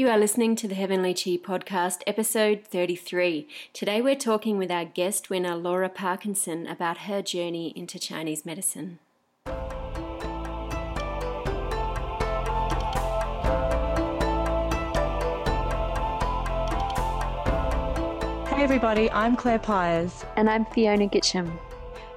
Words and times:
You 0.00 0.08
are 0.08 0.18
listening 0.18 0.56
to 0.56 0.66
the 0.66 0.74
Heavenly 0.74 1.12
Chi 1.12 1.36
podcast, 1.36 1.98
episode 2.06 2.64
33. 2.64 3.46
Today 3.74 4.00
we're 4.00 4.16
talking 4.16 4.56
with 4.56 4.70
our 4.70 4.86
guest 4.86 5.28
winner, 5.28 5.54
Laura 5.54 5.90
Parkinson, 5.90 6.66
about 6.66 7.00
her 7.00 7.20
journey 7.20 7.74
into 7.76 7.98
Chinese 7.98 8.46
medicine. 8.46 8.98
Hey 9.44 9.52
everybody, 18.64 19.10
I'm 19.10 19.36
Claire 19.36 19.58
Pyers. 19.58 20.24
And 20.36 20.48
I'm 20.48 20.64
Fiona 20.64 21.08
Gitcham. 21.08 21.52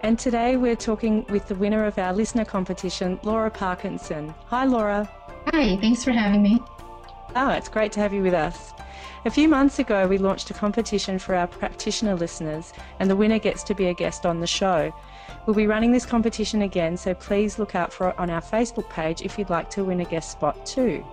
And 0.03 0.17
today 0.17 0.55
we're 0.55 0.77
talking 0.77 1.25
with 1.27 1.49
the 1.49 1.55
winner 1.55 1.83
of 1.83 1.97
our 1.97 2.13
listener 2.13 2.45
competition, 2.45 3.19
Laura 3.23 3.51
Parkinson. 3.51 4.33
Hi 4.45 4.63
Laura. 4.63 5.11
Hi, 5.47 5.75
thanks 5.81 6.05
for 6.05 6.11
having 6.11 6.41
me. 6.41 6.61
Oh, 7.35 7.49
it's 7.49 7.67
great 7.67 7.91
to 7.93 7.99
have 7.99 8.13
you 8.13 8.21
with 8.21 8.35
us. 8.35 8.73
A 9.25 9.31
few 9.31 9.47
months 9.47 9.79
ago, 9.79 10.05
we 10.05 10.19
launched 10.19 10.51
a 10.51 10.53
competition 10.53 11.17
for 11.17 11.33
our 11.33 11.47
practitioner 11.47 12.13
listeners, 12.13 12.73
and 12.99 13.09
the 13.09 13.15
winner 13.15 13.39
gets 13.39 13.63
to 13.63 13.73
be 13.73 13.87
a 13.87 13.93
guest 13.93 14.25
on 14.27 14.39
the 14.39 14.45
show. 14.45 14.93
We'll 15.47 15.55
be 15.55 15.65
running 15.65 15.91
this 15.91 16.05
competition 16.05 16.61
again, 16.61 16.95
so 16.95 17.15
please 17.15 17.57
look 17.57 17.73
out 17.73 17.91
for 17.91 18.09
it 18.09 18.19
on 18.19 18.29
our 18.29 18.41
Facebook 18.41 18.87
page 18.89 19.23
if 19.23 19.39
you'd 19.39 19.49
like 19.49 19.71
to 19.71 19.83
win 19.83 20.01
a 20.01 20.05
guest 20.05 20.31
spot 20.31 20.63
too. 20.63 21.03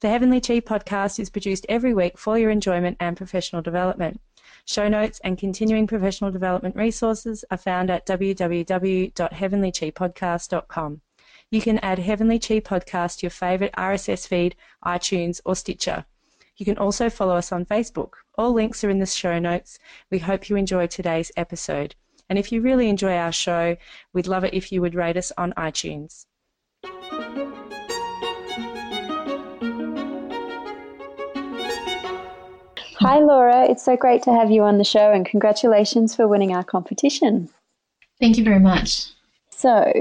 The 0.00 0.08
Heavenly 0.10 0.40
Chi 0.42 0.60
podcast 0.60 1.18
is 1.18 1.30
produced 1.30 1.64
every 1.70 1.94
week 1.94 2.18
for 2.18 2.38
your 2.38 2.50
enjoyment 2.50 2.98
and 3.00 3.16
professional 3.16 3.62
development. 3.62 4.20
Show 4.68 4.86
notes 4.86 5.18
and 5.24 5.36
continuing 5.38 5.86
professional 5.86 6.30
development 6.30 6.76
resources 6.76 7.42
are 7.50 7.56
found 7.56 7.90
at 7.90 8.04
www.heavenlychipodcast.com. 8.04 11.00
You 11.50 11.62
can 11.62 11.78
add 11.78 11.98
Heavenly 11.98 12.38
Chi 12.38 12.60
Podcast 12.60 13.16
to 13.16 13.22
your 13.22 13.30
favourite 13.30 13.72
RSS 13.72 14.28
feed, 14.28 14.56
iTunes, 14.84 15.40
or 15.46 15.56
Stitcher. 15.56 16.04
You 16.58 16.66
can 16.66 16.76
also 16.76 17.08
follow 17.08 17.34
us 17.34 17.50
on 17.50 17.64
Facebook. 17.64 18.10
All 18.36 18.52
links 18.52 18.84
are 18.84 18.90
in 18.90 18.98
the 18.98 19.06
show 19.06 19.38
notes. 19.38 19.78
We 20.10 20.18
hope 20.18 20.50
you 20.50 20.56
enjoy 20.56 20.88
today's 20.88 21.32
episode. 21.34 21.94
And 22.28 22.38
if 22.38 22.52
you 22.52 22.60
really 22.60 22.90
enjoy 22.90 23.16
our 23.16 23.32
show, 23.32 23.74
we'd 24.12 24.26
love 24.26 24.44
it 24.44 24.52
if 24.52 24.70
you 24.70 24.82
would 24.82 24.94
rate 24.94 25.16
us 25.16 25.32
on 25.38 25.54
iTunes. 25.54 26.26
Hi, 33.00 33.20
Laura. 33.20 33.64
It's 33.70 33.84
so 33.84 33.96
great 33.96 34.24
to 34.24 34.32
have 34.32 34.50
you 34.50 34.64
on 34.64 34.78
the 34.78 34.84
show, 34.84 35.12
and 35.12 35.24
congratulations 35.24 36.16
for 36.16 36.26
winning 36.26 36.52
our 36.52 36.64
competition. 36.64 37.48
Thank 38.20 38.36
you 38.36 38.42
very 38.42 38.58
much. 38.58 39.06
So, 39.50 39.92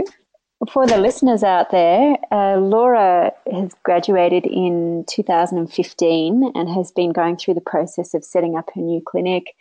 for 0.72 0.88
the 0.88 0.98
listeners 0.98 1.44
out 1.44 1.70
there, 1.70 2.18
uh, 2.32 2.58
Laura 2.58 3.34
has 3.52 3.76
graduated 3.84 4.48
in 4.48 5.06
2015 5.08 6.52
and 6.56 6.70
has 6.70 6.92
been 6.92 7.12
going 7.12 7.38
through 7.38 7.54
the 7.54 7.62
process 7.62 8.16
of 8.16 8.24
setting 8.24 8.58
up 8.58 8.72
her 8.74 8.82
new 8.82 9.00
clinic 9.06 9.54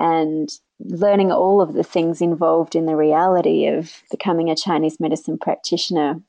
and 0.00 0.48
learning 0.80 1.30
all 1.30 1.60
of 1.60 1.74
the 1.74 1.84
things 1.84 2.20
involved 2.20 2.74
in 2.74 2.86
the 2.86 2.96
reality 2.96 3.66
of 3.68 4.02
becoming 4.10 4.50
a 4.50 4.56
Chinese 4.56 4.98
medicine 4.98 5.38
practitioner 5.38 6.20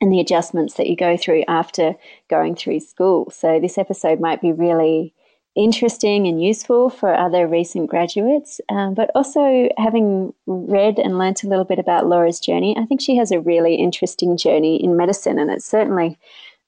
and 0.00 0.12
the 0.12 0.20
adjustments 0.20 0.74
that 0.74 0.86
you 0.86 0.94
go 0.94 1.16
through 1.16 1.42
after 1.48 1.96
going 2.30 2.54
through 2.54 2.78
school. 2.78 3.32
So, 3.32 3.58
this 3.58 3.78
episode 3.78 4.20
might 4.20 4.40
be 4.40 4.52
really 4.52 5.12
interesting 5.56 6.26
and 6.26 6.42
useful 6.42 6.90
for 6.90 7.14
other 7.14 7.46
recent 7.46 7.88
graduates. 7.88 8.60
Um, 8.68 8.94
but 8.94 9.10
also, 9.14 9.68
having 9.78 10.34
read 10.46 10.98
and 10.98 11.18
learnt 11.18 11.44
a 11.44 11.48
little 11.48 11.64
bit 11.64 11.78
about 11.78 12.06
Laura's 12.06 12.40
journey, 12.40 12.76
I 12.78 12.84
think 12.86 13.00
she 13.00 13.16
has 13.16 13.30
a 13.30 13.40
really 13.40 13.76
interesting 13.76 14.36
journey 14.36 14.82
in 14.82 14.96
medicine, 14.96 15.38
and 15.38 15.50
it's 15.50 15.66
certainly 15.66 16.18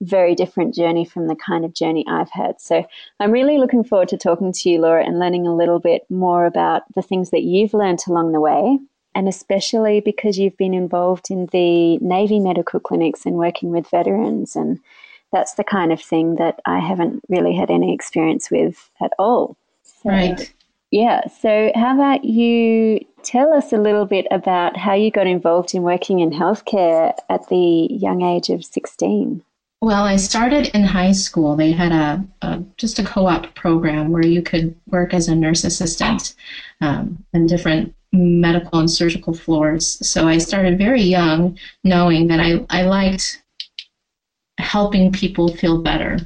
very 0.03 0.35
different 0.35 0.75
journey 0.75 1.05
from 1.05 1.27
the 1.27 1.37
kind 1.37 1.65
of 1.65 1.75
journey 1.75 2.05
I've 2.07 2.31
had. 2.31 2.61
So 2.61 2.87
I'm 3.19 3.33
really 3.33 3.59
looking 3.59 3.83
forward 3.83 4.09
to 4.09 4.19
talking 4.19 4.53
to 4.53 4.69
you, 4.69 4.81
Laura, 4.81 5.05
and 5.05 5.19
learning 5.19 5.47
a 5.47 5.57
little 5.57 5.79
bit 5.79 6.03
more 6.11 6.45
about 6.45 6.83
the 6.95 7.03
things 7.03 7.31
that 7.31 7.43
you've 7.43 7.75
learned 7.75 8.01
along 8.07 8.33
the 8.33 8.41
way. 8.41 8.79
And 9.15 9.29
especially 9.29 10.01
because 10.01 10.39
you've 10.39 10.59
been 10.59 10.75
involved 10.75 11.31
in 11.31 11.47
the 11.51 11.97
Navy 11.99 12.39
medical 12.39 12.79
clinics 12.79 13.25
and 13.25 13.37
working 13.37 13.71
with 13.71 13.89
veterans 13.89 14.55
and 14.55 14.79
that's 15.33 15.55
the 15.55 15.65
kind 15.65 15.93
of 15.93 16.01
thing 16.01 16.37
that 16.37 16.61
I 16.67 16.79
haven't 16.79 17.23
really 17.29 17.55
had 17.55 17.71
any 17.71 17.93
experience 17.93 18.51
with 18.51 18.91
at 19.03 19.13
all. 19.19 19.57
So, 19.83 20.11
right. 20.11 20.53
Yeah. 20.91 21.27
So, 21.29 21.73
how 21.75 21.95
about 21.95 22.25
you 22.25 23.01
tell 23.23 23.53
us 23.53 23.73
a 23.73 23.77
little 23.77 24.07
bit 24.07 24.27
about 24.31 24.77
how 24.77 24.95
you 24.95 25.11
got 25.11 25.27
involved 25.27 25.75
in 25.75 25.83
working 25.83 26.21
in 26.21 26.31
healthcare 26.31 27.13
at 27.29 27.49
the 27.49 27.89
young 27.91 28.23
age 28.23 28.51
of 28.51 28.65
16? 28.65 29.43
Well, 29.83 30.05
I 30.05 30.17
started 30.17 30.69
in 30.75 30.85
high 30.85 31.13
school. 31.13 31.55
They 31.55 31.73
had 31.73 31.93
a, 31.93 32.25
a 32.43 32.63
just 32.77 32.99
a 32.99 33.05
co-op 33.05 33.55
program 33.55 34.11
where 34.11 34.25
you 34.25 34.43
could 34.43 34.75
work 34.87 35.13
as 35.13 35.29
a 35.29 35.35
nurse 35.35 35.65
assistant 35.65 36.35
um, 36.81 37.23
in 37.35 37.47
different 37.47 37.95
medical 38.13 38.79
and 38.79 38.91
surgical 38.91 39.35
floors. 39.35 39.99
So 40.09 40.27
I 40.27 40.39
started 40.39 40.79
very 40.79 41.03
young, 41.03 41.59
knowing 41.85 42.29
that 42.29 42.41
I, 42.41 42.65
I 42.71 42.83
liked 42.83 43.43
helping 44.59 45.13
people 45.13 45.49
feel 45.49 45.83
better. 45.83 46.19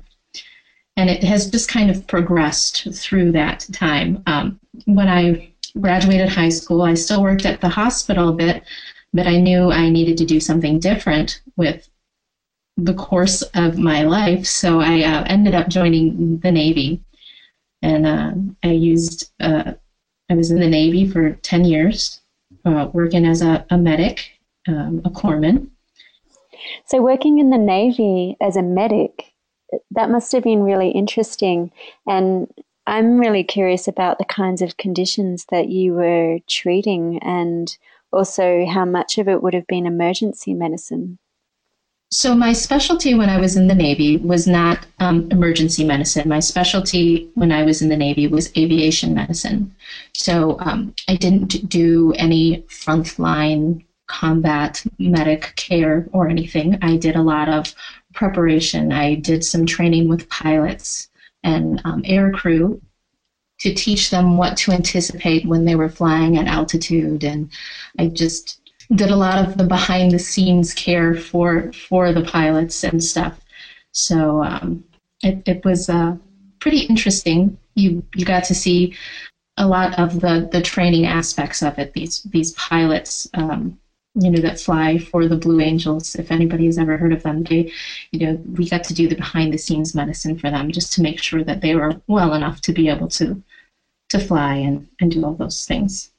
And 0.96 1.08
it 1.08 1.22
has 1.24 1.50
just 1.50 1.70
kind 1.70 1.90
of 1.90 2.06
progressed 2.06 2.88
through 2.92 3.32
that 3.32 3.66
time. 3.72 4.22
Um, 4.26 4.60
when 4.84 5.08
I 5.08 5.50
graduated 5.80 6.28
high 6.28 6.48
school, 6.48 6.82
I 6.82 6.94
still 6.94 7.22
worked 7.22 7.46
at 7.46 7.60
the 7.60 7.68
hospital 7.68 8.28
a 8.28 8.34
bit, 8.34 8.64
but 9.12 9.26
I 9.26 9.38
knew 9.38 9.70
I 9.70 9.88
needed 9.88 10.18
to 10.18 10.24
do 10.24 10.40
something 10.40 10.78
different 10.78 11.42
with 11.56 11.88
the 12.76 12.94
course 12.94 13.42
of 13.54 13.78
my 13.78 14.02
life. 14.02 14.46
So 14.46 14.80
I 14.80 15.02
uh, 15.02 15.24
ended 15.24 15.54
up 15.54 15.68
joining 15.68 16.38
the 16.38 16.52
Navy. 16.52 17.02
And 17.82 18.06
uh, 18.06 18.32
I 18.62 18.72
used, 18.72 19.30
uh, 19.40 19.72
I 20.28 20.34
was 20.34 20.50
in 20.50 20.60
the 20.60 20.68
Navy 20.68 21.08
for 21.08 21.32
10 21.32 21.64
years, 21.64 22.20
uh, 22.64 22.88
working 22.92 23.24
as 23.24 23.42
a, 23.42 23.64
a 23.70 23.78
medic, 23.78 24.38
um, 24.68 25.00
a 25.04 25.10
corpsman. 25.10 25.70
So, 26.86 27.02
working 27.02 27.38
in 27.38 27.50
the 27.50 27.58
Navy 27.58 28.36
as 28.40 28.56
a 28.56 28.62
medic, 28.62 29.32
that 29.92 30.10
must 30.10 30.32
have 30.32 30.44
been 30.44 30.62
really 30.62 30.90
interesting. 30.90 31.70
And 32.06 32.48
I'm 32.86 33.18
really 33.18 33.44
curious 33.44 33.86
about 33.86 34.18
the 34.18 34.24
kinds 34.24 34.62
of 34.62 34.76
conditions 34.76 35.46
that 35.50 35.68
you 35.68 35.94
were 35.94 36.38
treating 36.48 37.18
and 37.22 37.76
also 38.12 38.66
how 38.66 38.84
much 38.84 39.18
of 39.18 39.28
it 39.28 39.42
would 39.42 39.54
have 39.54 39.66
been 39.66 39.86
emergency 39.86 40.54
medicine. 40.54 41.18
So, 42.12 42.34
my 42.34 42.52
specialty 42.52 43.14
when 43.14 43.28
I 43.28 43.38
was 43.38 43.56
in 43.56 43.68
the 43.68 43.74
Navy 43.74 44.16
was 44.16 44.48
not 44.48 44.84
um, 44.98 45.30
emergency 45.30 45.84
medicine. 45.84 46.28
My 46.28 46.40
specialty 46.40 47.30
when 47.34 47.52
I 47.52 47.62
was 47.62 47.82
in 47.82 47.88
the 47.88 47.96
Navy 47.96 48.26
was 48.26 48.50
aviation 48.56 49.14
medicine. 49.14 49.72
So, 50.12 50.58
um, 50.58 50.92
I 51.06 51.14
didn't 51.14 51.68
do 51.68 52.12
any 52.14 52.62
frontline 52.62 53.84
combat 54.10 54.84
medic 54.98 55.52
care 55.56 56.08
or 56.12 56.28
anything. 56.28 56.76
I 56.82 56.96
did 56.96 57.16
a 57.16 57.22
lot 57.22 57.48
of 57.48 57.72
preparation. 58.12 58.92
I 58.92 59.14
did 59.14 59.44
some 59.44 59.64
training 59.64 60.08
with 60.08 60.28
pilots 60.28 61.08
and 61.44 61.80
um, 61.84 62.02
air 62.04 62.32
crew 62.32 62.80
to 63.60 63.72
teach 63.72 64.10
them 64.10 64.36
what 64.36 64.56
to 64.56 64.72
anticipate 64.72 65.46
when 65.46 65.64
they 65.64 65.76
were 65.76 65.88
flying 65.88 66.36
at 66.36 66.48
altitude. 66.48 67.22
And 67.22 67.50
I 67.98 68.08
just 68.08 68.60
did 68.94 69.10
a 69.10 69.16
lot 69.16 69.38
of 69.38 69.56
the 69.56 69.64
behind 69.64 70.10
the 70.10 70.18
scenes 70.18 70.74
care 70.74 71.14
for 71.14 71.72
for 71.72 72.12
the 72.12 72.24
pilots 72.24 72.82
and 72.82 73.02
stuff. 73.02 73.38
So 73.92 74.42
um, 74.42 74.84
it, 75.22 75.42
it 75.46 75.64
was 75.64 75.88
uh, 75.88 76.16
pretty 76.58 76.80
interesting. 76.80 77.56
You 77.74 78.02
you 78.14 78.24
got 78.24 78.44
to 78.44 78.54
see 78.54 78.96
a 79.56 79.66
lot 79.66 79.98
of 79.98 80.20
the, 80.20 80.48
the 80.50 80.62
training 80.62 81.06
aspects 81.06 81.62
of 81.62 81.78
it. 81.78 81.92
These 81.92 82.22
these 82.24 82.52
pilots 82.52 83.28
um, 83.34 83.78
you 84.14 84.30
know, 84.30 84.40
that 84.40 84.60
fly 84.60 84.98
for 84.98 85.28
the 85.28 85.36
Blue 85.36 85.60
Angels. 85.60 86.16
If 86.16 86.30
anybody 86.32 86.66
has 86.66 86.78
ever 86.78 86.96
heard 86.96 87.12
of 87.12 87.22
them, 87.22 87.44
they, 87.44 87.72
you 88.10 88.26
know, 88.26 88.34
we 88.56 88.68
got 88.68 88.84
to 88.84 88.94
do 88.94 89.08
the 89.08 89.14
behind 89.14 89.52
the 89.52 89.58
scenes 89.58 89.94
medicine 89.94 90.38
for 90.38 90.50
them 90.50 90.72
just 90.72 90.92
to 90.94 91.02
make 91.02 91.22
sure 91.22 91.44
that 91.44 91.60
they 91.60 91.74
were 91.74 92.00
well 92.06 92.34
enough 92.34 92.60
to 92.62 92.72
be 92.72 92.88
able 92.88 93.08
to 93.08 93.42
to 94.08 94.18
fly 94.18 94.54
and, 94.56 94.88
and 95.00 95.12
do 95.12 95.24
all 95.24 95.34
those 95.34 95.64
things. 95.64 96.10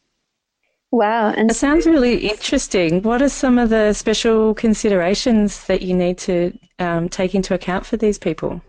Wow. 0.92 1.32
And 1.32 1.50
it 1.52 1.56
sounds 1.56 1.86
really 1.86 2.18
interesting. 2.30 3.02
What 3.02 3.22
are 3.22 3.30
some 3.30 3.58
of 3.58 3.70
the 3.70 3.94
special 3.94 4.54
considerations 4.54 5.66
that 5.66 5.82
you 5.82 5.94
need 5.94 6.18
to 6.20 6.58
um, 6.80 7.10
take 7.10 7.36
into 7.36 7.54
account 7.54 7.86
for 7.86 7.98
these 7.98 8.18
people? 8.18 8.62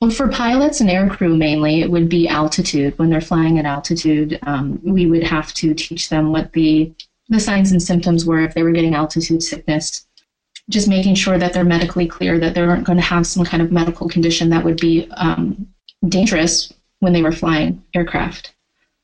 Well, 0.00 0.10
for 0.10 0.28
pilots 0.28 0.80
and 0.80 0.90
aircrew 0.90 1.36
mainly, 1.36 1.80
it 1.80 1.90
would 1.90 2.08
be 2.08 2.28
altitude. 2.28 2.98
When 2.98 3.08
they're 3.08 3.20
flying 3.20 3.58
at 3.58 3.64
altitude, 3.64 4.38
um, 4.42 4.80
we 4.84 5.06
would 5.06 5.24
have 5.24 5.54
to 5.54 5.74
teach 5.74 6.08
them 6.08 6.32
what 6.32 6.52
the 6.52 6.92
the 7.28 7.40
signs 7.40 7.72
and 7.72 7.82
symptoms 7.82 8.24
were 8.24 8.40
if 8.40 8.54
they 8.54 8.62
were 8.62 8.72
getting 8.72 8.94
altitude 8.94 9.42
sickness. 9.42 10.06
Just 10.68 10.88
making 10.88 11.14
sure 11.14 11.38
that 11.38 11.52
they're 11.52 11.64
medically 11.64 12.08
clear, 12.08 12.40
that 12.40 12.54
they 12.54 12.60
aren't 12.60 12.84
going 12.84 12.98
to 12.98 13.04
have 13.04 13.26
some 13.26 13.44
kind 13.44 13.62
of 13.62 13.70
medical 13.70 14.08
condition 14.08 14.50
that 14.50 14.64
would 14.64 14.78
be 14.78 15.08
um, 15.12 15.68
dangerous 16.08 16.72
when 16.98 17.12
they 17.12 17.22
were 17.22 17.32
flying 17.32 17.84
aircraft. 17.94 18.52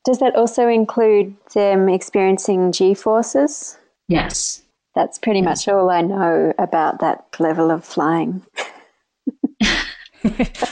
Does 0.03 0.19
that 0.19 0.35
also 0.35 0.67
include 0.67 1.33
them 1.53 1.87
experiencing 1.87 2.73
G 2.73 2.93
forces? 2.93 3.77
Yes. 4.09 4.63
That's 4.95 5.17
pretty 5.17 5.41
much 5.41 5.67
all 5.67 5.89
I 5.89 6.01
know 6.01 6.53
about 6.59 6.99
that 6.99 7.25
level 7.39 7.71
of 7.71 7.85
flying. 7.85 8.43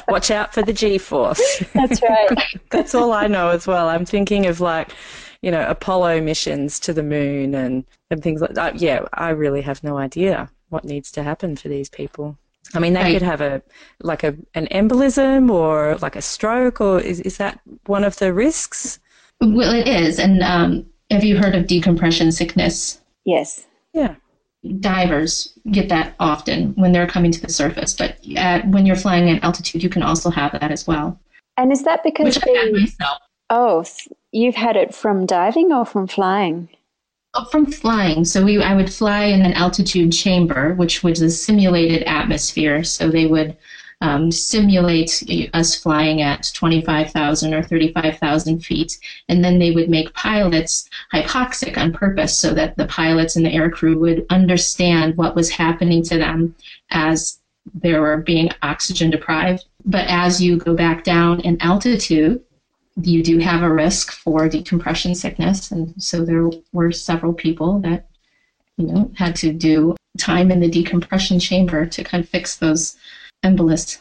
Watch 0.08 0.32
out 0.32 0.54
for 0.54 0.62
the 0.62 0.74
G 0.74 0.98
force. 0.98 1.64
That's 1.74 2.02
right. 2.02 2.38
That's 2.70 2.94
all 2.94 3.14
I 3.14 3.28
know 3.28 3.50
as 3.50 3.66
well. 3.66 3.88
I'm 3.88 4.06
thinking 4.06 4.46
of 4.46 4.60
like, 4.60 4.92
you 5.42 5.52
know, 5.52 5.68
Apollo 5.68 6.22
missions 6.22 6.80
to 6.82 6.94
the 6.94 7.04
moon 7.04 7.56
and, 7.56 7.84
and 8.10 8.22
things 8.22 8.42
like 8.42 8.54
that. 8.54 8.80
Yeah, 8.80 9.06
I 9.14 9.30
really 9.30 9.62
have 9.62 9.84
no 9.84 9.98
idea 9.98 10.50
what 10.70 10.86
needs 10.86 11.12
to 11.12 11.24
happen 11.24 11.56
for 11.56 11.68
these 11.68 11.90
people. 11.90 12.38
I 12.74 12.80
mean, 12.80 12.94
they 12.94 13.02
right. 13.02 13.14
could 13.14 13.22
have 13.24 13.42
a 13.42 13.62
like 14.02 14.24
a 14.24 14.36
an 14.54 14.68
embolism 14.72 15.50
or 15.50 15.98
like 16.02 16.16
a 16.16 16.22
stroke, 16.22 16.80
or 16.80 17.00
is 17.02 17.20
is 17.22 17.38
that 17.38 17.60
one 17.88 18.04
of 18.04 18.18
the 18.18 18.34
risks? 18.34 19.00
Well, 19.42 19.74
it 19.74 19.88
is. 19.88 20.20
And 20.20 20.42
um, 20.44 20.86
have 21.10 21.24
you 21.24 21.38
heard 21.38 21.56
of 21.56 21.68
decompression 21.68 22.32
sickness? 22.32 23.02
Yes. 23.26 23.66
Yeah. 23.94 24.16
Divers 24.80 25.58
get 25.72 25.90
that 25.90 26.16
often 26.20 26.74
when 26.76 26.92
they're 26.92 27.08
coming 27.08 27.32
to 27.32 27.42
the 27.42 27.50
surface, 27.50 27.96
but 27.96 28.18
at, 28.38 28.68
when 28.68 28.86
you're 28.86 28.96
flying 28.96 29.30
at 29.30 29.44
altitude, 29.44 29.82
you 29.82 29.90
can 29.90 30.04
also 30.04 30.30
have 30.30 30.52
that 30.52 30.72
as 30.72 30.86
well. 30.86 31.20
And 31.58 31.72
is 31.72 31.84
that 31.84 32.04
because 32.04 32.26
Which 32.26 32.44
I 32.48 32.70
myself. 32.72 33.18
Oh, 33.54 33.84
you've 34.32 34.56
had 34.56 34.78
it 34.78 34.96
from 34.96 35.26
diving 35.26 35.74
or 35.74 35.86
from 35.86 36.08
flying? 36.08 36.70
Oh, 37.34 37.44
from 37.52 37.66
flying. 37.66 38.24
So 38.24 38.46
we, 38.46 38.64
I 38.64 38.74
would 38.74 38.92
fly 38.92 39.26
in 39.26 39.42
an 39.42 39.52
altitude 39.52 40.14
chamber, 40.14 40.74
which 40.76 41.04
was 41.04 41.22
a 41.22 41.30
simulated 41.30 42.04
atmosphere. 42.04 42.82
So 42.86 43.10
they 43.10 43.26
would 43.26 43.58
um, 44.00 44.32
simulate 44.32 45.22
us 45.54 45.76
flying 45.76 46.22
at 46.22 46.50
25,000 46.54 47.54
or 47.54 47.62
35,000 47.62 48.62
feet, 48.62 48.98
and 49.28 49.44
then 49.44 49.60
they 49.60 49.72
would 49.72 49.90
make 49.90 50.14
pilots 50.14 50.90
hypoxic 51.14 51.78
on 51.78 51.92
purpose 51.92 52.38
so 52.38 52.54
that 52.54 52.78
the 52.78 52.88
pilots 52.88 53.36
and 53.36 53.46
the 53.46 53.54
air 53.54 53.70
crew 53.70 54.00
would 54.00 54.26
understand 54.30 55.18
what 55.18 55.36
was 55.36 55.50
happening 55.50 56.02
to 56.04 56.18
them 56.18 56.56
as 56.92 57.40
they 57.76 57.94
were 57.94 58.18
being 58.18 58.50
oxygen 58.64 59.12
deprived. 59.12 59.66
But 59.84 60.08
as 60.08 60.42
you 60.42 60.56
go 60.56 60.74
back 60.74 61.04
down 61.04 61.42
in 61.42 61.62
altitude, 61.62 62.42
you 62.96 63.24
do 63.24 63.38
have 63.40 63.64
a 63.64 63.74
risk 63.74 64.12
for 64.12 64.50
decompression 64.50 65.16
sickness, 65.16 65.72
and 65.72 65.94
so 66.02 66.26
there 66.26 66.50
were 66.74 66.92
several 66.92 67.34
people 67.34 67.80
that 67.80 68.10
you 68.78 68.88
know 68.88 69.12
had 69.16 69.36
to 69.38 69.54
do 69.54 69.96
time 70.18 70.52
in 70.52 70.60
the 70.60 70.70
decompression 70.70 71.40
chamber 71.40 71.86
to 71.86 72.04
kind 72.04 72.24
of 72.24 72.30
fix 72.30 72.58
those 72.58 72.98
embolus. 73.44 74.00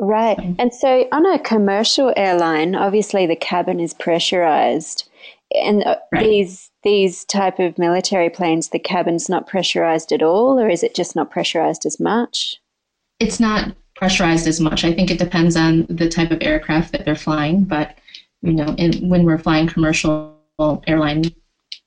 Right. 0.00 0.38
And 0.58 0.72
so 0.72 1.08
on 1.10 1.26
a 1.26 1.38
commercial 1.38 2.12
airline, 2.16 2.74
obviously 2.74 3.26
the 3.26 3.36
cabin 3.36 3.80
is 3.80 3.94
pressurized. 3.94 5.08
And 5.52 5.82
uh, 5.84 5.96
right. 6.12 6.24
these 6.24 6.70
these 6.84 7.24
type 7.24 7.58
of 7.58 7.78
military 7.78 8.30
planes, 8.30 8.68
the 8.68 8.78
cabin's 8.78 9.28
not 9.28 9.46
pressurized 9.46 10.12
at 10.12 10.22
all, 10.22 10.58
or 10.60 10.68
is 10.68 10.82
it 10.82 10.94
just 10.94 11.16
not 11.16 11.30
pressurized 11.30 11.84
as 11.86 11.98
much? 11.98 12.56
It's 13.18 13.40
not 13.40 13.74
pressurized 13.96 14.46
as 14.46 14.60
much. 14.60 14.84
I 14.84 14.92
think 14.92 15.10
it 15.10 15.18
depends 15.18 15.56
on 15.56 15.86
the 15.88 16.08
type 16.08 16.30
of 16.30 16.38
aircraft 16.40 16.92
that 16.92 17.04
they're 17.04 17.16
flying. 17.16 17.64
But 17.64 17.96
you 18.42 18.52
know, 18.52 18.74
in, 18.78 19.08
when 19.08 19.24
we're 19.24 19.38
flying 19.38 19.66
commercial 19.66 20.34
airline 20.86 21.24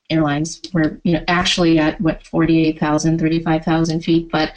airlines, 0.09 0.61
we're 0.73 0.99
you 1.03 1.13
know 1.13 1.23
actually 1.27 1.79
at 1.79 1.99
what 2.01 2.25
48,000, 2.27 3.19
35,000 3.19 4.01
feet, 4.01 4.29
but 4.31 4.53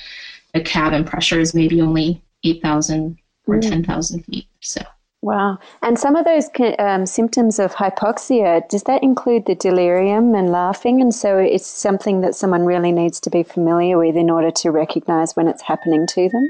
the 0.52 0.61
cabin 0.61 1.05
pressure 1.05 1.41
is 1.41 1.55
maybe 1.55 1.81
only 1.81 2.23
8,000 2.44 3.19
or 3.46 3.56
mm. 3.56 3.69
10,000 3.69 4.25
feet. 4.25 4.46
So. 4.61 4.81
Wow. 5.25 5.58
And 5.81 5.99
some 5.99 6.17
of 6.17 6.26
those 6.26 6.50
um, 6.79 7.06
symptoms 7.06 7.58
of 7.58 7.75
hypoxia, 7.75 8.69
does 8.69 8.82
that 8.82 9.02
include 9.02 9.47
the 9.47 9.55
delirium 9.55 10.35
and 10.35 10.50
laughing? 10.50 11.00
And 11.00 11.14
so 11.14 11.38
it's 11.38 11.67
something 11.67 12.20
that 12.20 12.35
someone 12.35 12.67
really 12.67 12.93
needs 12.93 13.20
to 13.20 13.31
be 13.31 13.43
familiar 13.43 13.97
with 13.97 14.17
in 14.17 14.29
order 14.29 14.50
to 14.50 14.70
recognize 14.70 15.35
when 15.35 15.49
it's 15.49 15.62
happening 15.62 16.06
to 16.08 16.29
them? 16.29 16.47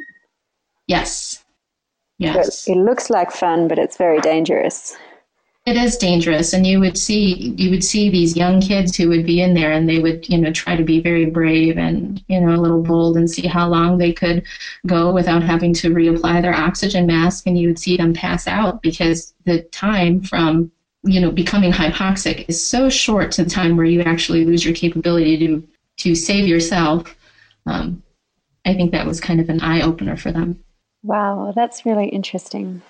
Yes. 0.88 1.44
Yes. 2.18 2.60
So 2.60 2.72
it 2.72 2.78
looks 2.78 3.10
like 3.10 3.30
fun, 3.30 3.68
but 3.68 3.78
it's 3.78 3.96
very 3.96 4.20
dangerous. 4.20 4.96
It 5.66 5.78
is 5.78 5.96
dangerous, 5.96 6.52
and 6.52 6.66
you 6.66 6.78
would 6.80 6.98
see 6.98 7.54
you 7.56 7.70
would 7.70 7.82
see 7.82 8.10
these 8.10 8.36
young 8.36 8.60
kids 8.60 8.94
who 8.94 9.08
would 9.08 9.24
be 9.24 9.40
in 9.40 9.54
there, 9.54 9.72
and 9.72 9.88
they 9.88 9.98
would 9.98 10.28
you 10.28 10.36
know 10.36 10.52
try 10.52 10.76
to 10.76 10.84
be 10.84 11.00
very 11.00 11.24
brave 11.24 11.78
and 11.78 12.22
you 12.28 12.38
know 12.38 12.54
a 12.54 12.60
little 12.60 12.82
bold 12.82 13.16
and 13.16 13.30
see 13.30 13.46
how 13.46 13.66
long 13.66 13.96
they 13.96 14.12
could 14.12 14.44
go 14.86 15.10
without 15.10 15.42
having 15.42 15.72
to 15.74 15.88
reapply 15.88 16.42
their 16.42 16.54
oxygen 16.54 17.06
mask, 17.06 17.46
and 17.46 17.58
you 17.58 17.68
would 17.68 17.78
see 17.78 17.96
them 17.96 18.12
pass 18.12 18.46
out 18.46 18.82
because 18.82 19.32
the 19.46 19.62
time 19.72 20.20
from 20.20 20.70
you 21.02 21.18
know 21.18 21.30
becoming 21.30 21.72
hypoxic 21.72 22.44
is 22.46 22.62
so 22.62 22.90
short 22.90 23.32
to 23.32 23.44
the 23.44 23.50
time 23.50 23.74
where 23.74 23.86
you 23.86 24.02
actually 24.02 24.44
lose 24.44 24.66
your 24.66 24.74
capability 24.74 25.38
to 25.46 25.66
to 25.96 26.14
save 26.14 26.46
yourself. 26.46 27.16
Um, 27.64 28.02
I 28.66 28.74
think 28.74 28.92
that 28.92 29.06
was 29.06 29.18
kind 29.18 29.40
of 29.40 29.48
an 29.48 29.62
eye 29.62 29.80
opener 29.80 30.18
for 30.18 30.30
them. 30.30 30.62
Wow, 31.02 31.54
that's 31.56 31.86
really 31.86 32.08
interesting. 32.08 32.82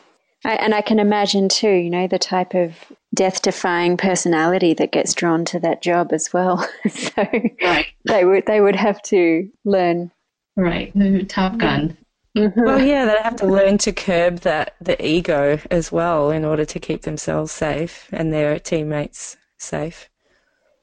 I, 0.44 0.54
and 0.56 0.74
I 0.74 0.82
can 0.82 0.98
imagine 0.98 1.48
too, 1.48 1.70
you 1.70 1.90
know, 1.90 2.06
the 2.06 2.18
type 2.18 2.54
of 2.54 2.74
death 3.14 3.42
defying 3.42 3.96
personality 3.96 4.74
that 4.74 4.92
gets 4.92 5.14
drawn 5.14 5.44
to 5.46 5.60
that 5.60 5.82
job 5.82 6.12
as 6.12 6.32
well. 6.32 6.68
so 6.90 7.24
right. 7.62 7.86
they 8.06 8.24
would 8.24 8.44
they 8.46 8.60
would 8.60 8.76
have 8.76 9.00
to 9.02 9.48
learn. 9.64 10.10
Right. 10.56 10.92
Top 11.28 11.58
gun. 11.58 11.96
Mm-hmm. 12.36 12.64
Well, 12.64 12.82
yeah, 12.82 13.04
they 13.04 13.22
have 13.22 13.36
to 13.36 13.46
learn 13.46 13.78
to 13.78 13.92
curb 13.92 14.40
that 14.40 14.74
the 14.80 15.02
ego 15.04 15.58
as 15.70 15.92
well 15.92 16.30
in 16.30 16.44
order 16.44 16.64
to 16.64 16.80
keep 16.80 17.02
themselves 17.02 17.52
safe 17.52 18.08
and 18.12 18.32
their 18.32 18.58
teammates 18.58 19.36
safe. 19.58 20.10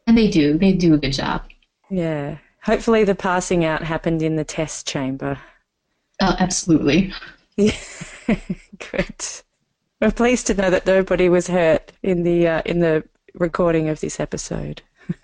And 0.08 0.18
they 0.18 0.30
do. 0.30 0.58
They 0.58 0.74
do 0.74 0.94
a 0.94 0.98
good 0.98 1.14
job. 1.14 1.44
Yeah. 1.90 2.38
Hopefully, 2.64 3.04
the 3.04 3.16
passing 3.16 3.66
out 3.66 3.84
happened 3.84 4.22
in 4.22 4.38
the 4.38 4.46
test 4.46 4.88
chamber. 4.88 5.38
Oh, 6.22 6.36
absolutely. 6.40 7.14
Yeah. 7.58 7.76
Good. 8.80 9.26
We're 10.02 10.12
pleased 10.12 10.48
to 10.48 10.56
know 10.56 10.72
that 10.72 10.88
nobody 10.88 11.30
was 11.30 11.46
hurt 11.48 11.92
in 12.02 12.24
the 12.24 12.48
uh, 12.48 12.62
in 12.66 12.80
the 12.80 13.04
recording 13.36 13.88
of 13.88 14.00
this 14.00 14.20
episode. 14.20 14.82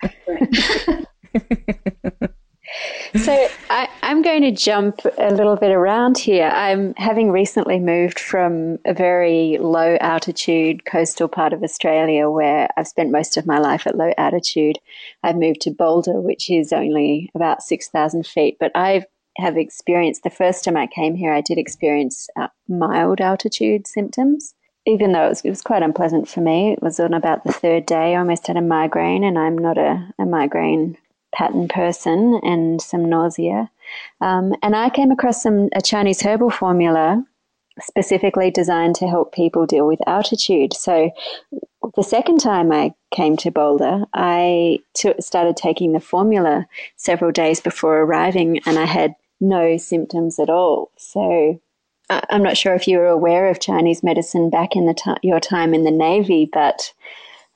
so 3.16 3.48
I, 3.70 3.88
am 4.02 4.22
going 4.22 4.42
to 4.42 4.52
jump 4.52 5.00
a 5.18 5.34
little 5.34 5.56
bit 5.56 5.72
around 5.72 6.16
here. 6.16 6.46
I'm 6.46 6.94
having 6.96 7.32
recently 7.32 7.80
moved 7.80 8.20
from 8.20 8.78
a 8.86 8.94
very 8.94 9.58
low 9.60 9.96
altitude 10.00 10.84
coastal 10.84 11.26
part 11.26 11.52
of 11.52 11.64
Australia 11.64 12.30
where 12.30 12.68
I've 12.76 12.86
spent 12.86 13.10
most 13.10 13.36
of 13.36 13.46
my 13.46 13.58
life 13.58 13.84
at 13.84 13.96
low 13.96 14.12
altitude. 14.16 14.78
I've 15.24 15.36
moved 15.36 15.62
to 15.62 15.72
Boulder, 15.72 16.20
which 16.20 16.50
is 16.50 16.72
only 16.72 17.32
about 17.34 17.64
6,000 17.64 18.24
feet, 18.24 18.58
but 18.60 18.70
I 18.76 19.06
have 19.38 19.56
experienced 19.56 20.22
the 20.22 20.30
first 20.30 20.64
time 20.64 20.76
I 20.76 20.86
came 20.86 21.16
here, 21.16 21.32
I 21.32 21.40
did 21.40 21.58
experience 21.58 22.28
uh, 22.36 22.48
mild 22.68 23.20
altitude 23.20 23.88
symptoms 23.88 24.54
even 24.88 25.12
though 25.12 25.26
it 25.26 25.28
was, 25.28 25.40
it 25.44 25.50
was, 25.50 25.60
quite 25.60 25.82
unpleasant 25.82 26.28
for 26.28 26.40
me, 26.40 26.72
it 26.72 26.82
was 26.82 26.98
on 26.98 27.12
about 27.12 27.44
the 27.44 27.52
third 27.52 27.84
day. 27.84 28.14
I 28.14 28.18
almost 28.18 28.46
had 28.46 28.56
a 28.56 28.62
migraine, 28.62 29.22
and 29.22 29.38
I'm 29.38 29.56
not 29.56 29.76
a, 29.76 30.08
a 30.18 30.24
migraine 30.24 30.96
pattern 31.34 31.68
person, 31.68 32.40
and 32.42 32.80
some 32.80 33.04
nausea. 33.04 33.70
Um, 34.22 34.54
and 34.62 34.74
I 34.74 34.88
came 34.88 35.10
across 35.10 35.42
some 35.42 35.68
a 35.74 35.82
Chinese 35.82 36.22
herbal 36.22 36.50
formula 36.50 37.22
specifically 37.80 38.50
designed 38.50 38.96
to 38.96 39.06
help 39.06 39.32
people 39.32 39.66
deal 39.66 39.86
with 39.86 40.00
altitude. 40.08 40.72
So 40.74 41.10
the 41.94 42.02
second 42.02 42.38
time 42.38 42.72
I 42.72 42.94
came 43.14 43.36
to 43.38 43.50
Boulder, 43.50 44.04
I 44.14 44.80
t- 44.94 45.14
started 45.20 45.56
taking 45.56 45.92
the 45.92 46.00
formula 46.00 46.66
several 46.96 47.30
days 47.30 47.60
before 47.60 48.00
arriving, 48.00 48.60
and 48.66 48.78
I 48.78 48.86
had 48.86 49.14
no 49.40 49.76
symptoms 49.76 50.38
at 50.38 50.50
all. 50.50 50.90
So 50.96 51.60
I'm 52.10 52.42
not 52.42 52.56
sure 52.56 52.74
if 52.74 52.88
you 52.88 52.98
were 52.98 53.08
aware 53.08 53.48
of 53.48 53.60
Chinese 53.60 54.02
medicine 54.02 54.50
back 54.50 54.74
in 54.74 54.86
the 54.86 54.94
t- 54.94 55.28
your 55.28 55.40
time 55.40 55.74
in 55.74 55.84
the 55.84 55.90
Navy, 55.90 56.48
but 56.50 56.92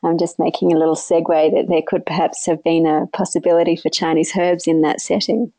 I'm 0.02 0.18
just 0.18 0.38
making 0.38 0.72
a 0.72 0.78
little 0.78 0.96
segue 0.96 1.54
that 1.54 1.68
there 1.68 1.82
could 1.86 2.04
perhaps 2.04 2.46
have 2.46 2.62
been 2.62 2.86
a 2.86 3.06
possibility 3.12 3.76
for 3.76 3.88
Chinese 3.88 4.32
herbs 4.36 4.66
in 4.66 4.82
that 4.82 5.00
setting. 5.00 5.52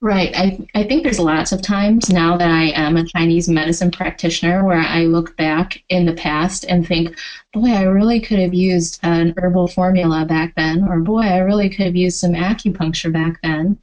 Right. 0.00 0.32
I, 0.36 0.64
I 0.76 0.84
think 0.84 1.02
there's 1.02 1.18
lots 1.18 1.50
of 1.50 1.60
times 1.60 2.08
now 2.08 2.36
that 2.36 2.50
I 2.50 2.66
am 2.66 2.96
a 2.96 3.04
Chinese 3.04 3.48
medicine 3.48 3.90
practitioner 3.90 4.64
where 4.64 4.78
I 4.78 5.06
look 5.06 5.36
back 5.36 5.82
in 5.88 6.06
the 6.06 6.12
past 6.12 6.64
and 6.68 6.86
think, 6.86 7.18
boy, 7.52 7.70
I 7.70 7.82
really 7.82 8.20
could 8.20 8.38
have 8.38 8.54
used 8.54 9.00
an 9.02 9.34
herbal 9.36 9.66
formula 9.66 10.24
back 10.24 10.54
then, 10.54 10.86
or 10.86 11.00
boy, 11.00 11.22
I 11.22 11.38
really 11.38 11.68
could 11.68 11.86
have 11.86 11.96
used 11.96 12.20
some 12.20 12.32
acupuncture 12.32 13.12
back 13.12 13.40
then. 13.42 13.76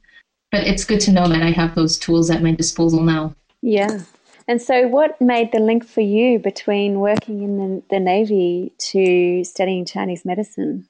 But 0.50 0.66
it's 0.66 0.84
good 0.84 1.00
to 1.00 1.12
know 1.12 1.28
that 1.28 1.42
I 1.42 1.50
have 1.50 1.74
those 1.74 1.98
tools 1.98 2.30
at 2.30 2.42
my 2.42 2.52
disposal 2.52 3.02
now. 3.02 3.34
Yeah. 3.60 4.00
And 4.48 4.62
so, 4.62 4.86
what 4.86 5.20
made 5.20 5.50
the 5.52 5.58
link 5.58 5.86
for 5.86 6.02
you 6.02 6.38
between 6.38 7.00
working 7.00 7.42
in 7.42 7.58
the, 7.58 7.82
the 7.90 8.00
Navy 8.00 8.72
to 8.78 9.42
studying 9.42 9.84
Chinese 9.84 10.24
medicine? 10.24 10.88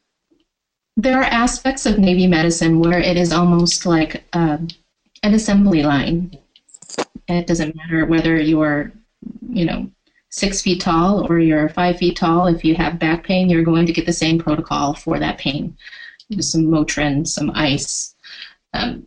There 0.96 1.18
are 1.18 1.24
aspects 1.24 1.86
of 1.86 1.98
Navy 1.98 2.26
medicine 2.26 2.80
where 2.80 2.98
it 2.98 3.16
is 3.16 3.32
almost 3.32 3.86
like 3.86 4.24
um, 4.32 4.68
an 5.22 5.34
assembly 5.34 5.82
line. 5.82 6.38
It 7.28 7.46
doesn't 7.46 7.76
matter 7.76 8.04
whether 8.06 8.40
you're, 8.40 8.92
you 9.48 9.64
know, 9.64 9.90
six 10.30 10.60
feet 10.60 10.80
tall 10.80 11.26
or 11.30 11.38
you're 11.38 11.68
five 11.70 11.98
feet 11.98 12.16
tall. 12.16 12.46
If 12.46 12.64
you 12.64 12.74
have 12.74 12.98
back 12.98 13.24
pain, 13.24 13.48
you're 13.48 13.64
going 13.64 13.86
to 13.86 13.92
get 13.92 14.06
the 14.06 14.12
same 14.12 14.38
protocol 14.38 14.94
for 14.94 15.18
that 15.18 15.38
pain. 15.38 15.76
Some 16.40 16.66
Motrin, 16.66 17.26
some 17.26 17.50
ice. 17.54 18.14
Um, 18.74 19.06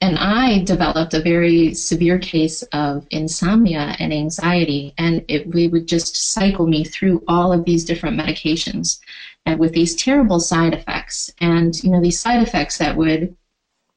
and 0.00 0.18
I 0.18 0.62
developed 0.64 1.14
a 1.14 1.22
very 1.22 1.72
severe 1.72 2.18
case 2.18 2.62
of 2.72 3.06
insomnia 3.10 3.96
and 3.98 4.12
anxiety, 4.12 4.94
and 4.98 5.24
it 5.28 5.46
we 5.54 5.68
would 5.68 5.88
just 5.88 6.32
cycle 6.32 6.66
me 6.66 6.84
through 6.84 7.24
all 7.28 7.52
of 7.52 7.64
these 7.64 7.84
different 7.84 8.18
medications, 8.18 9.00
and 9.46 9.58
with 9.58 9.72
these 9.72 9.96
terrible 9.96 10.38
side 10.38 10.74
effects, 10.74 11.30
and 11.40 11.82
you 11.82 11.90
know 11.90 12.00
these 12.00 12.20
side 12.20 12.42
effects 12.42 12.78
that 12.78 12.96
would 12.96 13.36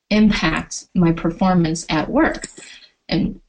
impact 0.10 0.88
my 0.96 1.12
performance 1.12 1.86
at 1.89 2.10
work. 2.10 2.48
And 3.10 3.41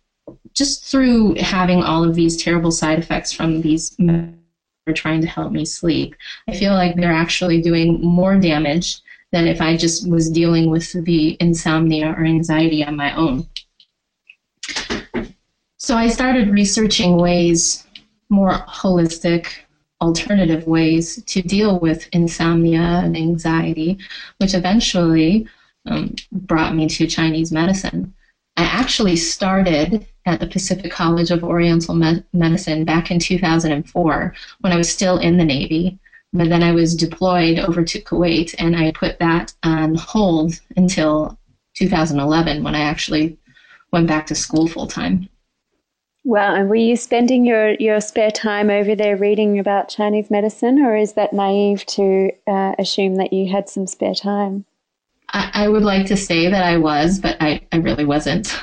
just 0.53 0.85
through 0.85 1.37
having 1.37 1.83
all 1.83 2.03
of 2.03 2.15
these 2.15 2.43
terrible 2.43 2.73
side 2.73 2.99
effects 2.99 3.33
from 3.33 3.61
these 3.61 3.97
are 4.01 4.93
trying 4.93 5.21
to 5.21 5.27
help 5.27 5.53
me 5.53 5.65
sleep, 5.65 6.17
I 6.49 6.57
feel 6.57 6.73
like 6.73 6.97
they're 6.97 7.13
actually 7.13 7.63
doing 7.63 8.01
more 8.01 8.37
damage 8.37 9.01
than 9.33 9.47
if 9.47 9.61
I 9.61 9.77
just 9.77 10.09
was 10.09 10.31
dealing 10.31 10.71
with 10.71 10.93
the 11.05 11.37
insomnia 11.41 12.09
or 12.11 12.25
anxiety 12.25 12.85
on 12.85 12.97
my 12.97 13.15
own. 13.15 13.47
So 15.79 15.97
I 15.97 16.09
started 16.09 16.51
researching 16.51 17.17
ways, 17.17 17.87
more 18.29 18.53
holistic, 18.69 19.49
alternative 20.01 20.67
ways 20.67 21.23
to 21.25 21.43
deal 21.43 21.79
with 21.79 22.09
insomnia 22.13 22.81
and 23.05 23.17
anxiety, 23.17 23.99
which 24.39 24.55
eventually 24.55 25.47
um, 25.87 26.15
brought 26.33 26.75
me 26.75 26.89
to 26.89 27.07
Chinese 27.07 27.53
medicine. 27.53 28.15
I 28.57 28.65
actually 28.65 29.17
started 29.17 30.07
at 30.27 30.41
the 30.41 30.47
Pacific 30.47 30.93
College 30.93 31.31
of 31.31 31.43
Oriental 31.43 31.95
Me- 31.95 32.23
Medicine 32.33 32.85
back 32.85 33.11
in 33.11 33.19
2004 33.19 34.35
when 34.61 34.73
I 34.73 34.77
was 34.77 34.91
still 34.91 35.19
in 35.19 35.39
the 35.39 35.45
Navy. 35.45 35.99
But 36.33 36.49
then 36.49 36.63
I 36.63 36.73
was 36.73 36.95
deployed 36.95 37.59
over 37.59 37.85
to 37.85 38.01
Kuwait 38.01 38.55
and 38.59 38.77
I 38.77 38.93
put 38.93 39.19
that 39.19 39.53
on 39.63 39.97
hold 39.97 40.61
until 40.77 41.37
2011 41.75 42.63
when 42.63 42.75
I 42.75 42.81
actually 42.81 43.39
went 43.93 44.07
back 44.07 44.27
to 44.29 44.35
school 44.35 44.69
full 44.69 44.87
time. 44.87 45.29
Well, 46.23 46.55
and 46.55 46.69
were 46.69 46.77
you 46.77 46.97
spending 46.97 47.47
your, 47.47 47.73
your 47.75 48.01
spare 48.01 48.31
time 48.31 48.69
over 48.69 48.95
there 48.95 49.17
reading 49.17 49.59
about 49.59 49.89
Chinese 49.89 50.31
medicine, 50.31 50.79
or 50.79 50.95
is 50.95 51.15
that 51.15 51.33
naive 51.33 51.87
to 51.87 52.31
uh, 52.47 52.75
assume 52.79 53.15
that 53.17 53.33
you 53.33 53.51
had 53.51 53.69
some 53.69 53.87
spare 53.87 54.15
time? 54.15 54.67
I, 55.33 55.51
I 55.55 55.69
would 55.69 55.83
like 55.83 56.07
to 56.07 56.17
say 56.17 56.51
that 56.51 56.63
I 56.63 56.77
was, 56.77 57.19
but 57.19 57.37
I, 57.41 57.67
I 57.73 57.79
really 57.79 58.05
wasn't. 58.05 58.55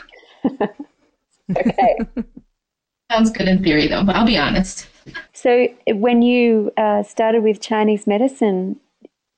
okay. 1.58 1.98
Sounds 3.12 3.32
good 3.32 3.48
in 3.48 3.64
theory, 3.64 3.88
though, 3.88 4.04
but 4.04 4.16
I'll 4.16 4.26
be 4.26 4.38
honest. 4.38 4.88
So, 5.34 5.68
when 5.88 6.22
you 6.22 6.72
uh, 6.78 7.04
started 7.04 7.44
with 7.44 7.62
Chinese 7.62 8.08
medicine, 8.08 8.80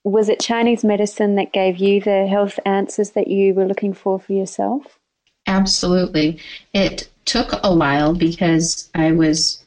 was 0.03 0.29
it 0.29 0.39
Chinese 0.39 0.83
medicine 0.83 1.35
that 1.35 1.53
gave 1.53 1.77
you 1.77 2.01
the 2.01 2.27
health 2.27 2.59
answers 2.65 3.11
that 3.11 3.27
you 3.27 3.53
were 3.53 3.65
looking 3.65 3.93
for 3.93 4.19
for 4.19 4.33
yourself? 4.33 4.99
Absolutely. 5.47 6.39
It 6.73 7.09
took 7.25 7.51
a 7.63 7.75
while 7.75 8.13
because 8.13 8.89
I 8.95 9.11
was 9.11 9.63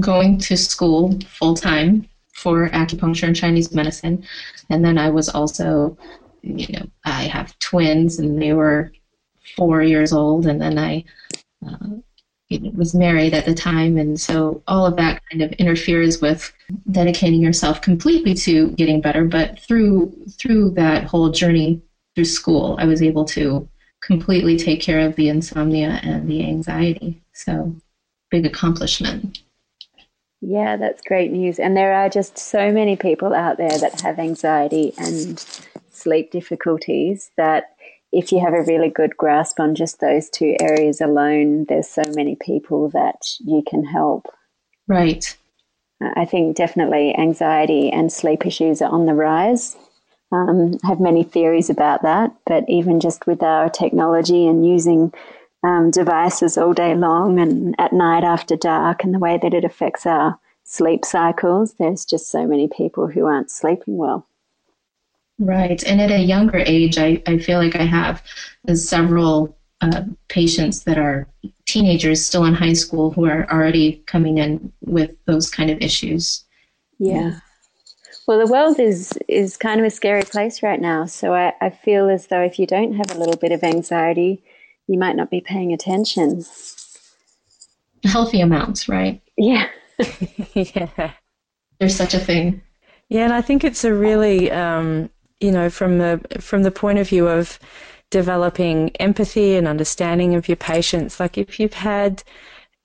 going 0.00 0.38
to 0.38 0.56
school 0.56 1.18
full 1.26 1.54
time 1.54 2.08
for 2.34 2.68
acupuncture 2.70 3.24
and 3.24 3.34
Chinese 3.34 3.72
medicine. 3.72 4.24
And 4.70 4.84
then 4.84 4.98
I 4.98 5.10
was 5.10 5.28
also 5.28 5.96
you 6.42 6.66
know, 6.72 6.86
I 7.04 7.24
have 7.24 7.58
twins 7.58 8.18
and 8.18 8.40
they 8.40 8.52
were 8.52 8.92
four 9.56 9.82
years 9.82 10.12
old, 10.12 10.46
and 10.46 10.60
then 10.60 10.78
I 10.78 11.04
uh, 11.66 11.96
was 12.50 12.94
married 12.94 13.34
at 13.34 13.44
the 13.44 13.54
time, 13.54 13.98
and 13.98 14.18
so 14.18 14.62
all 14.66 14.86
of 14.86 14.96
that 14.96 15.22
kind 15.30 15.42
of 15.42 15.52
interferes 15.52 16.20
with 16.20 16.52
dedicating 16.90 17.42
yourself 17.42 17.82
completely 17.82 18.34
to 18.34 18.70
getting 18.70 19.00
better. 19.00 19.24
But 19.24 19.60
through 19.60 20.12
through 20.38 20.70
that 20.70 21.04
whole 21.04 21.30
journey 21.30 21.82
through 22.14 22.24
school, 22.24 22.76
I 22.78 22.86
was 22.86 23.02
able 23.02 23.24
to 23.26 23.68
completely 24.02 24.56
take 24.56 24.80
care 24.80 25.00
of 25.00 25.16
the 25.16 25.28
insomnia 25.28 26.00
and 26.02 26.28
the 26.28 26.44
anxiety. 26.44 27.20
So 27.32 27.74
big 28.30 28.46
accomplishment. 28.46 29.40
Yeah, 30.40 30.76
that's 30.76 31.02
great 31.02 31.32
news. 31.32 31.58
And 31.58 31.76
there 31.76 31.94
are 31.94 32.08
just 32.08 32.38
so 32.38 32.70
many 32.70 32.96
people 32.96 33.34
out 33.34 33.56
there 33.56 33.76
that 33.78 34.00
have 34.02 34.18
anxiety 34.18 34.94
and 34.96 35.44
sleep 35.90 36.30
difficulties 36.30 37.30
that 37.36 37.76
if 38.12 38.32
you 38.32 38.40
have 38.40 38.54
a 38.54 38.62
really 38.62 38.88
good 38.88 39.16
grasp 39.16 39.60
on 39.60 39.74
just 39.74 40.00
those 40.00 40.30
two 40.30 40.56
areas 40.60 41.00
alone, 41.00 41.66
there's 41.68 41.88
so 41.88 42.02
many 42.14 42.36
people 42.36 42.88
that 42.90 43.22
you 43.40 43.62
can 43.68 43.84
help. 43.84 44.26
Right. 44.86 45.36
I 46.00 46.24
think 46.24 46.56
definitely 46.56 47.14
anxiety 47.16 47.90
and 47.90 48.12
sleep 48.12 48.46
issues 48.46 48.80
are 48.80 48.90
on 48.90 49.06
the 49.06 49.14
rise. 49.14 49.76
Um, 50.30 50.78
I 50.84 50.88
have 50.88 51.00
many 51.00 51.24
theories 51.24 51.70
about 51.70 52.02
that, 52.02 52.34
but 52.46 52.64
even 52.68 53.00
just 53.00 53.26
with 53.26 53.42
our 53.42 53.68
technology 53.68 54.46
and 54.46 54.66
using 54.66 55.12
um, 55.64 55.90
devices 55.90 56.56
all 56.56 56.72
day 56.72 56.94
long 56.94 57.40
and 57.40 57.74
at 57.78 57.92
night 57.92 58.24
after 58.24 58.56
dark 58.56 59.02
and 59.02 59.14
the 59.14 59.18
way 59.18 59.38
that 59.42 59.54
it 59.54 59.64
affects 59.64 60.06
our 60.06 60.38
sleep 60.64 61.04
cycles, 61.04 61.74
there's 61.74 62.04
just 62.04 62.30
so 62.30 62.46
many 62.46 62.68
people 62.68 63.08
who 63.08 63.24
aren't 63.24 63.50
sleeping 63.50 63.96
well. 63.96 64.26
Right. 65.38 65.82
And 65.84 66.00
at 66.00 66.10
a 66.10 66.18
younger 66.18 66.58
age, 66.58 66.98
I, 66.98 67.22
I 67.26 67.38
feel 67.38 67.58
like 67.58 67.76
I 67.76 67.84
have 67.84 68.22
several 68.74 69.56
uh, 69.80 70.02
patients 70.28 70.84
that 70.84 70.98
are 70.98 71.28
teenagers 71.66 72.26
still 72.26 72.44
in 72.44 72.54
high 72.54 72.72
school 72.72 73.12
who 73.12 73.26
are 73.26 73.50
already 73.50 74.02
coming 74.06 74.38
in 74.38 74.72
with 74.80 75.10
those 75.26 75.48
kind 75.48 75.70
of 75.70 75.78
issues. 75.80 76.44
Yeah. 76.98 77.38
Well, 78.26 78.44
the 78.44 78.52
world 78.52 78.80
is, 78.80 79.12
is 79.28 79.56
kind 79.56 79.80
of 79.80 79.86
a 79.86 79.90
scary 79.90 80.22
place 80.22 80.62
right 80.62 80.80
now. 80.80 81.06
So 81.06 81.34
I, 81.34 81.52
I 81.60 81.70
feel 81.70 82.08
as 82.08 82.26
though 82.26 82.42
if 82.42 82.58
you 82.58 82.66
don't 82.66 82.94
have 82.94 83.10
a 83.12 83.18
little 83.18 83.36
bit 83.36 83.52
of 83.52 83.62
anxiety, 83.62 84.42
you 84.88 84.98
might 84.98 85.16
not 85.16 85.30
be 85.30 85.40
paying 85.40 85.72
attention. 85.72 86.44
Healthy 88.04 88.40
amounts, 88.40 88.88
right? 88.88 89.22
Yeah. 89.36 89.68
yeah. 90.54 91.12
There's 91.78 91.94
such 91.94 92.14
a 92.14 92.18
thing. 92.18 92.60
Yeah, 93.08 93.24
and 93.24 93.32
I 93.32 93.40
think 93.40 93.64
it's 93.64 93.84
a 93.84 93.94
really 93.94 94.50
um, 94.50 95.08
you 95.40 95.52
know, 95.52 95.70
from 95.70 95.98
the 95.98 96.20
from 96.40 96.62
the 96.62 96.70
point 96.70 96.98
of 96.98 97.08
view 97.08 97.28
of 97.28 97.58
developing 98.10 98.90
empathy 98.96 99.56
and 99.56 99.68
understanding 99.68 100.34
of 100.34 100.48
your 100.48 100.56
patients. 100.56 101.20
Like 101.20 101.38
if 101.38 101.60
you've 101.60 101.74
had, 101.74 102.22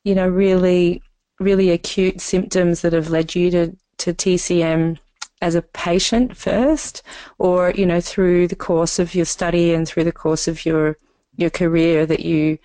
you 0.04 0.16
know, 0.16 0.28
really 0.28 1.02
really 1.40 1.72
acute 1.72 2.22
symptoms 2.22 2.82
that 2.82 2.94
have 2.94 3.10
led 3.10 3.36
you 3.36 3.52
to, 3.52 3.76
to 3.98 4.14
TCM 4.14 4.98
as 5.42 5.56
a 5.56 5.62
patient 5.62 6.38
first, 6.38 7.04
or 7.38 7.72
you 7.72 7.86
know, 7.86 8.00
through 8.00 8.48
the 8.48 8.56
course 8.56 9.00
of 9.00 9.14
your 9.14 9.26
study 9.26 9.74
and 9.74 9.88
through 9.88 10.06
the 10.06 10.12
course 10.12 10.48
of 10.48 10.66
your 10.66 10.98
your 11.36 11.50
career 11.50 12.06
that 12.06 12.22
you, 12.22 12.58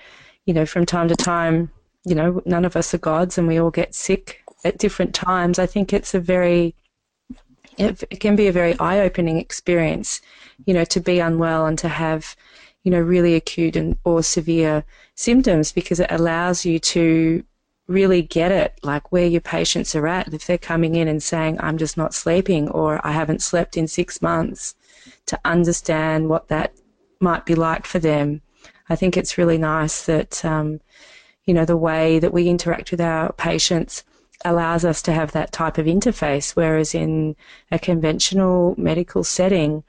you 0.47 0.55
know, 0.55 0.67
from 0.67 0.87
time 0.87 1.09
to 1.09 1.17
time, 1.17 1.71
you 2.05 2.15
know, 2.15 2.43
none 2.45 2.65
of 2.65 2.77
us 2.77 2.95
are 2.95 2.99
gods 2.99 3.39
and 3.39 3.49
we 3.49 3.59
all 3.59 3.71
get 3.71 3.95
sick 3.95 4.43
at 4.65 4.79
different 4.79 5.15
times. 5.15 5.59
I 5.59 5.67
think 5.67 5.93
it's 5.93 6.15
a 6.15 6.21
very 6.21 6.75
it, 7.79 8.21
can 8.21 8.37
be 8.37 8.49
a 8.49 8.53
very 8.53 8.79
eye-opening 8.79 9.39
experience, 9.39 10.21
you 10.67 10.75
know, 10.75 10.85
to 10.85 11.01
be 11.01 11.21
unwell 11.21 11.67
and 11.67 11.79
to 11.79 11.89
have, 11.89 12.37
you 12.85 12.91
know, 12.91 13.01
really 13.01 13.35
acute 13.35 13.77
and 13.77 13.97
or 14.05 14.23
severe 14.23 14.85
symptoms 15.15 15.73
because 15.73 16.01
it 16.01 16.11
allows 16.11 16.65
you 16.65 16.79
to 16.79 17.45
really 17.87 18.23
get 18.23 18.53
it, 18.53 18.79
like 18.83 19.11
where 19.13 19.27
your 19.27 19.41
patients 19.41 19.95
are 19.95 20.07
at. 20.07 20.33
If 20.35 20.47
they're 20.47 20.59
coming 20.59 20.95
in 20.95 21.09
and 21.09 21.23
saying, 21.23 21.59
I'm 21.61 21.79
just 21.79 21.97
not 21.97 22.15
sleeping 22.15 22.69
or 22.71 23.05
I 23.07 23.13
haven't 23.13 23.43
slept 23.43 23.77
in 23.77 23.89
six 23.89 24.21
months, 24.21 24.75
to 25.27 25.39
understand 25.45 26.29
what 26.29 26.49
that 26.49 26.73
might 27.21 27.47
be 27.47 27.55
like 27.55 27.87
for 27.87 27.99
them. 27.99 28.43
I 28.89 28.97
think 28.97 29.17
it's 29.17 29.39
really 29.39 29.59
nice 29.59 30.07
that, 30.07 30.45
um, 30.45 30.81
you 31.47 31.55
know, 31.55 31.65
the 31.65 31.77
way 31.77 32.19
that 32.19 32.33
we 32.33 32.49
interact 32.49 32.91
with 32.91 33.01
our 33.01 33.33
patients 33.33 34.05
allows 34.45 34.85
us 34.85 35.03
to 35.03 35.13
have 35.13 35.33
that 35.33 35.53
type 35.53 35.79
of 35.79 35.87
interface, 35.87 36.53
whereas 36.53 36.95
in 36.95 37.37
a 37.71 37.79
conventional 37.79 38.75
medical 38.79 39.25
setting, 39.25 39.83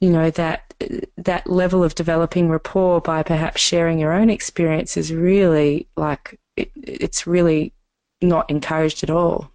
you 0.00 0.10
know 0.10 0.30
that 0.30 0.74
that 1.16 1.46
level 1.46 1.84
of 1.84 1.94
developing 1.94 2.48
rapport 2.48 3.00
by 3.00 3.22
perhaps 3.22 3.60
sharing 3.60 3.98
your 3.98 4.12
own 4.12 4.28
experience 4.28 4.96
is 4.96 5.12
really 5.12 5.86
like 5.96 6.38
it, 6.56 6.70
it's 6.76 7.26
really 7.26 7.72
not 8.20 8.48
encouraged 8.50 9.02
at 9.02 9.10
all. 9.10 9.50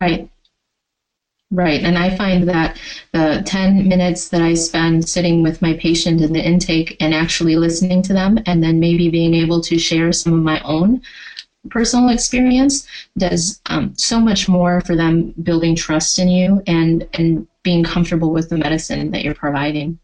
Right. 0.00 0.28
Right. 1.50 1.82
And 1.82 1.96
I 1.96 2.16
find 2.16 2.48
that 2.48 2.80
the 3.12 3.42
10 3.46 3.86
minutes 3.86 4.28
that 4.30 4.42
I 4.42 4.54
spend 4.54 5.08
sitting 5.08 5.42
with 5.42 5.62
my 5.62 5.74
patient 5.74 6.20
in 6.20 6.32
the 6.32 6.44
intake 6.44 6.96
and 7.00 7.14
actually 7.14 7.54
listening 7.54 8.02
to 8.02 8.12
them, 8.12 8.40
and 8.46 8.62
then 8.62 8.80
maybe 8.80 9.08
being 9.08 9.34
able 9.34 9.60
to 9.62 9.78
share 9.78 10.12
some 10.12 10.32
of 10.32 10.40
my 10.40 10.60
own 10.62 11.02
personal 11.70 12.08
experience 12.08 12.86
does 13.16 13.60
um, 13.66 13.94
so 13.96 14.20
much 14.20 14.48
more 14.48 14.80
for 14.82 14.96
them 14.96 15.34
building 15.42 15.74
trust 15.74 16.18
in 16.18 16.28
you 16.28 16.62
and, 16.66 17.08
and 17.14 17.46
being 17.62 17.84
comfortable 17.84 18.30
with 18.30 18.50
the 18.50 18.58
medicine 18.58 19.10
that 19.10 19.24
you're 19.24 19.34
providing. 19.34 19.98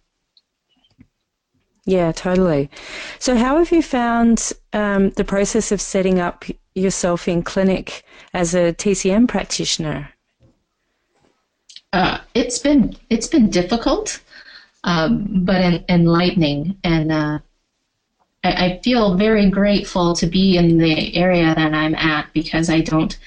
Yeah, 1.87 2.12
totally. 2.12 2.71
So, 3.19 3.37
how 3.37 3.59
have 3.59 3.73
you 3.73 3.83
found 3.83 4.52
um, 4.73 5.11
the 5.11 5.25
process 5.25 5.73
of 5.73 5.81
setting 5.81 6.21
up 6.21 6.45
yourself 6.75 7.26
in 7.26 7.43
clinic 7.43 8.05
as 8.35 8.55
a 8.55 8.73
TCM 8.75 9.26
practitioner? 9.26 10.11
Uh, 11.93 12.19
it's 12.35 12.59
been 12.59 12.95
it's 13.09 13.26
been 13.26 13.50
difficult, 13.50 14.21
um, 14.85 15.45
but 15.45 15.85
enlightening, 15.88 16.76
and 16.85 17.11
uh, 17.11 17.38
I, 18.43 18.67
I, 18.67 18.81
feel 18.83 19.17
very 19.17 19.51
grateful 19.51 20.15
to 20.15 20.27
be 20.27 20.57
in 20.57 20.79
the 20.79 21.15
area 21.15 21.55
that 21.55 21.75
I'm 21.75 21.95
at 21.95 22.33
because 22.33 22.71
I 22.71 22.81
don't 22.81 23.19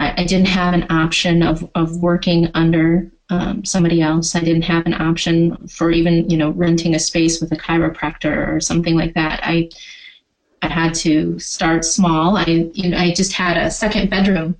I, 0.00 0.22
I 0.22 0.24
didn't 0.24 0.48
have 0.48 0.74
an 0.74 0.86
option 0.90 1.42
of 1.42 1.68
of 1.74 1.96
working 1.98 2.50
under 2.54 3.10
um, 3.30 3.64
somebody 3.64 4.02
else. 4.02 4.34
I 4.34 4.40
didn't 4.40 4.62
have 4.62 4.84
an 4.86 4.94
option 4.94 5.68
for 5.68 5.90
even 5.90 6.28
you 6.28 6.36
know 6.36 6.50
renting 6.50 6.94
a 6.94 6.98
space 6.98 7.40
with 7.40 7.52
a 7.52 7.56
chiropractor 7.56 8.48
or 8.48 8.60
something 8.60 8.96
like 8.96 9.14
that. 9.14 9.40
I 9.42 9.70
I 10.62 10.68
had 10.68 10.94
to 10.96 11.38
start 11.38 11.84
small. 11.84 12.36
I 12.36 12.70
you 12.74 12.90
know 12.90 12.98
I 12.98 13.12
just 13.12 13.32
had 13.32 13.56
a 13.56 13.70
second 13.70 14.10
bedroom 14.10 14.56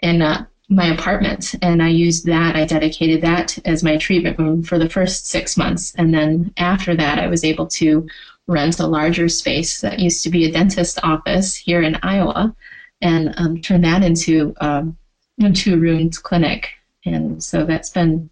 in 0.00 0.22
uh, 0.22 0.46
my 0.68 0.86
apartment 0.86 1.54
and 1.62 1.82
I 1.82 1.88
used 1.88 2.26
that. 2.26 2.56
I 2.56 2.64
dedicated 2.64 3.20
that 3.22 3.58
as 3.66 3.82
my 3.82 3.96
treatment 3.96 4.38
room 4.38 4.62
for 4.62 4.78
the 4.78 4.88
first 4.88 5.26
six 5.26 5.56
months. 5.56 5.94
And 5.96 6.12
then 6.12 6.52
after 6.56 6.96
that, 6.96 7.18
I 7.18 7.26
was 7.26 7.44
able 7.44 7.66
to 7.68 8.08
rent 8.46 8.80
a 8.80 8.86
larger 8.86 9.28
space 9.28 9.80
that 9.80 9.98
used 9.98 10.22
to 10.22 10.30
be 10.30 10.44
a 10.44 10.52
dentist 10.52 10.98
office 11.02 11.54
here 11.54 11.82
in 11.82 11.98
Iowa 12.02 12.54
and 13.00 13.34
um, 13.36 13.60
turn 13.60 13.80
that 13.82 14.02
into 14.02 14.54
um, 14.60 14.96
a 15.42 15.50
two 15.50 15.78
roomed 15.78 16.22
clinic. 16.22 16.70
And 17.04 17.42
so 17.42 17.64
that's 17.64 17.90
been, 17.90 18.30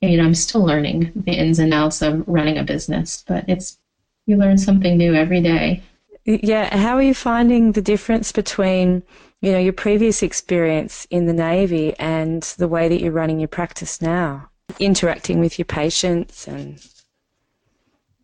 you 0.00 0.16
know, 0.16 0.24
I'm 0.24 0.34
still 0.34 0.64
learning 0.64 1.12
the 1.14 1.32
ins 1.32 1.58
and 1.58 1.74
outs 1.74 2.02
of 2.02 2.24
running 2.26 2.58
a 2.58 2.64
business, 2.64 3.24
but 3.26 3.44
it's, 3.48 3.78
you 4.26 4.36
learn 4.36 4.58
something 4.58 4.96
new 4.96 5.14
every 5.14 5.40
day. 5.40 5.82
Yeah. 6.24 6.76
How 6.76 6.96
are 6.96 7.02
you 7.02 7.14
finding 7.14 7.72
the 7.72 7.82
difference 7.82 8.32
between 8.32 9.02
you 9.40 9.52
know, 9.52 9.58
your 9.58 9.72
previous 9.72 10.22
experience 10.22 11.06
in 11.10 11.26
the 11.26 11.32
Navy 11.32 11.94
and 11.98 12.42
the 12.58 12.68
way 12.68 12.88
that 12.88 13.00
you're 13.00 13.12
running 13.12 13.38
your 13.38 13.48
practice 13.48 14.02
now, 14.02 14.48
interacting 14.78 15.40
with 15.40 15.58
your 15.58 15.66
patients 15.66 16.48
and. 16.48 16.84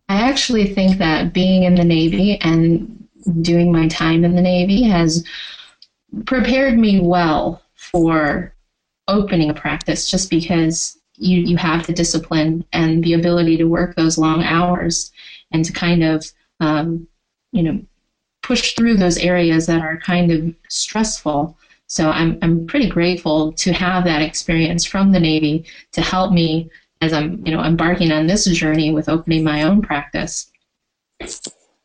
I 0.07 0.29
actually 0.29 0.73
think 0.73 0.97
that 0.97 1.33
being 1.33 1.63
in 1.63 1.75
the 1.75 1.83
Navy 1.83 2.39
and 2.41 3.07
doing 3.41 3.71
my 3.71 3.87
time 3.87 4.23
in 4.23 4.35
the 4.35 4.41
Navy 4.41 4.83
has 4.83 5.25
prepared 6.25 6.77
me 6.77 6.99
well 7.01 7.61
for 7.75 8.53
opening 9.07 9.49
a 9.49 9.53
practice 9.53 10.09
just 10.09 10.29
because 10.29 10.97
you, 11.17 11.39
you 11.41 11.57
have 11.57 11.85
the 11.85 11.93
discipline 11.93 12.65
and 12.73 13.03
the 13.03 13.13
ability 13.13 13.57
to 13.57 13.65
work 13.65 13.95
those 13.95 14.17
long 14.17 14.43
hours 14.43 15.11
and 15.51 15.65
to 15.65 15.73
kind 15.73 16.03
of, 16.03 16.25
um, 16.59 17.07
you 17.51 17.63
know, 17.63 17.83
push 18.43 18.75
through 18.75 18.95
those 18.95 19.17
areas 19.17 19.65
that 19.65 19.81
are 19.81 19.97
kind 19.97 20.31
of 20.31 20.53
stressful. 20.69 21.57
So 21.87 22.09
I'm, 22.09 22.37
I'm 22.41 22.67
pretty 22.67 22.89
grateful 22.89 23.53
to 23.53 23.73
have 23.73 24.03
that 24.03 24.21
experience 24.21 24.85
from 24.85 25.11
the 25.11 25.19
Navy 25.19 25.65
to 25.93 26.01
help 26.01 26.31
me 26.31 26.69
as 27.01 27.13
I'm, 27.13 27.45
you 27.45 27.53
know, 27.53 27.63
embarking 27.63 28.11
on 28.11 28.27
this 28.27 28.45
journey 28.45 28.91
with 28.91 29.09
opening 29.09 29.43
my 29.43 29.63
own 29.63 29.81
practice. 29.81 30.51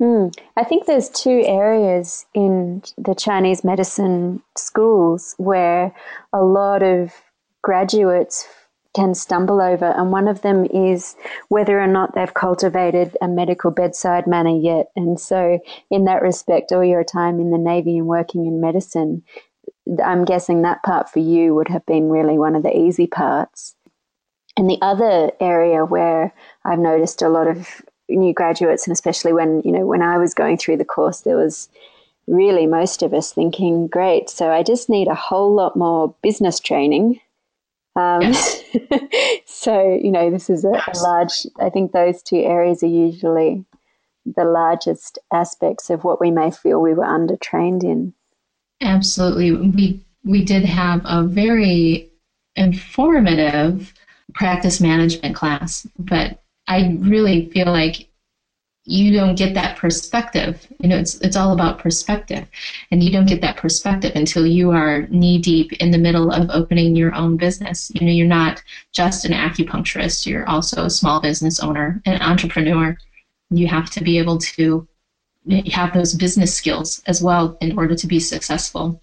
Mm. 0.00 0.34
I 0.56 0.64
think 0.64 0.86
there's 0.86 1.10
two 1.10 1.42
areas 1.44 2.24
in 2.34 2.82
the 2.96 3.14
Chinese 3.14 3.62
medicine 3.62 4.42
schools 4.56 5.34
where 5.36 5.94
a 6.32 6.42
lot 6.42 6.82
of 6.82 7.12
graduates 7.62 8.48
can 8.94 9.14
stumble 9.14 9.60
over, 9.60 9.92
and 9.92 10.10
one 10.10 10.26
of 10.26 10.42
them 10.42 10.64
is 10.66 11.14
whether 11.48 11.78
or 11.80 11.86
not 11.86 12.14
they've 12.14 12.34
cultivated 12.34 13.16
a 13.20 13.28
medical 13.28 13.70
bedside 13.70 14.26
manner 14.26 14.58
yet. 14.58 14.86
And 14.96 15.20
so, 15.20 15.60
in 15.90 16.06
that 16.06 16.22
respect, 16.22 16.72
all 16.72 16.82
your 16.82 17.04
time 17.04 17.38
in 17.38 17.50
the 17.50 17.58
Navy 17.58 17.98
and 17.98 18.06
working 18.06 18.46
in 18.46 18.60
medicine, 18.60 19.22
I'm 20.04 20.24
guessing 20.24 20.62
that 20.62 20.82
part 20.82 21.08
for 21.08 21.20
you 21.20 21.54
would 21.54 21.68
have 21.68 21.86
been 21.86 22.08
really 22.08 22.38
one 22.38 22.56
of 22.56 22.62
the 22.62 22.76
easy 22.76 23.06
parts. 23.06 23.76
And 24.60 24.68
the 24.68 24.78
other 24.82 25.32
area 25.40 25.84
where 25.84 26.32
I've 26.64 26.78
noticed 26.78 27.22
a 27.22 27.28
lot 27.28 27.48
of 27.48 27.82
new 28.08 28.32
graduates, 28.34 28.86
and 28.86 28.92
especially 28.92 29.32
when, 29.32 29.62
you 29.64 29.72
know, 29.72 29.86
when 29.86 30.02
I 30.02 30.18
was 30.18 30.34
going 30.34 30.58
through 30.58 30.76
the 30.76 30.84
course, 30.84 31.22
there 31.22 31.36
was 31.36 31.68
really 32.28 32.66
most 32.66 33.02
of 33.02 33.14
us 33.14 33.32
thinking, 33.32 33.88
great, 33.88 34.30
so 34.30 34.50
I 34.52 34.62
just 34.62 34.88
need 34.88 35.08
a 35.08 35.14
whole 35.14 35.52
lot 35.52 35.76
more 35.76 36.14
business 36.22 36.60
training 36.60 37.20
um, 37.96 38.22
yes. 38.22 38.62
so, 39.46 39.98
you 40.00 40.10
know, 40.10 40.30
this 40.30 40.48
is 40.48 40.64
a, 40.64 40.70
a, 40.70 40.98
large, 41.02 41.46
I 41.60 41.70
think 41.70 41.92
those 41.92 42.22
two 42.22 42.36
areas 42.36 42.82
are 42.82 42.88
usually 42.88 43.64
the 44.24 44.44
largest 44.44 45.18
aspects 45.32 45.90
of 45.90 46.04
what 46.04 46.20
we 46.20 46.30
may 46.30 46.50
feel 46.50 46.80
we 46.80 46.94
were 46.94 47.04
undertrained 47.04 47.82
in. 47.82 48.14
Absolutely. 48.80 49.52
We, 49.52 50.04
we 50.24 50.44
did 50.44 50.64
have 50.64 51.02
a 51.04 51.24
very 51.24 52.10
informative 52.54 53.92
practice 54.34 54.80
management 54.80 55.34
class, 55.34 55.86
but 55.98 56.42
I 56.68 56.96
really 57.00 57.50
feel 57.50 57.66
like 57.66 58.08
you 58.84 59.12
don't 59.12 59.36
get 59.36 59.54
that 59.54 59.76
perspective. 59.76 60.66
You 60.80 60.88
know, 60.88 60.98
it's 60.98 61.16
it's 61.16 61.36
all 61.36 61.52
about 61.52 61.78
perspective, 61.78 62.46
and 62.90 63.02
you 63.02 63.12
don't 63.12 63.28
get 63.28 63.40
that 63.42 63.56
perspective 63.56 64.12
until 64.14 64.46
you 64.46 64.70
are 64.70 65.02
knee 65.08 65.38
deep 65.38 65.72
in 65.74 65.90
the 65.90 65.98
middle 65.98 66.30
of 66.32 66.50
opening 66.50 66.96
your 66.96 67.14
own 67.14 67.36
business. 67.36 67.90
You 67.94 68.06
know, 68.06 68.12
you're 68.12 68.26
not 68.26 68.62
just 68.92 69.24
an 69.24 69.32
acupuncturist; 69.32 70.26
you're 70.26 70.48
also 70.48 70.84
a 70.84 70.90
small 70.90 71.20
business 71.20 71.60
owner, 71.60 72.00
an 72.06 72.20
entrepreneur. 72.22 72.96
You 73.50 73.66
have 73.68 73.90
to 73.90 74.02
be 74.02 74.18
able 74.18 74.38
to 74.38 74.86
have 75.72 75.92
those 75.92 76.14
business 76.14 76.54
skills 76.54 77.02
as 77.06 77.22
well 77.22 77.56
in 77.60 77.78
order 77.78 77.94
to 77.94 78.06
be 78.06 78.20
successful. 78.20 79.00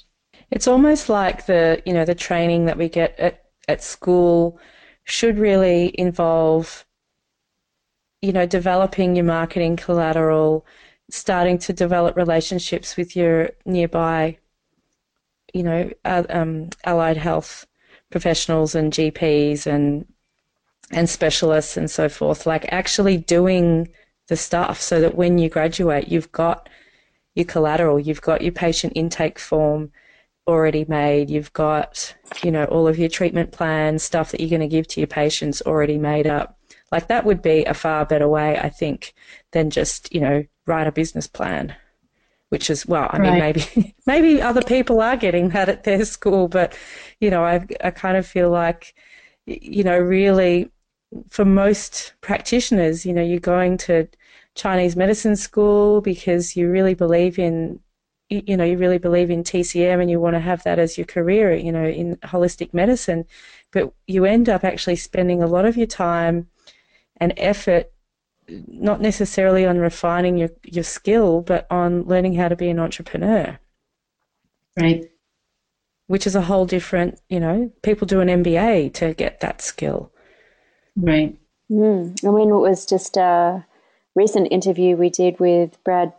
It's 0.52 0.68
almost 0.68 1.10
like 1.10 1.46
the 1.46 1.82
you 1.86 1.94
know 1.94 2.06
the 2.06 2.16
training 2.16 2.66
that 2.66 2.78
we 2.78 2.90
get 2.90 3.18
at 3.20 3.44
at 3.68 3.84
school 3.84 4.60
should 5.08 5.40
really 5.40 5.94
involve 6.00 6.86
you 8.22 8.34
know, 8.34 8.46
developing 8.46 9.16
your 9.16 9.26
marketing 9.26 9.76
collateral, 9.76 10.66
starting 11.10 11.58
to 11.60 11.74
develop 11.74 12.16
relationships 12.16 12.98
with 12.98 13.16
your 13.16 13.52
nearby, 13.66 14.38
you 15.54 15.64
know, 15.64 15.92
uh, 16.06 16.24
um, 16.30 16.70
allied 16.84 17.18
health 17.18 17.66
professionals 18.10 18.76
and 18.76 18.94
GPs 18.94 19.68
and 19.68 20.06
and 20.92 21.10
specialists 21.10 21.78
and 21.78 21.92
so 21.92 22.10
forth. 22.10 22.46
Like 22.46 22.72
actually 22.72 23.18
doing 23.18 23.90
the 24.28 24.38
stuff 24.38 24.82
so 24.82 25.02
that 25.02 25.16
when 25.16 25.38
you 25.38 25.50
graduate, 25.50 26.08
you've 26.08 26.32
got 26.32 26.70
your 27.36 27.46
collateral, 27.46 28.00
you've 28.00 28.22
got 28.22 28.42
your 28.42 28.54
patient 28.54 28.94
intake 28.96 29.38
form 29.40 29.92
already 30.48 30.86
made, 30.88 31.30
you've 31.30 31.54
got, 31.54 32.16
you 32.44 32.52
know, 32.52 32.66
all 32.66 32.88
of 32.88 32.98
your 32.98 33.10
treatment 33.10 33.52
plans, 33.52 34.04
stuff 34.04 34.32
that 34.32 34.40
you're 34.40 34.50
going 34.50 34.62
to 34.62 34.68
give 34.68 34.88
to 34.88 35.00
your 35.00 35.08
patients 35.08 35.62
already 35.62 35.98
made 35.98 36.28
up. 36.28 36.58
Like 36.92 37.08
that 37.08 37.26
would 37.26 37.42
be 37.42 37.66
a 37.66 37.74
far 37.74 38.06
better 38.06 38.28
way, 38.28 38.58
I 38.58 38.70
think, 38.70 39.14
than 39.52 39.70
just, 39.70 40.14
you 40.14 40.22
know, 40.22 40.44
write 40.66 40.88
a 40.88 40.92
business 40.92 41.28
plan. 41.28 41.76
Which 42.50 42.70
is 42.70 42.86
well, 42.86 43.10
I 43.12 43.18
right. 43.18 43.30
mean 43.30 43.40
maybe 43.40 43.96
maybe 44.08 44.42
other 44.42 44.62
people 44.62 45.02
are 45.02 45.18
getting 45.18 45.50
that 45.50 45.68
at 45.68 45.84
their 45.84 46.06
school, 46.06 46.48
but 46.48 46.78
you 47.20 47.30
know, 47.30 47.44
I 47.44 47.66
I 47.84 47.92
kind 47.92 48.16
of 48.16 48.26
feel 48.26 48.50
like 48.50 48.96
you 49.46 49.84
know, 49.84 49.98
really 50.00 50.72
for 51.30 51.44
most 51.44 52.14
practitioners, 52.22 53.06
you 53.06 53.14
know, 53.14 53.22
you're 53.22 53.40
going 53.40 53.78
to 53.78 54.08
Chinese 54.56 54.96
medicine 54.96 55.36
school 55.36 56.02
because 56.02 56.56
you 56.56 56.70
really 56.70 56.94
believe 56.94 57.38
in 57.38 57.80
you 58.30 58.58
know 58.58 58.64
you 58.64 58.78
really 58.78 58.98
believe 58.98 59.30
in 59.30 59.44
TCM 59.44 60.02
and 60.02 60.10
you 60.10 60.20
want 60.20 60.36
to 60.36 60.40
have 60.40 60.64
that 60.64 60.80
as 60.80 60.98
your 60.98 61.06
career 61.06 61.54
you 61.54 61.72
know 61.72 61.86
in 61.86 62.16
holistic 62.18 62.74
medicine 62.74 63.26
but 63.72 63.94
you 64.06 64.26
end 64.26 64.50
up 64.50 64.64
actually 64.64 64.96
spending 64.96 65.42
a 65.42 65.48
lot 65.48 65.66
of 65.66 65.78
your 65.78 65.88
time 65.88 66.48
and 67.18 67.34
effort 67.38 67.92
not 68.50 69.02
necessarily 69.02 69.66
on 69.66 69.78
refining 69.78 70.38
your, 70.38 70.50
your 70.64 70.84
skill, 70.84 71.42
but 71.42 71.68
on 71.70 72.04
learning 72.04 72.36
how 72.36 72.48
to 72.48 72.56
be 72.56 72.70
an 72.70 72.80
entrepreneur. 72.80 73.60
Right. 74.78 75.10
Which 76.08 76.26
is 76.26 76.36
a 76.36 76.42
whole 76.42 76.66
different, 76.66 77.20
you 77.30 77.40
know, 77.40 77.72
people 77.82 78.08
do 78.08 78.22
an 78.22 78.30
MBA 78.30 78.94
to 78.96 79.14
get 79.14 79.42
that 79.42 79.62
skill. 79.62 80.12
Right. 80.96 81.38
Mm. 81.70 82.26
I 82.26 82.32
mean, 82.32 82.50
it 82.50 82.54
was 82.54 82.86
just 82.86 83.18
a 83.18 83.66
recent 84.16 84.48
interview 84.52 84.96
we 84.96 85.10
did 85.10 85.40
with 85.40 85.84
Brad 85.84 86.14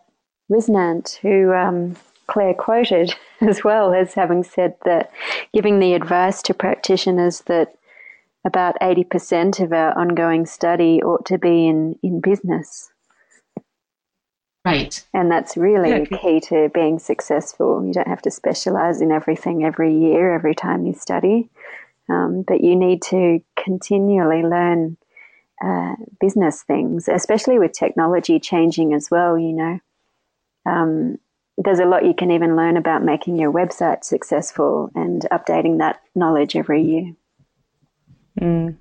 Whisnant, 0.50 1.18
who 1.18 1.52
um, 1.52 1.96
Claire 2.26 2.54
quoted 2.54 3.14
as 3.40 3.64
well 3.64 3.92
as 3.92 4.14
having 4.14 4.44
said 4.44 4.74
that 4.84 5.10
giving 5.52 5.78
the 5.78 5.94
advice 5.94 6.42
to 6.42 6.54
practitioners 6.54 7.40
that 7.46 7.74
about 8.44 8.76
80% 8.80 9.62
of 9.62 9.72
our 9.72 9.98
ongoing 9.98 10.46
study 10.46 11.02
ought 11.02 11.26
to 11.26 11.38
be 11.38 11.66
in, 11.66 11.98
in 12.02 12.20
business. 12.20 12.90
Right. 14.64 15.02
And 15.14 15.30
that's 15.30 15.56
really 15.56 15.90
yeah. 15.90 16.18
key 16.18 16.40
to 16.48 16.70
being 16.74 16.98
successful. 16.98 17.84
You 17.84 17.92
don't 17.92 18.08
have 18.08 18.22
to 18.22 18.30
specialize 18.30 19.00
in 19.00 19.10
everything 19.10 19.64
every 19.64 19.96
year, 19.96 20.34
every 20.34 20.54
time 20.54 20.86
you 20.86 20.92
study, 20.92 21.48
um, 22.08 22.44
but 22.46 22.62
you 22.62 22.76
need 22.76 23.02
to 23.02 23.40
continually 23.56 24.42
learn 24.42 24.96
uh, 25.64 25.94
business 26.20 26.62
things, 26.62 27.08
especially 27.08 27.58
with 27.58 27.72
technology 27.72 28.38
changing 28.38 28.92
as 28.92 29.08
well. 29.10 29.38
You 29.38 29.52
know, 29.52 29.80
um, 30.66 31.18
there's 31.56 31.80
a 31.80 31.84
lot 31.84 32.04
you 32.04 32.14
can 32.14 32.30
even 32.30 32.56
learn 32.56 32.76
about 32.76 33.02
making 33.02 33.36
your 33.36 33.52
website 33.52 34.04
successful 34.04 34.90
and 34.94 35.22
updating 35.32 35.78
that 35.78 36.00
knowledge 36.14 36.54
every 36.54 36.82
year. 36.82 37.12
Mm. 38.40 38.76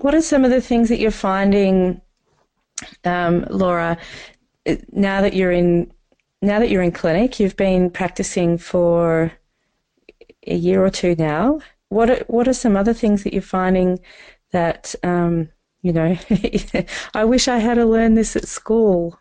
What 0.00 0.14
are 0.14 0.20
some 0.20 0.44
of 0.44 0.50
the 0.50 0.60
things 0.60 0.88
that 0.90 0.98
you're 0.98 1.10
finding, 1.10 2.00
um, 3.04 3.46
Laura? 3.50 3.98
Now 4.92 5.22
that 5.22 5.34
you're 5.34 5.52
in, 5.52 5.90
now 6.42 6.58
that 6.58 6.70
you're 6.70 6.82
in 6.82 6.92
clinic, 6.92 7.40
you've 7.40 7.56
been 7.56 7.90
practicing 7.90 8.58
for 8.58 9.32
a 10.46 10.54
year 10.54 10.84
or 10.84 10.90
two 10.90 11.14
now. 11.16 11.60
What 11.88 12.10
are, 12.10 12.24
what 12.28 12.46
are 12.46 12.52
some 12.52 12.76
other 12.76 12.94
things 12.94 13.24
that 13.24 13.32
you're 13.32 13.42
finding 13.42 13.98
that 14.52 14.94
um, 15.02 15.48
you 15.82 15.92
know? 15.92 16.16
I 17.14 17.24
wish 17.24 17.48
I 17.48 17.58
had 17.58 17.74
to 17.74 17.86
learn 17.86 18.14
this 18.14 18.36
at 18.36 18.48
school. 18.48 19.18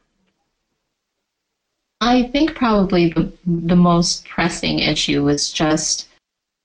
I 2.01 2.23
think 2.23 2.55
probably 2.55 3.09
the, 3.09 3.31
the 3.45 3.75
most 3.75 4.25
pressing 4.25 4.79
issue 4.79 5.27
is 5.27 5.51
just 5.51 6.07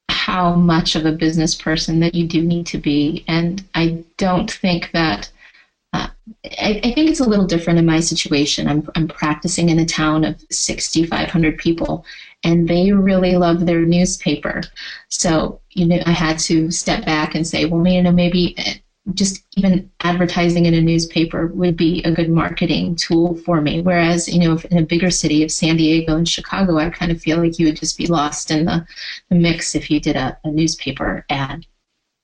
how 0.09 0.55
much 0.55 0.95
of 0.95 1.07
a 1.07 1.13
business 1.13 1.55
person 1.55 2.01
that 2.01 2.15
you 2.15 2.27
do 2.27 2.43
need 2.43 2.67
to 2.67 2.79
be. 2.79 3.25
And 3.27 3.65
I 3.75 4.05
don't 4.17 4.51
think 4.51 4.91
that, 4.93 5.31
uh, 5.93 6.09
I, 6.45 6.81
I, 6.83 6.93
think 6.93 7.11
it's 7.11 7.21
a 7.21 7.29
little 7.29 7.47
different 7.47 7.79
in 7.79 7.87
my 7.87 8.01
situation. 8.01 8.69
I'm, 8.69 8.89
I'm 8.95 9.09
practicing 9.09 9.69
in 9.69 9.81
a 9.81 9.87
town 9.87 10.25
of 10.25 10.43
6,500 10.51 11.59
people, 11.59 12.05
and 12.45 12.69
they 12.69 12.93
really 12.93 13.37
love 13.37 13.67
their 13.67 13.81
newspaper. 13.81 14.63
So, 15.09 15.61
you 15.71 15.87
know, 15.87 16.01
I 16.07 16.13
had 16.13 16.39
to 16.41 16.71
step 16.71 17.05
back 17.05 17.35
and 17.35 17.47
say, 17.47 17.65
well, 17.65 17.87
you 17.87 18.03
know, 18.03 18.13
maybe 18.13 18.57
just 19.13 19.45
even 19.57 19.91
advertising 20.01 20.65
in 20.65 20.73
a 20.73 20.81
newspaper 20.81 21.49
would 21.49 21.77
be 21.77 22.03
a 22.05 22.13
good 22.13 22.31
marketing 22.31 22.97
tool 22.97 23.37
for 23.37 23.61
me. 23.61 23.83
Whereas, 23.83 24.29
you 24.29 24.41
know, 24.41 24.59
in 24.71 24.79
a 24.79 24.87
bigger 24.87 25.11
city 25.11 25.43
of 25.43 25.51
San 25.51 25.77
Diego 25.77 26.17
and 26.17 26.29
Chicago, 26.29 26.79
I 26.79 26.89
kind 26.89 27.13
of 27.13 27.21
feel 27.21 27.39
like 27.39 27.59
you 27.59 27.67
would 27.67 27.77
just 27.77 27.99
be 27.99 28.07
lost 28.07 28.51
in 28.51 28.65
the, 28.65 28.87
the 29.29 29.35
mix 29.35 29.75
if 29.75 29.91
you 29.91 30.01
did 30.01 30.17
a, 30.17 30.39
a 30.45 30.51
newspaper 30.51 31.27
ad. 31.29 31.67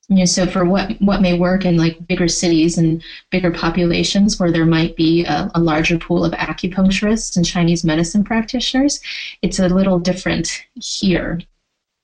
You 0.09 0.17
know, 0.17 0.25
so 0.25 0.47
for 0.47 0.65
what 0.65 1.01
what 1.01 1.23
may 1.23 1.39
work 1.39 1.65
in 1.65 1.77
like 1.77 2.05
bigger 2.09 2.27
cities 2.27 2.79
and 2.79 3.01
bigger 3.31 3.53
populations 3.53 4.41
where 4.41 4.51
there 4.51 4.67
might 4.67 4.97
be 4.97 5.25
a, 5.25 5.51
a 5.55 5.61
larger 5.61 5.99
pool 5.99 6.25
of 6.25 6.33
acupuncturists 6.33 7.37
and 7.37 7.47
Chinese 7.47 7.85
medicine 7.85 8.25
practitioners, 8.25 9.01
it's 9.43 9.61
a 9.61 9.69
little 9.69 10.01
different 10.01 10.65
here. 10.75 11.41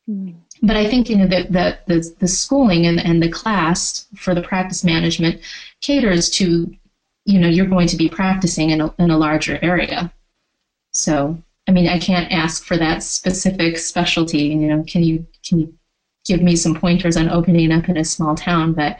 Mm 0.09 0.46
but 0.63 0.77
I 0.77 0.89
think 0.89 1.09
you 1.09 1.17
know 1.17 1.27
that 1.27 1.53
the, 1.53 1.79
the, 1.87 2.15
the 2.21 2.29
schooling 2.29 2.87
and, 2.87 3.01
and 3.01 3.23
the 3.23 3.31
class 3.31 4.07
for 4.17 4.35
the 4.35 4.43
practice 4.43 4.85
management 4.85 5.41
caters 5.81 6.31
to 6.31 6.75
you 7.25 7.39
know 7.39 7.49
you're 7.49 7.67
going 7.67 7.89
to 7.89 7.97
be 7.97 8.09
practicing 8.09 8.71
in 8.71 8.81
a, 8.81 8.95
in 8.99 9.11
a 9.11 9.19
larger 9.19 9.59
area. 9.63 10.13
So 10.93 11.39
I 11.69 11.73
mean 11.73 11.89
I 11.89 11.99
can't 11.99 12.33
ask 12.33 12.65
for 12.65 12.77
that 12.77 13.03
specific 13.03 13.79
specialty. 13.79 14.39
You 14.39 14.57
know, 14.57 14.85
can 14.87 15.03
you 15.03 15.27
can 15.47 15.61
you 15.61 15.75
give 16.25 16.43
me 16.43 16.57
some 16.57 16.75
pointers 16.75 17.17
on 17.17 17.29
opening 17.29 17.73
up 17.73 17.89
in 17.89 17.97
a 17.97 18.05
small 18.05 18.35
town? 18.35 18.73
But 18.73 18.99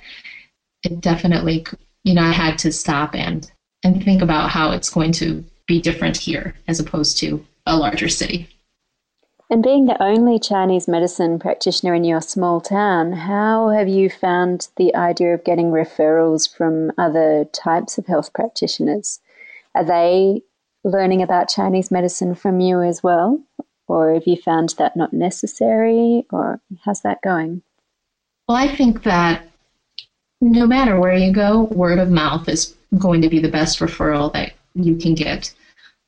it 0.83 1.01
definitely 1.01 1.67
you 2.05 2.15
know 2.15 2.23
I 2.23 2.33
had 2.33 2.59
to 2.59 2.73
stop 2.73 3.15
and 3.15 3.51
and 3.83 4.03
think 4.03 4.23
about 4.23 4.51
how 4.51 4.73
it's 4.73 4.91
going 4.91 5.13
to 5.13 5.45
be 5.67 5.81
different 5.81 6.17
here 6.17 6.55
as 6.69 6.81
opposed 6.81 7.19
to 7.19 7.45
a 7.67 7.77
larger 7.77 8.09
city. 8.09 8.49
And 9.49 9.63
being 9.63 9.85
the 9.87 10.03
only 10.03 10.41
Chinese 10.41 10.89
medicine 10.89 11.39
practitioner 11.39 11.95
in 11.95 12.03
your 12.03 12.21
small 12.21 12.61
town, 12.61 13.13
how 13.13 13.69
have 13.69 13.87
you 13.87 14.11
found 14.11 14.69
the 14.77 14.95
idea 14.97 15.35
of 15.35 15.45
getting 15.45 15.71
referrals 15.71 16.53
from 16.53 16.91
other 16.99 17.45
types 17.53 17.97
of 17.97 18.07
health 18.07 18.33
practitioners? 18.33 19.21
Are 19.77 19.85
they 19.85 20.43
learning 20.83 21.23
about 21.23 21.49
Chinese 21.49 21.93
medicine 21.93 22.35
from 22.35 22.59
you 22.59 22.83
as 22.83 23.05
well? 23.05 23.41
Or 23.87 24.15
have 24.15 24.27
you 24.27 24.37
found 24.37 24.75
that 24.79 24.97
not 24.97 25.13
necessary? 25.13 26.27
Or 26.33 26.61
how's 26.85 27.03
that 27.03 27.23
going? 27.23 27.63
Well, 28.49 28.57
I 28.57 28.75
think 28.75 29.05
that 29.05 29.47
no 30.41 30.67
matter 30.67 30.99
where 30.99 31.17
you 31.17 31.33
go, 31.33 31.65
word 31.65 32.01
of 32.01 32.11
mouth 32.11 32.49
is 32.49 32.75
going 32.99 33.23
to 33.23 33.29
be 33.29 33.39
the 33.39 33.51
best 33.51 33.79
referral 33.79 34.33
that 34.33 34.55
you 34.75 34.97
can 34.97 35.15
get. 35.15 35.55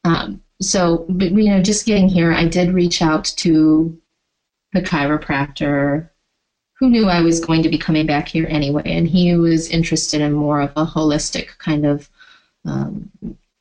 Um, 0.05 0.43
so, 0.61 1.07
but, 1.09 1.33
you 1.33 1.51
know, 1.51 1.63
just 1.63 1.87
getting 1.87 2.09
here, 2.09 2.33
I 2.33 2.47
did 2.47 2.73
reach 2.73 3.01
out 3.01 3.25
to 3.37 3.97
the 4.73 4.83
chiropractor 4.83 6.11
who 6.79 6.91
knew 6.91 7.07
I 7.07 7.21
was 7.23 7.41
going 7.41 7.63
to 7.63 7.69
be 7.69 7.79
coming 7.79 8.07
back 8.07 8.29
here 8.29 8.47
anyway, 8.49 8.83
and 8.87 9.09
he 9.09 9.35
was 9.35 9.69
interested 9.69 10.21
in 10.21 10.33
more 10.33 10.61
of 10.61 10.71
a 10.77 10.87
holistic 10.87 11.59
kind 11.59 11.85
of 11.85 12.09
um, 12.65 13.11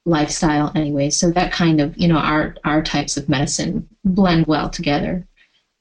lifestyle 0.06 0.72
anyway. 0.76 1.10
So 1.10 1.32
that 1.32 1.52
kind 1.52 1.82
of, 1.82 1.98
you 1.98 2.08
know, 2.08 2.18
our 2.18 2.56
our 2.64 2.82
types 2.82 3.18
of 3.18 3.28
medicine 3.28 3.88
blend 4.06 4.46
well 4.46 4.70
together. 4.70 5.26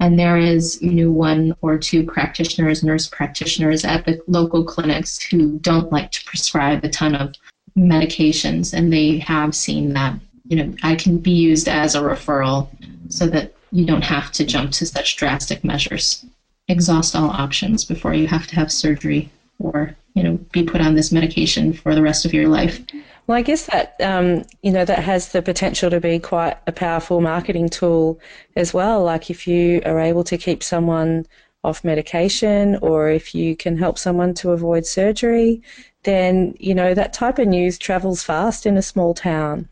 And 0.00 0.18
there 0.18 0.36
is, 0.36 0.80
you 0.82 0.92
know, 0.92 1.10
one 1.10 1.54
or 1.62 1.78
two 1.78 2.04
practitioners, 2.04 2.82
nurse 2.82 3.06
practitioners 3.08 3.84
at 3.84 4.04
the 4.04 4.20
local 4.26 4.64
clinics 4.64 5.22
who 5.22 5.58
don't 5.60 5.92
like 5.92 6.10
to 6.12 6.24
prescribe 6.24 6.84
a 6.84 6.88
ton 6.88 7.14
of 7.14 7.34
medications, 7.76 8.72
and 8.72 8.92
they 8.92 9.18
have 9.18 9.54
seen 9.54 9.92
that 9.92 10.18
you 10.48 10.56
know, 10.56 10.74
I 10.82 10.94
can 10.94 11.18
be 11.18 11.32
used 11.32 11.68
as 11.68 11.94
a 11.94 12.00
referral 12.00 12.68
so 13.08 13.26
that 13.28 13.54
you 13.72 13.84
don't 13.84 14.04
have 14.04 14.32
to 14.32 14.44
jump 14.44 14.72
to 14.72 14.86
such 14.86 15.16
drastic 15.16 15.64
measures. 15.64 16.24
Exhaust 16.68 17.14
all 17.14 17.30
options 17.30 17.84
before 17.84 18.14
you 18.14 18.26
have 18.26 18.46
to 18.48 18.56
have 18.56 18.72
surgery 18.72 19.30
or, 19.58 19.96
you 20.14 20.22
know, 20.22 20.36
be 20.52 20.64
put 20.64 20.80
on 20.80 20.94
this 20.94 21.12
medication 21.12 21.72
for 21.72 21.94
the 21.94 22.02
rest 22.02 22.24
of 22.24 22.34
your 22.34 22.48
life. 22.48 22.80
Well, 23.26 23.36
I 23.36 23.42
guess 23.42 23.66
that 23.66 23.96
um, 24.00 24.44
you 24.62 24.70
know 24.70 24.84
that 24.84 25.00
has 25.00 25.32
the 25.32 25.42
potential 25.42 25.90
to 25.90 26.00
be 26.00 26.20
quite 26.20 26.58
a 26.68 26.72
powerful 26.72 27.20
marketing 27.20 27.68
tool 27.68 28.20
as 28.54 28.72
well. 28.72 29.02
Like 29.02 29.30
if 29.30 29.48
you 29.48 29.82
are 29.84 29.98
able 29.98 30.22
to 30.24 30.38
keep 30.38 30.62
someone 30.62 31.26
off 31.64 31.82
medication, 31.82 32.76
or 32.82 33.10
if 33.10 33.34
you 33.34 33.56
can 33.56 33.76
help 33.76 33.98
someone 33.98 34.32
to 34.34 34.52
avoid 34.52 34.86
surgery, 34.86 35.60
then 36.04 36.54
you 36.60 36.72
know 36.72 36.94
that 36.94 37.12
type 37.12 37.40
of 37.40 37.48
news 37.48 37.78
travels 37.78 38.22
fast 38.22 38.64
in 38.64 38.76
a 38.76 38.82
small 38.82 39.12
town. 39.12 39.68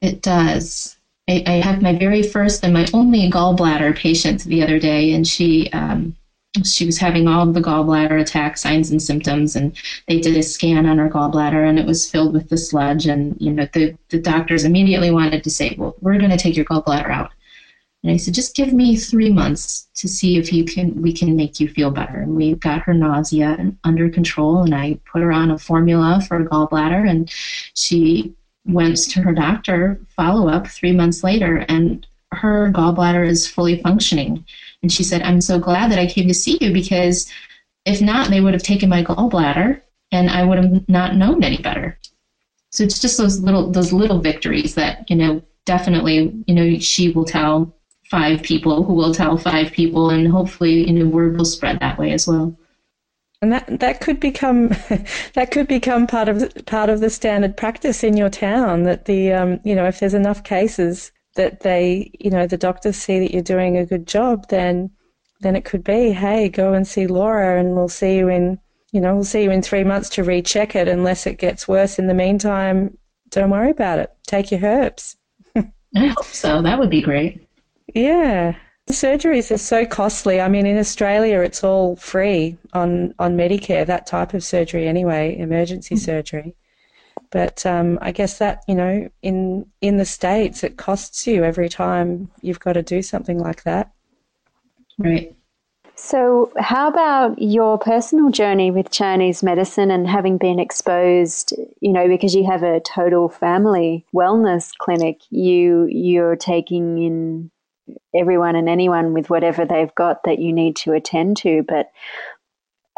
It 0.00 0.22
does. 0.22 0.96
I, 1.28 1.42
I 1.46 1.52
had 1.52 1.82
my 1.82 1.96
very 1.96 2.22
first 2.22 2.64
and 2.64 2.72
my 2.72 2.86
only 2.92 3.30
gallbladder 3.30 3.96
patient 3.96 4.44
the 4.44 4.62
other 4.62 4.78
day, 4.78 5.12
and 5.12 5.26
she 5.26 5.68
um, 5.70 6.16
she 6.64 6.86
was 6.86 6.98
having 6.98 7.28
all 7.28 7.46
the 7.46 7.60
gallbladder 7.60 8.20
attack 8.20 8.56
signs 8.56 8.90
and 8.90 9.02
symptoms, 9.02 9.56
and 9.56 9.76
they 10.06 10.20
did 10.20 10.36
a 10.36 10.42
scan 10.42 10.86
on 10.86 10.98
her 10.98 11.10
gallbladder, 11.10 11.68
and 11.68 11.78
it 11.78 11.86
was 11.86 12.10
filled 12.10 12.32
with 12.32 12.48
the 12.48 12.56
sludge. 12.56 13.06
And 13.06 13.36
you 13.40 13.52
know, 13.52 13.66
the 13.72 13.96
the 14.08 14.20
doctors 14.20 14.64
immediately 14.64 15.10
wanted 15.10 15.44
to 15.44 15.50
say, 15.50 15.74
"Well, 15.76 15.96
we're 16.00 16.18
going 16.18 16.30
to 16.30 16.36
take 16.38 16.56
your 16.56 16.64
gallbladder 16.64 17.10
out." 17.10 17.32
And 18.04 18.12
I 18.12 18.16
said, 18.16 18.34
just 18.34 18.54
give 18.54 18.72
me 18.72 18.96
three 18.96 19.32
months 19.32 19.88
to 19.96 20.06
see 20.06 20.36
if 20.38 20.52
you 20.52 20.64
can 20.64 21.02
we 21.02 21.12
can 21.12 21.34
make 21.34 21.58
you 21.58 21.68
feel 21.68 21.90
better. 21.90 22.20
And 22.20 22.36
we 22.36 22.54
got 22.54 22.82
her 22.82 22.94
nausea 22.94 23.72
under 23.82 24.08
control, 24.08 24.62
and 24.62 24.74
I 24.74 25.00
put 25.10 25.22
her 25.22 25.32
on 25.32 25.50
a 25.50 25.58
formula 25.58 26.22
for 26.26 26.36
a 26.36 26.46
gallbladder, 26.46 27.08
and 27.08 27.28
she 27.74 28.34
went 28.68 28.96
to 28.98 29.22
her 29.22 29.32
doctor 29.32 30.00
follow 30.14 30.48
up 30.48 30.66
three 30.66 30.92
months 30.92 31.24
later, 31.24 31.64
and 31.68 32.06
her 32.32 32.70
gallbladder 32.70 33.26
is 33.26 33.48
fully 33.48 33.80
functioning. 33.82 34.44
And 34.82 34.92
she 34.92 35.02
said, 35.02 35.22
I'm 35.22 35.40
so 35.40 35.58
glad 35.58 35.90
that 35.90 35.98
I 35.98 36.06
came 36.06 36.28
to 36.28 36.34
see 36.34 36.58
you 36.60 36.72
because 36.72 37.30
if 37.84 38.00
not, 38.00 38.28
they 38.28 38.40
would 38.40 38.52
have 38.52 38.62
taken 38.62 38.88
my 38.88 39.02
gallbladder 39.02 39.80
and 40.12 40.30
I 40.30 40.44
would 40.44 40.58
have 40.58 40.88
not 40.88 41.16
known 41.16 41.42
any 41.42 41.58
better. 41.58 41.98
So 42.70 42.84
it's 42.84 42.98
just 43.00 43.16
those 43.16 43.40
little 43.40 43.70
those 43.70 43.92
little 43.92 44.20
victories 44.20 44.74
that, 44.74 45.08
you 45.08 45.16
know, 45.16 45.42
definitely, 45.64 46.44
you 46.46 46.54
know, 46.54 46.78
she 46.78 47.10
will 47.10 47.24
tell 47.24 47.74
five 48.10 48.42
people 48.42 48.84
who 48.84 48.92
will 48.92 49.14
tell 49.14 49.38
five 49.38 49.72
people 49.72 50.10
and 50.10 50.28
hopefully, 50.28 50.86
you 50.86 50.92
know, 50.92 51.06
word 51.06 51.36
will 51.36 51.44
spread 51.46 51.80
that 51.80 51.98
way 51.98 52.12
as 52.12 52.26
well 52.26 52.56
and 53.40 53.52
that 53.52 53.80
that 53.80 54.00
could 54.00 54.20
become 54.20 54.68
that 55.34 55.50
could 55.50 55.68
become 55.68 56.06
part 56.06 56.28
of 56.28 56.52
part 56.66 56.90
of 56.90 57.00
the 57.00 57.10
standard 57.10 57.56
practice 57.56 58.02
in 58.04 58.16
your 58.16 58.30
town. 58.30 58.84
That 58.84 59.04
the 59.04 59.32
um, 59.32 59.60
you 59.64 59.74
know 59.74 59.86
if 59.86 60.00
there's 60.00 60.14
enough 60.14 60.44
cases 60.44 61.12
that 61.36 61.60
they 61.60 62.10
you 62.18 62.30
know 62.30 62.46
the 62.46 62.56
doctors 62.56 62.96
see 62.96 63.18
that 63.20 63.32
you're 63.32 63.42
doing 63.42 63.76
a 63.76 63.86
good 63.86 64.06
job, 64.06 64.48
then 64.48 64.90
then 65.40 65.54
it 65.54 65.64
could 65.64 65.84
be 65.84 66.10
hey 66.10 66.48
go 66.48 66.72
and 66.72 66.86
see 66.86 67.06
Laura 67.06 67.60
and 67.60 67.76
we'll 67.76 67.88
see 67.88 68.16
you 68.16 68.28
in 68.28 68.58
you 68.92 69.00
know, 69.00 69.14
we'll 69.14 69.24
see 69.24 69.42
you 69.42 69.50
in 69.50 69.62
three 69.62 69.84
months 69.84 70.08
to 70.10 70.24
recheck 70.24 70.74
it 70.74 70.88
unless 70.88 71.26
it 71.26 71.38
gets 71.38 71.68
worse. 71.68 71.98
In 71.98 72.06
the 72.06 72.14
meantime, 72.14 72.96
don't 73.30 73.50
worry 73.50 73.70
about 73.70 73.98
it. 73.98 74.10
Take 74.26 74.50
your 74.50 74.60
herbs. 74.64 75.16
I 75.56 76.06
hope 76.06 76.24
so. 76.24 76.62
That 76.62 76.78
would 76.78 76.90
be 76.90 77.02
great. 77.02 77.46
Yeah. 77.94 78.56
Surgeries 78.88 79.50
are 79.50 79.58
so 79.58 79.84
costly. 79.86 80.40
I 80.40 80.48
mean, 80.48 80.66
in 80.66 80.78
Australia, 80.78 81.40
it's 81.40 81.62
all 81.62 81.96
free 81.96 82.56
on, 82.72 83.14
on 83.18 83.36
Medicare, 83.36 83.86
that 83.86 84.06
type 84.06 84.34
of 84.34 84.42
surgery 84.42 84.88
anyway, 84.88 85.36
emergency 85.38 85.94
mm-hmm. 85.94 86.04
surgery. 86.04 86.56
But 87.30 87.66
um, 87.66 87.98
I 88.00 88.12
guess 88.12 88.38
that, 88.38 88.62
you 88.66 88.74
know, 88.74 89.08
in, 89.22 89.66
in 89.80 89.98
the 89.98 90.04
States, 90.04 90.64
it 90.64 90.78
costs 90.78 91.26
you 91.26 91.44
every 91.44 91.68
time 91.68 92.30
you've 92.40 92.60
got 92.60 92.72
to 92.74 92.82
do 92.82 93.02
something 93.02 93.38
like 93.38 93.64
that. 93.64 93.92
Right. 94.98 95.34
So, 95.94 96.52
how 96.56 96.88
about 96.88 97.42
your 97.42 97.76
personal 97.76 98.30
journey 98.30 98.70
with 98.70 98.90
Chinese 98.92 99.42
medicine 99.42 99.90
and 99.90 100.06
having 100.06 100.38
been 100.38 100.60
exposed, 100.60 101.52
you 101.80 101.92
know, 101.92 102.06
because 102.06 102.36
you 102.36 102.46
have 102.46 102.62
a 102.62 102.80
total 102.80 103.28
family 103.28 104.06
wellness 104.14 104.70
clinic, 104.78 105.20
you 105.30 105.88
you're 105.90 106.36
taking 106.36 106.98
in 106.98 107.50
everyone 108.14 108.56
and 108.56 108.68
anyone 108.68 109.12
with 109.12 109.30
whatever 109.30 109.64
they've 109.64 109.94
got 109.94 110.22
that 110.24 110.38
you 110.38 110.52
need 110.52 110.76
to 110.76 110.92
attend 110.92 111.36
to, 111.38 111.64
but 111.66 111.86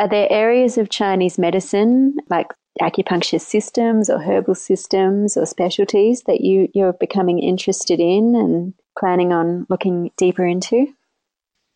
are 0.01 0.09
there 0.09 0.29
areas 0.31 0.79
of 0.79 0.89
Chinese 0.89 1.39
medicine 1.39 2.17
like 2.29 2.47
acupuncture 2.81 3.41
systems 3.41 4.09
or 4.09 4.19
herbal 4.19 4.55
systems 4.55 5.37
or 5.37 5.45
specialties 5.45 6.23
that 6.27 6.41
you, 6.41 6.69
you're 6.75 6.95
becoming 6.95 7.39
interested 7.39 8.01
in 8.01 8.35
and 8.35 8.75
planning 8.99 9.33
on 9.33 9.67
looking 9.69 10.11
deeper 10.17 10.47
into? 10.47 10.87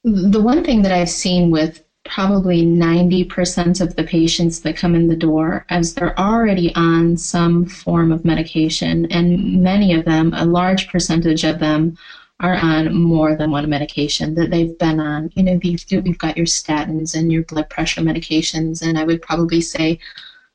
The 0.05 0.40
one 0.40 0.64
thing 0.64 0.83
that 0.83 0.92
I've 0.92 1.11
seen 1.11 1.50
with 1.50 1.83
probably 2.05 2.64
90% 2.64 3.81
of 3.81 3.96
the 3.96 4.05
patients 4.05 4.61
that 4.61 4.77
come 4.77 4.94
in 4.94 5.09
the 5.09 5.16
door 5.16 5.64
as 5.70 5.94
they're 5.94 6.18
already 6.18 6.74
on 6.74 7.16
some 7.16 7.64
form 7.64 8.12
of 8.12 8.24
medication 8.24 9.07
and 9.11 9.62
many 9.62 9.94
of 9.94 10.05
them 10.05 10.33
a 10.35 10.44
large 10.44 10.88
percentage 10.88 11.44
of 11.44 11.61
them 11.61 11.96
are 12.44 12.57
on 12.57 12.94
more 12.94 13.37
than 13.37 13.50
one 13.50 13.68
medication 13.70 14.35
that 14.35 14.50
they've 14.50 14.78
been 14.78 15.00
on. 15.00 15.30
You 15.35 15.42
know 15.44 15.59
you've, 15.62 16.18
got 16.18 16.37
your 16.37 16.46
statins 16.46 17.14
and 17.18 17.33
your 17.33 17.42
blood 17.44 17.70
pressure 17.70 18.02
medications 18.02 18.83
and 18.83 18.98
i 18.98 19.04
would 19.04 19.22
probably 19.22 19.61
say 19.61 19.98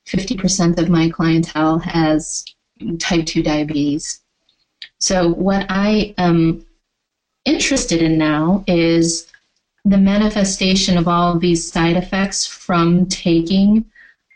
50% 0.08 0.80
of 0.80 0.89
my 0.89 1.10
clientele 1.10 1.80
has 1.80 2.45
type 2.99 3.25
2 3.25 3.43
diabetes. 3.43 4.21
So 4.99 5.30
what 5.30 5.65
i 5.69 6.13
am 6.17 6.65
interested 7.45 8.02
in 8.02 8.17
now 8.17 8.63
is 8.67 9.32
the 9.86 9.97
manifestation 9.97 10.97
of 10.97 11.08
all 11.08 11.34
of 11.34 11.41
these 11.41 11.71
side 11.71 11.97
effects 11.97 12.45
from 12.45 13.08
taking 13.08 13.86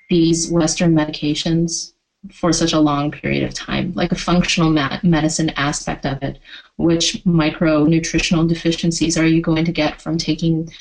these 0.10 0.50
Western 0.50 0.94
medications 0.96 1.92
for 2.32 2.54
such 2.54 2.74
a 2.74 2.80
long 2.80 3.12
period 3.12 3.44
of 3.44 3.54
time, 3.54 3.92
like 3.96 4.12
a 4.12 4.16
functional 4.16 4.70
medicine 5.04 5.50
aspect 5.52 6.06
of 6.06 6.22
it. 6.24 6.40
Which 6.78 7.24
micronutritional 7.26 8.48
deficiencies 8.48 9.18
are 9.18 9.26
you 9.28 9.42
going 9.42 9.66
to 9.66 9.72
get 9.72 10.02
from 10.02 10.18
taking 10.18 10.72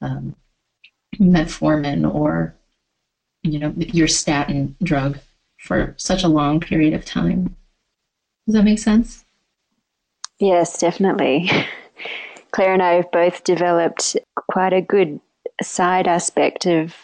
um, 0.00 0.34
metformin 1.18 2.12
or 2.12 2.54
you 3.42 3.58
know 3.58 3.74
your 3.76 4.08
statin 4.08 4.76
drug 4.82 5.18
for 5.58 5.94
such 5.96 6.22
a 6.22 6.28
long 6.28 6.60
period 6.60 6.94
of 6.94 7.04
time? 7.04 7.56
Does 8.46 8.54
that 8.54 8.64
make 8.64 8.78
sense? 8.78 9.24
Yes, 10.38 10.78
definitely. 10.78 11.50
Claire 12.52 12.74
and 12.74 12.82
I 12.82 12.94
have 12.94 13.10
both 13.10 13.44
developed 13.44 14.16
quite 14.50 14.72
a 14.72 14.82
good 14.82 15.20
side 15.62 16.06
aspect 16.06 16.66
of 16.66 16.94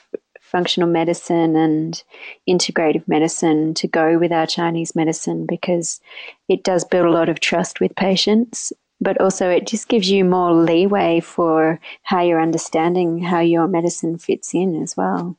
functional 0.49 0.89
medicine 0.89 1.57
and 1.57 2.03
integrative 2.49 3.07
medicine 3.07 3.75
to 3.75 3.87
go 3.87 4.19
with 4.19 4.33
our 4.33 4.47
Chinese 4.47 4.97
medicine 4.97 5.47
because 5.47 6.01
it 6.49 6.65
does 6.65 6.85
build 6.85 7.07
a 7.07 7.11
lot 7.11 7.29
of 7.29 7.41
trust 7.41 7.81
with 7.81 7.95
patients, 7.97 8.73
but 9.01 9.21
also 9.21 9.49
it 9.51 9.67
just 9.67 9.89
gives 9.89 10.11
you 10.11 10.25
more 10.25 10.53
leeway 10.53 11.21
for 11.21 11.79
how 12.03 12.23
you're 12.23 12.41
understanding 12.41 13.19
how 13.19 13.41
your 13.41 13.69
medicine 13.69 14.19
fits 14.19 14.55
in 14.55 14.83
as 14.83 14.97
well. 14.97 15.37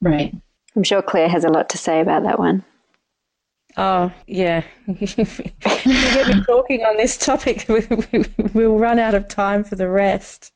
Right. 0.00 0.34
I'm 0.74 0.82
sure 0.82 1.02
Claire 1.02 1.28
has 1.28 1.44
a 1.44 1.48
lot 1.48 1.68
to 1.70 1.78
say 1.78 2.00
about 2.00 2.24
that 2.24 2.38
one. 2.38 2.64
Oh, 3.78 4.10
yeah. 4.26 4.62
you 4.86 5.06
get 5.06 6.28
me 6.28 6.42
talking 6.44 6.80
on 6.82 6.96
this 6.96 7.18
topic, 7.18 7.66
we'll 8.54 8.78
run 8.78 8.98
out 8.98 9.14
of 9.14 9.28
time 9.28 9.64
for 9.64 9.76
the 9.76 9.88
rest. 9.88 10.52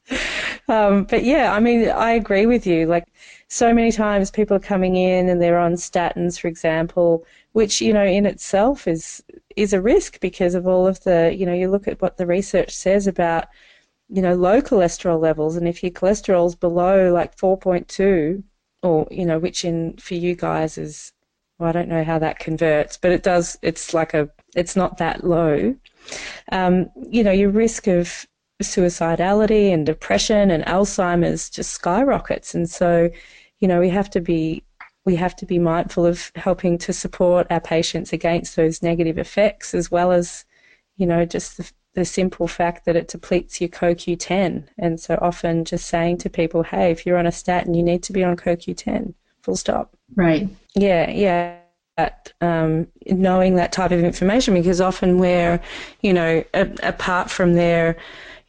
Um, 0.70 1.04
but 1.04 1.24
yeah, 1.24 1.52
I 1.52 1.58
mean, 1.58 1.88
I 1.88 2.12
agree 2.12 2.46
with 2.46 2.64
you. 2.66 2.86
Like, 2.86 3.08
so 3.48 3.74
many 3.74 3.90
times 3.90 4.30
people 4.30 4.56
are 4.56 4.60
coming 4.60 4.94
in 4.94 5.28
and 5.28 5.42
they're 5.42 5.58
on 5.58 5.74
statins, 5.74 6.38
for 6.38 6.46
example, 6.46 7.26
which, 7.52 7.80
you 7.80 7.92
know, 7.92 8.04
in 8.04 8.24
itself 8.24 8.86
is, 8.86 9.22
is 9.56 9.72
a 9.72 9.80
risk 9.80 10.20
because 10.20 10.54
of 10.54 10.68
all 10.68 10.86
of 10.86 11.02
the, 11.02 11.34
you 11.36 11.44
know, 11.44 11.52
you 11.52 11.68
look 11.68 11.88
at 11.88 12.00
what 12.00 12.16
the 12.18 12.26
research 12.26 12.70
says 12.70 13.08
about, 13.08 13.48
you 14.08 14.22
know, 14.22 14.34
low 14.34 14.62
cholesterol 14.62 15.20
levels. 15.20 15.56
And 15.56 15.66
if 15.66 15.82
your 15.82 15.90
cholesterol's 15.90 16.54
below 16.54 17.12
like 17.12 17.36
4.2, 17.36 18.42
or, 18.82 19.08
you 19.10 19.26
know, 19.26 19.40
which 19.40 19.64
in, 19.64 19.96
for 19.96 20.14
you 20.14 20.36
guys 20.36 20.78
is 20.78 21.12
well, 21.58 21.68
I 21.68 21.72
don't 21.72 21.88
know 21.88 22.04
how 22.04 22.18
that 22.18 22.38
converts, 22.38 22.96
but 22.96 23.10
it 23.10 23.22
does. 23.22 23.58
It's 23.60 23.92
like 23.92 24.14
a, 24.14 24.30
it's 24.56 24.76
not 24.76 24.96
that 24.96 25.24
low. 25.24 25.76
Um, 26.52 26.90
you 27.10 27.22
know, 27.22 27.32
your 27.32 27.50
risk 27.50 27.86
of 27.86 28.26
suicidality 28.62 29.72
and 29.72 29.86
depression 29.86 30.50
and 30.50 30.64
Alzheimer's 30.64 31.50
just 31.50 31.72
skyrockets, 31.72 32.54
and 32.54 32.68
so, 32.68 33.10
you 33.58 33.68
know, 33.68 33.80
we 33.80 33.88
have 33.90 34.10
to 34.10 34.20
be 34.20 34.62
we 35.04 35.16
have 35.16 35.34
to 35.36 35.46
be 35.46 35.58
mindful 35.58 36.04
of 36.06 36.30
helping 36.36 36.78
to 36.78 36.92
support 36.92 37.46
our 37.50 37.60
patients 37.60 38.12
against 38.12 38.56
those 38.56 38.82
negative 38.82 39.18
effects, 39.18 39.74
as 39.74 39.90
well 39.90 40.12
as, 40.12 40.44
you 40.96 41.06
know, 41.06 41.24
just 41.24 41.56
the, 41.56 41.72
the 41.94 42.04
simple 42.04 42.46
fact 42.46 42.84
that 42.84 42.96
it 42.96 43.08
depletes 43.08 43.60
your 43.60 43.70
CoQ10. 43.70 44.66
And 44.78 45.00
so 45.00 45.18
often 45.22 45.64
just 45.64 45.86
saying 45.86 46.18
to 46.18 46.30
people, 46.30 46.62
hey, 46.62 46.90
if 46.90 47.06
you're 47.06 47.18
on 47.18 47.26
a 47.26 47.32
statin, 47.32 47.74
you 47.74 47.82
need 47.82 48.02
to 48.04 48.12
be 48.12 48.22
on 48.22 48.36
CoQ10, 48.36 49.14
full 49.42 49.56
stop. 49.56 49.96
Right. 50.14 50.48
Yeah, 50.74 51.10
yeah. 51.10 51.56
Um, 52.40 52.86
knowing 53.06 53.56
that 53.56 53.72
type 53.72 53.90
of 53.90 54.02
information 54.02 54.54
because 54.54 54.80
often 54.80 55.18
we're, 55.18 55.60
you 56.00 56.14
know, 56.14 56.42
a, 56.54 56.70
apart 56.82 57.30
from 57.30 57.54
their, 57.54 57.96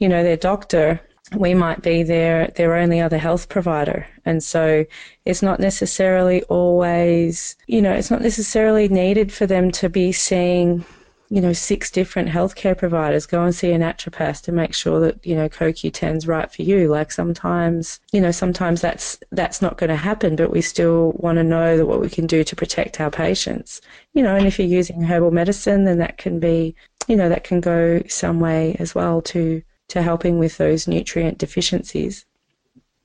you 0.01 0.09
know, 0.09 0.23
their 0.23 0.37
doctor, 0.37 0.99
we 1.37 1.53
might 1.53 1.81
be 1.81 2.03
their 2.03 2.47
their 2.57 2.75
only 2.75 2.99
other 2.99 3.17
health 3.17 3.47
provider, 3.47 4.05
and 4.25 4.43
so 4.43 4.85
it's 5.25 5.41
not 5.41 5.59
necessarily 5.59 6.43
always, 6.43 7.55
you 7.67 7.81
know, 7.81 7.93
it's 7.93 8.11
not 8.11 8.21
necessarily 8.21 8.89
needed 8.89 9.31
for 9.31 9.45
them 9.45 9.71
to 9.71 9.87
be 9.87 10.11
seeing 10.11 10.83
you 11.31 11.39
know, 11.39 11.53
six 11.53 11.89
different 11.89 12.27
healthcare 12.27 12.77
providers, 12.77 13.25
go 13.25 13.41
and 13.41 13.55
see 13.55 13.71
a 13.71 13.79
naturopath 13.79 14.41
to 14.41 14.51
make 14.51 14.73
sure 14.73 14.99
that, 14.99 15.25
you 15.25 15.33
know, 15.33 15.47
CoQ10 15.47 16.17
is 16.17 16.27
right 16.27 16.51
for 16.51 16.61
you. 16.61 16.89
Like 16.89 17.09
sometimes, 17.09 18.01
you 18.11 18.19
know, 18.19 18.31
sometimes 18.31 18.81
that's, 18.81 19.17
that's 19.31 19.61
not 19.61 19.77
going 19.77 19.91
to 19.91 19.95
happen, 19.95 20.35
but 20.35 20.51
we 20.51 20.59
still 20.61 21.13
want 21.13 21.37
to 21.37 21.43
know 21.43 21.77
that 21.77 21.85
what 21.85 22.01
we 22.01 22.09
can 22.09 22.27
do 22.27 22.43
to 22.43 22.53
protect 22.53 22.99
our 22.99 23.09
patients. 23.09 23.79
You 24.13 24.23
know, 24.23 24.35
and 24.35 24.45
if 24.45 24.59
you're 24.59 24.67
using 24.67 25.03
herbal 25.03 25.31
medicine, 25.31 25.85
then 25.85 25.99
that 25.99 26.17
can 26.17 26.37
be, 26.41 26.75
you 27.07 27.15
know, 27.15 27.29
that 27.29 27.45
can 27.45 27.61
go 27.61 28.03
some 28.09 28.41
way 28.41 28.75
as 28.77 28.93
well 28.93 29.21
to, 29.21 29.63
to 29.91 30.01
helping 30.01 30.39
with 30.39 30.57
those 30.57 30.87
nutrient 30.87 31.37
deficiencies. 31.37 32.25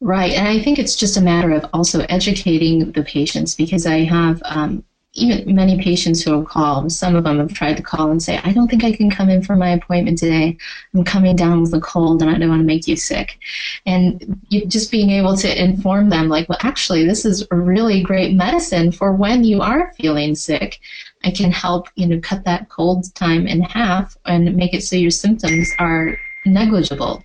Right. 0.00 0.32
And 0.32 0.46
I 0.46 0.62
think 0.62 0.78
it's 0.78 0.94
just 0.94 1.16
a 1.16 1.22
matter 1.22 1.52
of 1.52 1.64
also 1.72 2.00
educating 2.08 2.92
the 2.92 3.02
patients 3.02 3.54
because 3.54 3.86
I 3.86 4.04
have 4.04 4.42
um, 4.44 4.84
even 5.14 5.54
many 5.54 5.82
patients 5.82 6.22
who 6.22 6.32
have 6.34 6.46
called, 6.46 6.92
some 6.92 7.16
of 7.16 7.24
them 7.24 7.38
have 7.38 7.52
tried 7.54 7.76
to 7.78 7.82
call 7.82 8.10
and 8.10 8.22
say, 8.22 8.38
I 8.44 8.52
don't 8.52 8.68
think 8.68 8.84
I 8.84 8.92
can 8.92 9.10
come 9.10 9.30
in 9.30 9.42
for 9.42 9.56
my 9.56 9.70
appointment 9.70 10.18
today. 10.18 10.56
I'm 10.94 11.02
coming 11.02 11.34
down 11.34 11.62
with 11.62 11.74
a 11.74 11.80
cold 11.80 12.22
and 12.22 12.30
I 12.30 12.38
don't 12.38 12.50
want 12.50 12.60
to 12.60 12.66
make 12.66 12.86
you 12.86 12.96
sick. 12.96 13.38
And 13.86 14.40
you, 14.48 14.66
just 14.66 14.90
being 14.90 15.10
able 15.10 15.36
to 15.38 15.62
inform 15.62 16.10
them, 16.10 16.28
like, 16.28 16.48
well, 16.48 16.58
actually, 16.60 17.06
this 17.06 17.24
is 17.24 17.46
a 17.50 17.56
really 17.56 18.02
great 18.02 18.34
medicine 18.34 18.92
for 18.92 19.12
when 19.12 19.42
you 19.42 19.62
are 19.62 19.92
feeling 19.94 20.34
sick. 20.34 20.78
I 21.24 21.30
can 21.30 21.50
help, 21.50 21.88
you 21.94 22.06
know, 22.06 22.20
cut 22.20 22.44
that 22.44 22.68
cold 22.68 23.12
time 23.14 23.46
in 23.46 23.62
half 23.62 24.16
and 24.26 24.54
make 24.54 24.74
it 24.74 24.84
so 24.84 24.96
your 24.96 25.10
symptoms 25.10 25.70
are 25.78 26.18
negligible. 26.46 27.22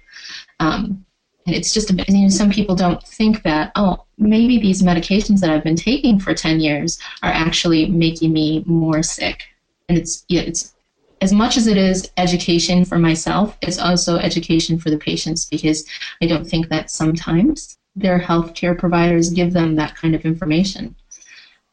Um, 0.59 1.05
and 1.45 1.55
it's 1.55 1.73
just, 1.73 1.89
you 1.89 2.21
know, 2.21 2.29
some 2.29 2.51
people 2.51 2.75
don't 2.75 3.01
think 3.03 3.43
that, 3.43 3.71
oh, 3.75 4.05
maybe 4.17 4.59
these 4.59 4.83
medications 4.83 5.39
that 5.39 5.49
I've 5.49 5.63
been 5.63 5.75
taking 5.75 6.19
for 6.19 6.33
10 6.33 6.59
years 6.59 6.99
are 7.23 7.31
actually 7.31 7.87
making 7.87 8.31
me 8.31 8.63
more 8.67 9.01
sick. 9.01 9.43
And 9.89 9.97
it's, 9.97 10.23
yeah, 10.27 10.41
it's 10.41 10.75
as 11.21 11.31
much 11.31 11.57
as 11.57 11.67
it 11.67 11.77
is 11.77 12.11
education 12.17 12.83
for 12.83 12.97
myself, 12.97 13.57
it's 13.61 13.79
also 13.79 14.17
education 14.17 14.79
for 14.79 14.89
the 14.89 14.97
patients 14.97 15.45
because 15.45 15.85
I 16.21 16.25
don't 16.25 16.45
think 16.45 16.69
that 16.69 16.89
sometimes 16.89 17.77
their 17.95 18.19
healthcare 18.19 18.77
providers 18.77 19.29
give 19.29 19.53
them 19.53 19.75
that 19.75 19.95
kind 19.95 20.15
of 20.15 20.25
information. 20.25 20.95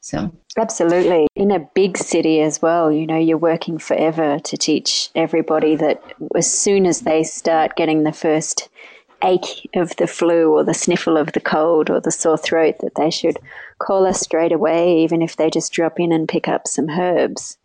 So 0.09 0.33
absolutely, 0.57 1.27
in 1.35 1.51
a 1.51 1.69
big 1.75 1.99
city 1.99 2.41
as 2.41 2.63
well, 2.63 2.91
you 2.91 3.07
know, 3.07 3.19
you're 3.19 3.37
working 3.37 3.77
forever 3.77 4.39
to 4.39 4.57
teach 4.57 5.11
everybody 5.15 5.77
that 5.77 6.03
as 6.35 6.51
soon 6.51 6.87
as 6.87 7.03
they 7.03 7.23
start 7.23 7.77
getting 7.77 8.05
the 8.05 8.13
first 8.13 8.71
ache 9.23 9.69
of 9.75 9.95
the 9.97 10.07
flu 10.07 10.51
or 10.51 10.65
the 10.65 10.73
sniffle 10.73 11.19
of 11.19 11.33
the 11.33 11.41
cold 11.41 11.91
or 11.91 12.01
the 12.01 12.11
sore 12.11 12.39
throat 12.39 12.77
that 12.81 12.95
they 12.95 13.11
should 13.11 13.37
call 13.81 14.07
us 14.07 14.19
straight 14.19 14.51
away, 14.51 14.99
even 15.01 15.21
if 15.21 15.37
they 15.37 15.51
just 15.51 15.75
drop 15.75 16.01
in 16.01 16.11
and 16.11 16.27
pick 16.27 16.49
up 16.49 16.67
some 16.67 16.89
herbs. 16.89 17.59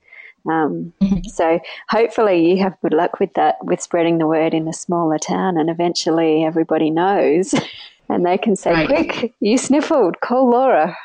Um, 0.45 0.91
mm-hmm. 1.01 1.25
So 1.29 1.61
hopefully 1.87 2.49
you 2.49 2.61
have 2.61 2.81
good 2.81 2.93
luck 2.93 3.21
with 3.21 3.33
that, 3.35 3.55
with 3.63 3.81
spreading 3.81 4.17
the 4.17 4.27
word 4.27 4.53
in 4.53 4.67
a 4.67 4.73
smaller 4.73 5.17
town, 5.17 5.57
and 5.57 5.69
eventually 5.69 6.43
everybody 6.43 6.89
knows, 6.89 7.55
and 8.09 8.25
they 8.25 8.37
can 8.37 8.57
say, 8.57 8.73
right. 8.73 8.89
"Quick, 8.89 9.33
you 9.39 9.57
sniffled, 9.57 10.19
call 10.19 10.49
Laura." 10.49 10.97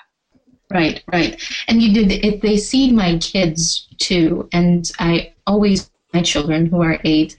Right, 0.70 1.02
right, 1.10 1.40
and 1.66 1.80
you 1.80 1.94
did. 1.94 2.12
If 2.24 2.42
they 2.42 2.58
see 2.58 2.92
my 2.92 3.16
kids 3.18 3.88
too, 3.96 4.48
and 4.52 4.90
I 4.98 5.32
always 5.46 5.90
my 6.12 6.22
children 6.22 6.66
who 6.66 6.82
are 6.82 7.00
eight 7.04 7.36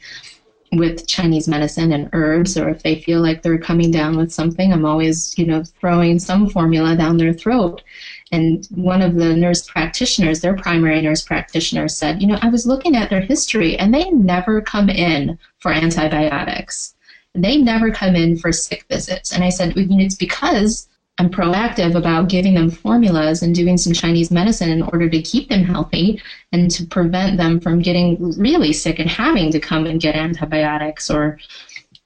with 0.71 1.07
Chinese 1.07 1.47
medicine 1.47 1.91
and 1.91 2.09
herbs, 2.13 2.57
or 2.57 2.69
if 2.69 2.83
they 2.83 3.01
feel 3.01 3.21
like 3.21 3.41
they're 3.41 3.57
coming 3.57 3.91
down 3.91 4.17
with 4.17 4.31
something, 4.31 4.71
I'm 4.71 4.85
always, 4.85 5.37
you 5.37 5.45
know, 5.45 5.63
throwing 5.63 6.19
some 6.19 6.49
formula 6.49 6.95
down 6.95 7.17
their 7.17 7.33
throat. 7.33 7.81
And 8.31 8.67
one 8.71 9.01
of 9.01 9.15
the 9.15 9.35
nurse 9.35 9.65
practitioners, 9.65 10.41
their 10.41 10.55
primary 10.55 11.01
nurse 11.01 11.23
practitioner, 11.23 11.87
said, 11.87 12.21
you 12.21 12.27
know, 12.27 12.37
I 12.41 12.49
was 12.49 12.67
looking 12.67 12.95
at 12.95 13.09
their 13.09 13.21
history 13.21 13.77
and 13.77 13.93
they 13.93 14.09
never 14.11 14.61
come 14.61 14.89
in 14.89 15.39
for 15.59 15.71
antibiotics. 15.71 16.95
They 17.33 17.57
never 17.57 17.91
come 17.91 18.15
in 18.15 18.37
for 18.37 18.51
sick 18.51 18.85
visits. 18.89 19.33
And 19.33 19.43
I 19.43 19.49
said, 19.49 19.73
it's 19.75 20.15
because 20.15 20.87
I'm 21.19 21.29
proactive 21.29 21.95
about 21.95 22.29
giving 22.29 22.53
them 22.53 22.71
formulas 22.71 23.43
and 23.43 23.53
doing 23.53 23.77
some 23.77 23.91
Chinese 23.91 24.31
medicine 24.31 24.69
in 24.69 24.81
order 24.81 25.09
to 25.09 25.21
keep 25.21 25.49
them 25.49 25.65
healthy 25.65 26.21
and 26.53 26.71
to 26.71 26.85
prevent 26.85 27.35
them 27.35 27.59
from 27.59 27.81
getting 27.81 28.39
really 28.39 28.71
sick 28.71 28.99
and 28.99 29.09
having 29.09 29.51
to 29.51 29.59
come 29.59 29.85
and 29.85 29.99
get 29.99 30.15
antibiotics 30.15 31.09
or, 31.09 31.37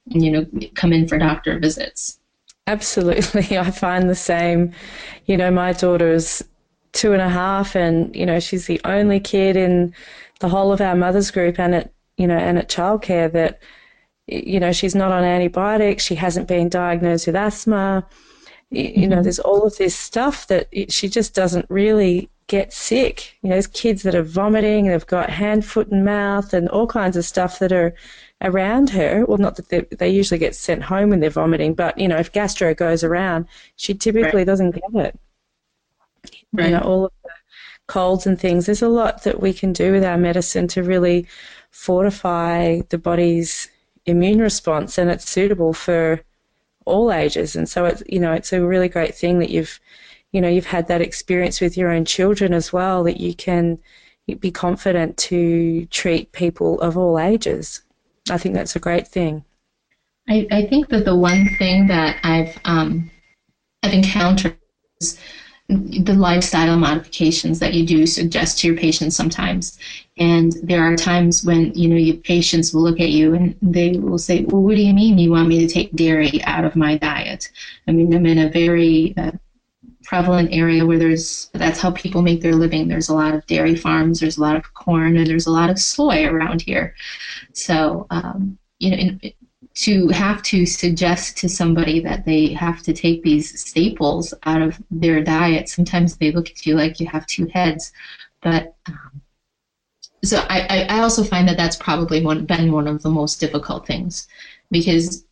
you 0.05 0.31
know, 0.31 0.45
come 0.73 0.91
in 0.91 1.07
for 1.07 1.19
doctor 1.19 1.59
visits. 1.59 2.17
Absolutely. 2.65 3.55
I 3.57 3.69
find 3.69 4.09
the 4.09 4.15
same. 4.15 4.73
You 5.27 5.37
know, 5.37 5.51
my 5.51 5.73
daughter's 5.73 6.43
two 6.93 7.13
and 7.13 7.21
a 7.21 7.29
half 7.29 7.75
and, 7.75 8.15
you 8.15 8.25
know, 8.25 8.39
she's 8.39 8.65
the 8.65 8.81
only 8.83 9.19
kid 9.19 9.55
in 9.55 9.93
the 10.39 10.49
whole 10.49 10.73
of 10.73 10.81
our 10.81 10.95
mother's 10.95 11.29
group 11.29 11.59
and 11.59 11.75
at, 11.75 11.93
you 12.17 12.25
know, 12.25 12.37
and 12.37 12.57
at 12.57 12.67
childcare 12.67 13.31
that, 13.31 13.61
you 14.25 14.59
know, 14.59 14.71
she's 14.71 14.95
not 14.95 15.11
on 15.11 15.23
antibiotics. 15.23 16.03
She 16.03 16.15
hasn't 16.15 16.47
been 16.47 16.67
diagnosed 16.67 17.27
with 17.27 17.35
asthma 17.35 18.07
you 18.73 19.07
know, 19.07 19.21
there's 19.21 19.39
all 19.39 19.63
of 19.63 19.77
this 19.77 19.95
stuff 19.95 20.47
that 20.47 20.67
she 20.91 21.07
just 21.07 21.35
doesn't 21.35 21.65
really 21.69 22.29
get 22.47 22.73
sick. 22.73 23.37
You 23.41 23.49
know, 23.49 23.55
there's 23.55 23.67
kids 23.67 24.03
that 24.03 24.15
are 24.15 24.23
vomiting, 24.23 24.87
they've 24.87 25.05
got 25.05 25.29
hand, 25.29 25.65
foot, 25.65 25.89
and 25.89 26.03
mouth, 26.03 26.53
and 26.53 26.67
all 26.69 26.87
kinds 26.87 27.15
of 27.15 27.25
stuff 27.25 27.59
that 27.59 27.71
are 27.71 27.93
around 28.41 28.89
her. 28.89 29.25
Well, 29.25 29.37
not 29.37 29.55
that 29.57 29.69
they, 29.69 29.81
they 29.97 30.09
usually 30.09 30.39
get 30.39 30.55
sent 30.55 30.83
home 30.83 31.11
when 31.11 31.19
they're 31.19 31.29
vomiting, 31.29 31.73
but, 31.75 31.97
you 31.97 32.07
know, 32.07 32.17
if 32.17 32.31
gastro 32.31 32.73
goes 32.73 33.03
around, 33.03 33.47
she 33.75 33.93
typically 33.93 34.39
right. 34.39 34.47
doesn't 34.47 34.71
get 34.71 35.05
it. 35.05 35.19
Right. 36.51 36.65
You 36.65 36.71
know, 36.71 36.79
all 36.79 37.05
of 37.05 37.11
the 37.23 37.29
colds 37.87 38.25
and 38.25 38.39
things. 38.39 38.65
There's 38.65 38.81
a 38.81 38.89
lot 38.89 39.23
that 39.23 39.39
we 39.39 39.53
can 39.53 39.71
do 39.71 39.91
with 39.91 40.03
our 40.03 40.17
medicine 40.17 40.67
to 40.69 40.83
really 40.83 41.27
fortify 41.71 42.81
the 42.89 42.97
body's 42.97 43.69
immune 44.05 44.39
response, 44.39 44.97
and 44.97 45.09
it's 45.09 45.29
suitable 45.29 45.73
for 45.73 46.21
all 46.85 47.11
ages. 47.11 47.55
And 47.55 47.67
so 47.67 47.85
it's 47.85 48.03
you 48.07 48.19
know 48.19 48.33
it's 48.33 48.53
a 48.53 48.65
really 48.65 48.89
great 48.89 49.15
thing 49.15 49.39
that 49.39 49.49
you've 49.49 49.79
you 50.31 50.41
know 50.41 50.49
you've 50.49 50.65
had 50.65 50.87
that 50.87 51.01
experience 51.01 51.61
with 51.61 51.77
your 51.77 51.91
own 51.91 52.05
children 52.05 52.53
as 52.53 52.73
well 52.73 53.03
that 53.03 53.19
you 53.19 53.33
can 53.33 53.79
be 54.39 54.51
confident 54.51 55.17
to 55.17 55.85
treat 55.87 56.31
people 56.31 56.79
of 56.81 56.97
all 56.97 57.19
ages. 57.19 57.81
I 58.29 58.37
think 58.37 58.55
that's 58.55 58.75
a 58.75 58.79
great 58.79 59.07
thing. 59.07 59.43
I, 60.29 60.47
I 60.51 60.65
think 60.67 60.87
that 60.89 61.03
the 61.03 61.15
one 61.15 61.49
thing 61.57 61.87
that 61.87 62.17
I've 62.23 62.57
um, 62.63 63.11
I've 63.83 63.93
encountered 63.93 64.57
is 65.01 65.19
the 66.03 66.13
lifestyle 66.13 66.77
modifications 66.77 67.59
that 67.59 67.73
you 67.73 67.85
do 67.85 68.05
suggest 68.05 68.59
to 68.59 68.67
your 68.67 68.77
patients 68.77 69.15
sometimes. 69.15 69.77
And 70.17 70.53
there 70.63 70.83
are 70.83 70.95
times 70.95 71.43
when, 71.43 71.73
you 71.73 71.89
know, 71.89 71.95
your 71.95 72.17
patients 72.17 72.73
will 72.73 72.83
look 72.83 72.99
at 72.99 73.09
you 73.09 73.33
and 73.33 73.55
they 73.61 73.97
will 73.97 74.19
say, 74.19 74.43
well, 74.43 74.61
what 74.61 74.75
do 74.75 74.81
you 74.81 74.93
mean 74.93 75.17
you 75.17 75.31
want 75.31 75.47
me 75.47 75.65
to 75.65 75.73
take 75.73 75.91
dairy 75.95 76.43
out 76.43 76.65
of 76.65 76.75
my 76.75 76.97
diet? 76.97 77.49
I 77.87 77.91
mean, 77.91 78.13
I'm 78.13 78.25
in 78.25 78.37
a 78.39 78.49
very 78.49 79.15
uh, 79.17 79.31
prevalent 80.03 80.53
area 80.53 80.85
where 80.85 80.99
there's, 80.99 81.49
that's 81.53 81.79
how 81.79 81.91
people 81.91 82.21
make 82.21 82.41
their 82.41 82.55
living. 82.55 82.87
There's 82.87 83.09
a 83.09 83.15
lot 83.15 83.33
of 83.33 83.45
dairy 83.47 83.75
farms, 83.75 84.19
there's 84.19 84.37
a 84.37 84.41
lot 84.41 84.55
of 84.55 84.73
corn, 84.73 85.17
and 85.17 85.25
there's 85.25 85.47
a 85.47 85.51
lot 85.51 85.69
of 85.69 85.79
soy 85.79 86.25
around 86.25 86.61
here. 86.61 86.95
So, 87.53 88.05
um, 88.09 88.57
you 88.79 88.91
know, 88.91 88.97
in, 88.97 89.33
to 89.75 90.07
have 90.09 90.43
to 90.43 90.65
suggest 90.65 91.37
to 91.37 91.49
somebody 91.49 91.99
that 91.99 92.25
they 92.25 92.53
have 92.53 92.83
to 92.83 92.93
take 92.93 93.23
these 93.23 93.59
staples 93.59 94.33
out 94.43 94.61
of 94.61 94.79
their 94.91 95.23
diet, 95.23 95.67
sometimes 95.67 96.15
they 96.15 96.31
look 96.31 96.49
at 96.49 96.65
you 96.65 96.75
like 96.75 96.99
you 96.99 97.07
have 97.07 97.25
two 97.25 97.47
heads. 97.47 97.91
But 98.41 98.75
um, 98.87 99.21
so 100.23 100.45
I, 100.49 100.85
I 100.89 100.99
also 100.99 101.23
find 101.23 101.47
that 101.47 101.57
that's 101.57 101.75
probably 101.75 102.23
one, 102.23 102.45
been 102.45 102.71
one 102.71 102.87
of 102.87 103.01
the 103.01 103.09
most 103.09 103.39
difficult 103.39 103.85
things 103.87 104.27
because 104.71 105.25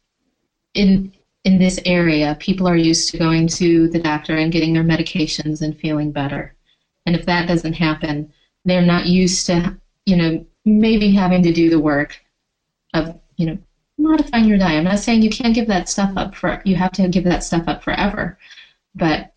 in 0.73 1.13
in 1.43 1.57
this 1.57 1.79
area, 1.85 2.37
people 2.39 2.67
are 2.67 2.75
used 2.75 3.09
to 3.09 3.17
going 3.17 3.47
to 3.47 3.87
the 3.89 3.99
doctor 3.99 4.37
and 4.37 4.51
getting 4.51 4.73
their 4.73 4.83
medications 4.83 5.63
and 5.63 5.75
feeling 5.79 6.11
better. 6.11 6.55
And 7.07 7.15
if 7.15 7.25
that 7.25 7.47
doesn't 7.47 7.73
happen, 7.73 8.31
they're 8.63 8.83
not 8.83 9.07
used 9.07 9.47
to, 9.47 9.75
you 10.05 10.17
know, 10.17 10.45
maybe 10.65 11.11
having 11.11 11.41
to 11.41 11.51
do 11.51 11.71
the 11.71 11.79
work 11.79 12.19
of, 12.93 13.19
you 13.37 13.47
know, 13.47 13.57
modifying 14.01 14.45
your 14.45 14.57
diet. 14.57 14.77
I'm 14.77 14.83
not 14.83 14.99
saying 14.99 15.21
you 15.21 15.29
can't 15.29 15.55
give 15.55 15.67
that 15.67 15.89
stuff 15.89 16.11
up 16.15 16.35
for 16.35 16.61
you 16.65 16.75
have 16.75 16.91
to 16.93 17.07
give 17.07 17.23
that 17.25 17.43
stuff 17.43 17.67
up 17.67 17.83
forever, 17.83 18.37
but 18.95 19.33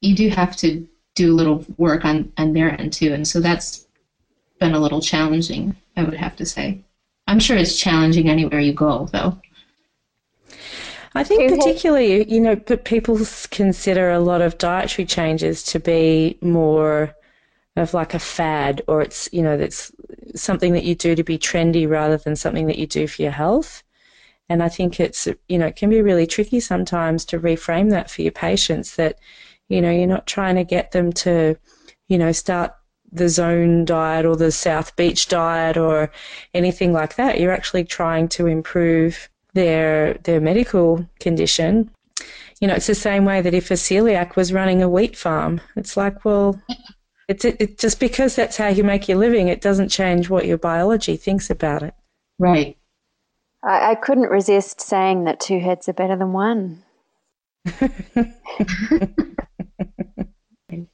you 0.00 0.14
do 0.14 0.28
have 0.28 0.56
to 0.56 0.86
do 1.14 1.32
a 1.32 1.36
little 1.36 1.64
work 1.76 2.04
on 2.04 2.32
on 2.38 2.52
their 2.52 2.78
end 2.80 2.92
too, 2.92 3.12
and 3.12 3.26
so 3.26 3.40
that's 3.40 3.86
been 4.60 4.74
a 4.74 4.80
little 4.80 5.00
challenging. 5.00 5.76
I 5.96 6.04
would 6.04 6.14
have 6.14 6.36
to 6.36 6.46
say. 6.46 6.84
I'm 7.26 7.40
sure 7.40 7.56
it's 7.56 7.78
challenging 7.78 8.28
anywhere 8.28 8.60
you 8.60 8.72
go, 8.72 9.08
though. 9.12 9.38
I 11.14 11.24
think 11.24 11.50
particularly, 11.50 12.30
you 12.32 12.40
know, 12.40 12.56
people 12.56 13.18
consider 13.50 14.10
a 14.10 14.20
lot 14.20 14.40
of 14.40 14.56
dietary 14.58 15.04
changes 15.04 15.62
to 15.64 15.80
be 15.80 16.38
more 16.40 17.14
of 17.80 17.94
like 17.94 18.14
a 18.14 18.18
fad, 18.18 18.82
or 18.88 19.02
it's 19.02 19.28
you 19.32 19.42
know 19.42 19.56
that's 19.56 19.92
something 20.34 20.72
that 20.72 20.84
you 20.84 20.94
do 20.94 21.14
to 21.14 21.24
be 21.24 21.38
trendy 21.38 21.88
rather 21.88 22.16
than 22.16 22.36
something 22.36 22.66
that 22.66 22.78
you 22.78 22.86
do 22.86 23.06
for 23.06 23.22
your 23.22 23.32
health. 23.32 23.82
And 24.48 24.62
I 24.62 24.68
think 24.68 25.00
it's 25.00 25.28
you 25.48 25.58
know 25.58 25.66
it 25.66 25.76
can 25.76 25.90
be 25.90 26.02
really 26.02 26.26
tricky 26.26 26.60
sometimes 26.60 27.24
to 27.26 27.40
reframe 27.40 27.90
that 27.90 28.10
for 28.10 28.22
your 28.22 28.32
patients 28.32 28.96
that 28.96 29.18
you 29.68 29.80
know 29.80 29.90
you're 29.90 30.06
not 30.06 30.26
trying 30.26 30.56
to 30.56 30.64
get 30.64 30.92
them 30.92 31.12
to 31.12 31.56
you 32.08 32.18
know 32.18 32.32
start 32.32 32.72
the 33.12 33.28
zone 33.28 33.84
diet 33.84 34.26
or 34.26 34.36
the 34.36 34.52
South 34.52 34.94
Beach 34.96 35.28
diet 35.28 35.76
or 35.76 36.10
anything 36.54 36.92
like 36.92 37.16
that. 37.16 37.40
You're 37.40 37.52
actually 37.52 37.84
trying 37.84 38.28
to 38.28 38.46
improve 38.46 39.28
their 39.54 40.14
their 40.24 40.40
medical 40.40 41.06
condition. 41.20 41.90
You 42.60 42.68
know, 42.68 42.74
it's 42.74 42.88
the 42.88 42.94
same 42.94 43.24
way 43.24 43.40
that 43.40 43.54
if 43.54 43.70
a 43.70 43.74
celiac 43.74 44.36
was 44.36 44.52
running 44.52 44.82
a 44.82 44.88
wheat 44.88 45.16
farm, 45.16 45.60
it's 45.76 45.96
like, 45.96 46.24
well, 46.24 46.60
it's 47.28 47.44
it, 47.44 47.56
it, 47.60 47.78
just 47.78 48.00
because 48.00 48.34
that's 48.34 48.56
how 48.56 48.68
you 48.68 48.82
make 48.82 49.06
your 49.08 49.18
living, 49.18 49.48
it 49.48 49.60
doesn't 49.60 49.90
change 49.90 50.30
what 50.30 50.46
your 50.46 50.56
biology 50.58 51.16
thinks 51.16 51.50
about 51.50 51.82
it. 51.82 51.94
Right. 52.38 52.78
I, 53.62 53.90
I 53.90 53.94
couldn't 53.94 54.30
resist 54.30 54.80
saying 54.80 55.24
that 55.24 55.38
two 55.38 55.60
heads 55.60 55.88
are 55.88 55.92
better 55.92 56.16
than 56.16 56.32
one. 56.32 56.82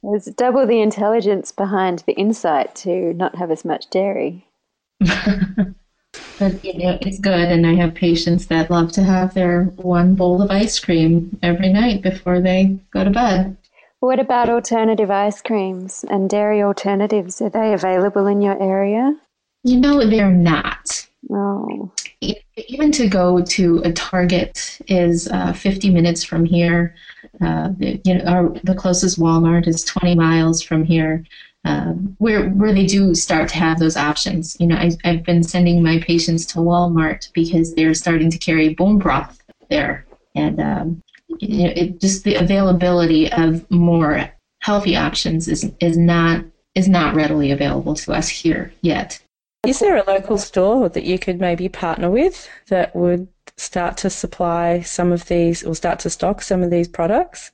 There's 0.03 0.25
double 0.37 0.67
the 0.67 0.81
intelligence 0.81 1.51
behind 1.51 2.03
the 2.05 2.13
insight 2.13 2.75
to 2.75 3.13
not 3.13 3.35
have 3.35 3.51
as 3.51 3.63
much 3.65 3.89
dairy. 3.89 4.45
but 4.99 6.63
you 6.63 6.77
know, 6.77 6.97
it's 7.01 7.19
good, 7.19 7.49
and 7.49 7.65
I 7.65 7.75
have 7.75 7.93
patients 7.93 8.47
that 8.47 8.69
love 8.69 8.91
to 8.93 9.03
have 9.03 9.33
their 9.33 9.63
one 9.63 10.15
bowl 10.15 10.41
of 10.41 10.51
ice 10.51 10.79
cream 10.79 11.37
every 11.41 11.71
night 11.71 12.01
before 12.01 12.41
they 12.41 12.79
go 12.91 13.03
to 13.03 13.09
bed. 13.09 13.57
What 14.05 14.19
about 14.19 14.51
alternative 14.51 15.09
ice 15.09 15.41
creams 15.41 16.05
and 16.11 16.29
dairy 16.29 16.61
alternatives? 16.61 17.41
Are 17.41 17.49
they 17.49 17.73
available 17.73 18.27
in 18.27 18.39
your 18.39 18.61
area? 18.61 19.17
You 19.63 19.79
know, 19.79 20.07
they're 20.07 20.29
not. 20.29 21.07
Oh. 21.31 21.91
Even 22.21 22.91
to 22.91 23.07
go 23.07 23.41
to 23.41 23.81
a 23.83 23.91
Target 23.91 24.79
is 24.87 25.27
uh, 25.29 25.53
50 25.53 25.89
minutes 25.89 26.23
from 26.23 26.45
here. 26.45 26.93
Uh, 27.41 27.69
the, 27.79 27.99
you 28.05 28.13
know, 28.13 28.25
our, 28.25 28.49
the 28.63 28.75
closest 28.75 29.19
Walmart 29.19 29.67
is 29.67 29.83
20 29.83 30.13
miles 30.13 30.61
from 30.61 30.83
here. 30.83 31.25
Um, 31.63 32.15
where 32.19 32.49
where 32.49 32.75
they 32.75 32.85
do 32.85 33.15
start 33.15 33.49
to 33.49 33.55
have 33.55 33.79
those 33.79 33.97
options. 33.97 34.55
You 34.59 34.67
know, 34.67 34.75
I, 34.75 34.91
I've 35.03 35.23
been 35.23 35.41
sending 35.41 35.81
my 35.81 35.97
patients 35.97 36.45
to 36.47 36.59
Walmart 36.59 37.33
because 37.33 37.73
they're 37.73 37.95
starting 37.95 38.29
to 38.29 38.37
carry 38.37 38.75
bone 38.75 38.99
broth 38.99 39.41
there, 39.71 40.05
and 40.35 40.61
um, 40.61 41.01
you 41.39 41.63
know, 41.63 41.73
it, 41.75 41.99
just 41.99 42.23
the 42.23 42.35
availability 42.35 43.31
of 43.31 43.69
more 43.71 44.29
healthy 44.61 44.95
options 44.95 45.47
is 45.47 45.71
is 45.79 45.97
not 45.97 46.43
is 46.73 46.87
not 46.87 47.15
readily 47.15 47.51
available 47.51 47.95
to 47.95 48.13
us 48.13 48.27
here 48.27 48.73
yet. 48.81 49.19
Is 49.65 49.79
there 49.79 49.97
a 49.97 50.03
local 50.03 50.37
store 50.37 50.89
that 50.89 51.05
you 51.05 51.17
could 51.17 51.39
maybe 51.39 51.69
partner 51.69 52.09
with 52.09 52.47
that 52.67 52.95
would 52.95 53.27
start 53.57 53.97
to 53.97 54.09
supply 54.09 54.81
some 54.81 55.11
of 55.11 55.27
these 55.27 55.63
or 55.63 55.73
start 55.75 55.99
to 55.99 56.09
stock 56.09 56.41
some 56.41 56.61
of 56.61 56.69
these 56.69 56.87
products? 56.87 57.51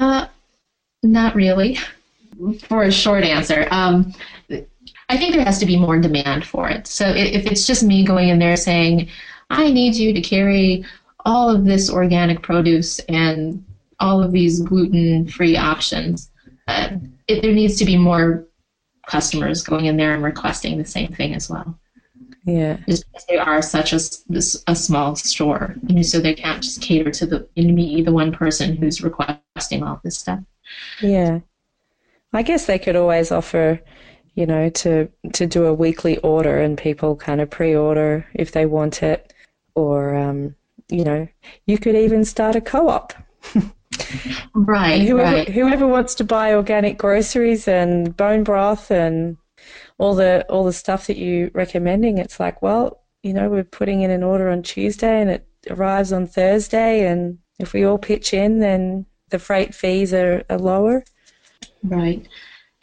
Uh, 0.00 0.26
not 1.02 1.34
really. 1.34 1.78
For 2.68 2.82
a 2.82 2.92
short 2.92 3.24
answer, 3.24 3.68
um, 3.70 4.12
I 5.08 5.16
think 5.16 5.34
there 5.34 5.44
has 5.44 5.58
to 5.60 5.66
be 5.66 5.78
more 5.78 5.98
demand 5.98 6.44
for 6.44 6.68
it. 6.68 6.86
So 6.86 7.06
if 7.08 7.46
it's 7.46 7.66
just 7.66 7.82
me 7.82 8.04
going 8.04 8.28
in 8.28 8.38
there 8.38 8.56
saying, 8.56 9.08
I 9.50 9.70
need 9.70 9.94
you 9.94 10.12
to 10.12 10.20
carry 10.20 10.84
all 11.26 11.50
of 11.50 11.64
this 11.64 11.90
organic 11.90 12.40
produce 12.40 13.00
and 13.00 13.62
all 14.00 14.22
of 14.22 14.32
these 14.32 14.60
gluten 14.60 15.26
free 15.28 15.56
options, 15.56 16.30
uh, 16.68 16.90
it, 17.26 17.42
there 17.42 17.52
needs 17.52 17.76
to 17.76 17.84
be 17.84 17.96
more 17.96 18.46
customers 19.06 19.62
going 19.62 19.86
in 19.86 19.96
there 19.96 20.14
and 20.14 20.22
requesting 20.22 20.78
the 20.78 20.84
same 20.84 21.12
thing 21.12 21.34
as 21.34 21.50
well. 21.50 21.78
Yeah. 22.44 22.76
Just 22.88 23.04
because 23.10 23.26
they 23.26 23.38
are 23.38 23.60
such 23.60 23.92
a, 23.92 24.00
a 24.68 24.76
small 24.76 25.16
store, 25.16 25.74
and 25.88 26.06
so 26.06 26.20
they 26.20 26.34
can't 26.34 26.62
just 26.62 26.80
cater 26.80 27.10
to 27.10 27.26
the 27.26 27.48
me, 27.56 28.02
the 28.02 28.12
one 28.12 28.30
person 28.30 28.76
who's 28.76 29.02
requesting 29.02 29.82
all 29.82 30.00
this 30.04 30.18
stuff. 30.18 30.38
Yeah. 31.02 31.40
I 32.32 32.42
guess 32.42 32.66
they 32.66 32.78
could 32.78 32.94
always 32.94 33.32
offer, 33.32 33.80
you 34.34 34.46
know, 34.46 34.68
to 34.68 35.08
to 35.32 35.46
do 35.46 35.64
a 35.64 35.74
weekly 35.74 36.18
order 36.18 36.60
and 36.60 36.78
people 36.78 37.16
kind 37.16 37.40
of 37.40 37.50
pre-order 37.50 38.24
if 38.34 38.52
they 38.52 38.66
want 38.66 39.02
it, 39.02 39.32
or 39.74 40.14
um, 40.14 40.54
you 40.88 41.04
know, 41.04 41.28
you 41.66 41.78
could 41.78 41.94
even 41.94 42.24
start 42.24 42.56
a 42.56 42.60
co-op. 42.60 43.12
right. 44.54 45.02
Whoever 45.02 45.36
right. 45.36 45.48
whoever 45.48 45.86
wants 45.86 46.14
to 46.16 46.24
buy 46.24 46.54
organic 46.54 46.98
groceries 46.98 47.68
and 47.68 48.16
bone 48.16 48.44
broth 48.44 48.90
and 48.90 49.36
all 49.98 50.14
the 50.14 50.44
all 50.48 50.64
the 50.64 50.72
stuff 50.72 51.06
that 51.06 51.16
you're 51.16 51.50
recommending, 51.54 52.18
it's 52.18 52.40
like, 52.40 52.62
well, 52.62 53.02
you 53.22 53.32
know, 53.32 53.48
we're 53.48 53.64
putting 53.64 54.02
in 54.02 54.10
an 54.10 54.22
order 54.22 54.48
on 54.48 54.62
Tuesday 54.62 55.20
and 55.20 55.30
it 55.30 55.46
arrives 55.70 56.12
on 56.12 56.26
Thursday, 56.26 57.06
and 57.06 57.38
if 57.58 57.72
we 57.72 57.84
all 57.84 57.98
pitch 57.98 58.34
in, 58.34 58.60
then 58.60 59.06
the 59.30 59.38
freight 59.38 59.74
fees 59.74 60.12
are, 60.14 60.44
are 60.48 60.58
lower. 60.58 61.04
Right. 61.82 62.26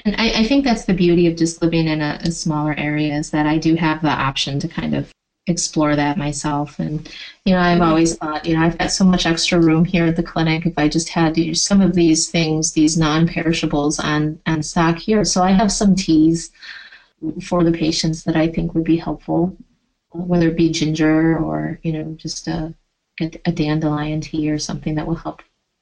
And 0.06 0.16
I, 0.18 0.42
I, 0.42 0.44
think 0.46 0.66
that's 0.66 0.86
the 0.86 0.94
beauty 0.94 1.28
of 1.28 1.38
just 1.38 1.62
living 1.62 1.88
in 1.88 2.02
a, 2.02 2.20
a, 2.22 2.32
smaller 2.32 2.76
area 2.78 3.14
is 3.16 3.32
that 3.32 3.46
I 3.46 3.58
do 3.58 3.76
have 3.76 4.02
the 4.02 4.10
option 4.10 4.60
to 4.60 4.68
kind 4.68 4.94
of 4.94 5.12
explore 5.48 5.96
that 5.96 6.18
myself. 6.18 6.80
And, 6.80 7.10
you 7.46 7.54
know, 7.54 7.60
I've 7.60 7.80
mm-hmm. 7.80 7.90
always 7.90 8.16
thought, 8.16 8.46
you 8.46 8.56
know, 8.56 8.64
I've 8.64 8.78
got 8.78 8.92
so 8.92 9.04
much 9.04 9.26
extra 9.26 9.60
room 9.60 9.84
here 9.84 10.06
at 10.06 10.16
the 10.16 10.24
clinic 10.24 10.66
if 10.66 10.74
I 10.78 10.88
just 10.88 11.10
had 11.10 11.36
some 11.58 11.82
of 11.82 11.94
these 11.94 12.30
things, 12.30 12.72
these 12.72 12.98
non 12.98 13.28
perishables 13.28 14.00
on, 14.00 14.40
on 14.46 14.64
stock 14.64 14.98
here. 14.98 15.26
So 15.26 15.44
I 15.44 15.52
have 15.52 15.72
some 15.72 15.96
teas 15.96 16.52
for 17.42 17.64
the 17.64 17.72
patients 17.72 18.24
that 18.24 18.36
I 18.36 18.48
think 18.48 18.74
would 18.74 18.84
be 18.84 18.98
helpful, 18.98 19.56
whether 20.12 20.50
it 20.50 20.58
be 20.58 20.72
ginger 20.72 21.38
or 21.38 21.80
you 21.84 21.94
know 21.94 22.16
just 22.18 22.48
a, 22.48 22.74
a 23.20 23.52
dandelion 23.52 24.22
tea 24.22 24.50
or 24.52 24.60
something 24.60 24.96
that 24.96 25.08
will 25.08 25.16
help 25.16 25.42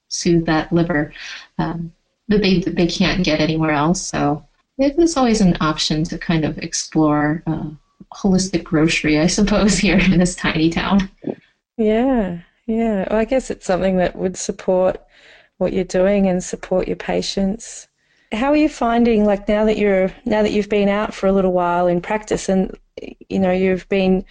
soothe 0.10 0.46
that 0.46 0.72
liver 0.72 1.14
um, 1.58 1.92
that 2.28 2.42
they 2.42 2.60
they 2.60 2.88
can't 2.88 3.26
get 3.26 3.40
anywhere 3.40 3.72
else. 3.72 4.02
So 4.02 4.46
it's 4.78 5.18
always 5.18 5.42
an 5.42 5.58
option 5.62 6.04
to 6.06 6.18
kind 6.18 6.46
of 6.46 6.58
explore 6.60 7.44
uh, 7.48 7.70
holistic 8.14 8.64
grocery, 8.64 9.20
I 9.20 9.28
suppose, 9.28 9.78
here 9.80 9.98
in 10.00 10.18
this 10.20 10.36
tiny 10.36 10.70
town. 10.70 11.10
Yeah, 11.78 12.42
yeah. 12.68 13.08
Well, 13.10 13.20
I 13.20 13.26
guess 13.26 13.50
it's 13.50 13.66
something 13.66 13.98
that 13.98 14.16
would 14.16 14.38
support 14.38 15.02
what 15.58 15.74
you're 15.74 15.84
doing 15.84 16.28
and 16.28 16.44
support 16.44 16.88
your 16.88 16.98
patients 16.98 17.88
how 18.32 18.52
are 18.52 18.58
you 18.58 18.70
finding 18.70 19.26
like 19.26 19.48
now 19.48 19.66
that 19.66 19.78
you're 19.78 20.12
now 20.26 20.42
that 20.42 20.52
you've 20.52 20.70
been 20.70 20.90
out 20.90 21.14
for 21.14 21.28
a 21.28 21.32
little 21.32 21.52
while 21.52 21.88
in 21.88 22.02
practice 22.02 22.48
and 22.48 22.78
you 23.30 23.40
know 23.40 23.52
you've 23.52 23.88
been 23.90 24.24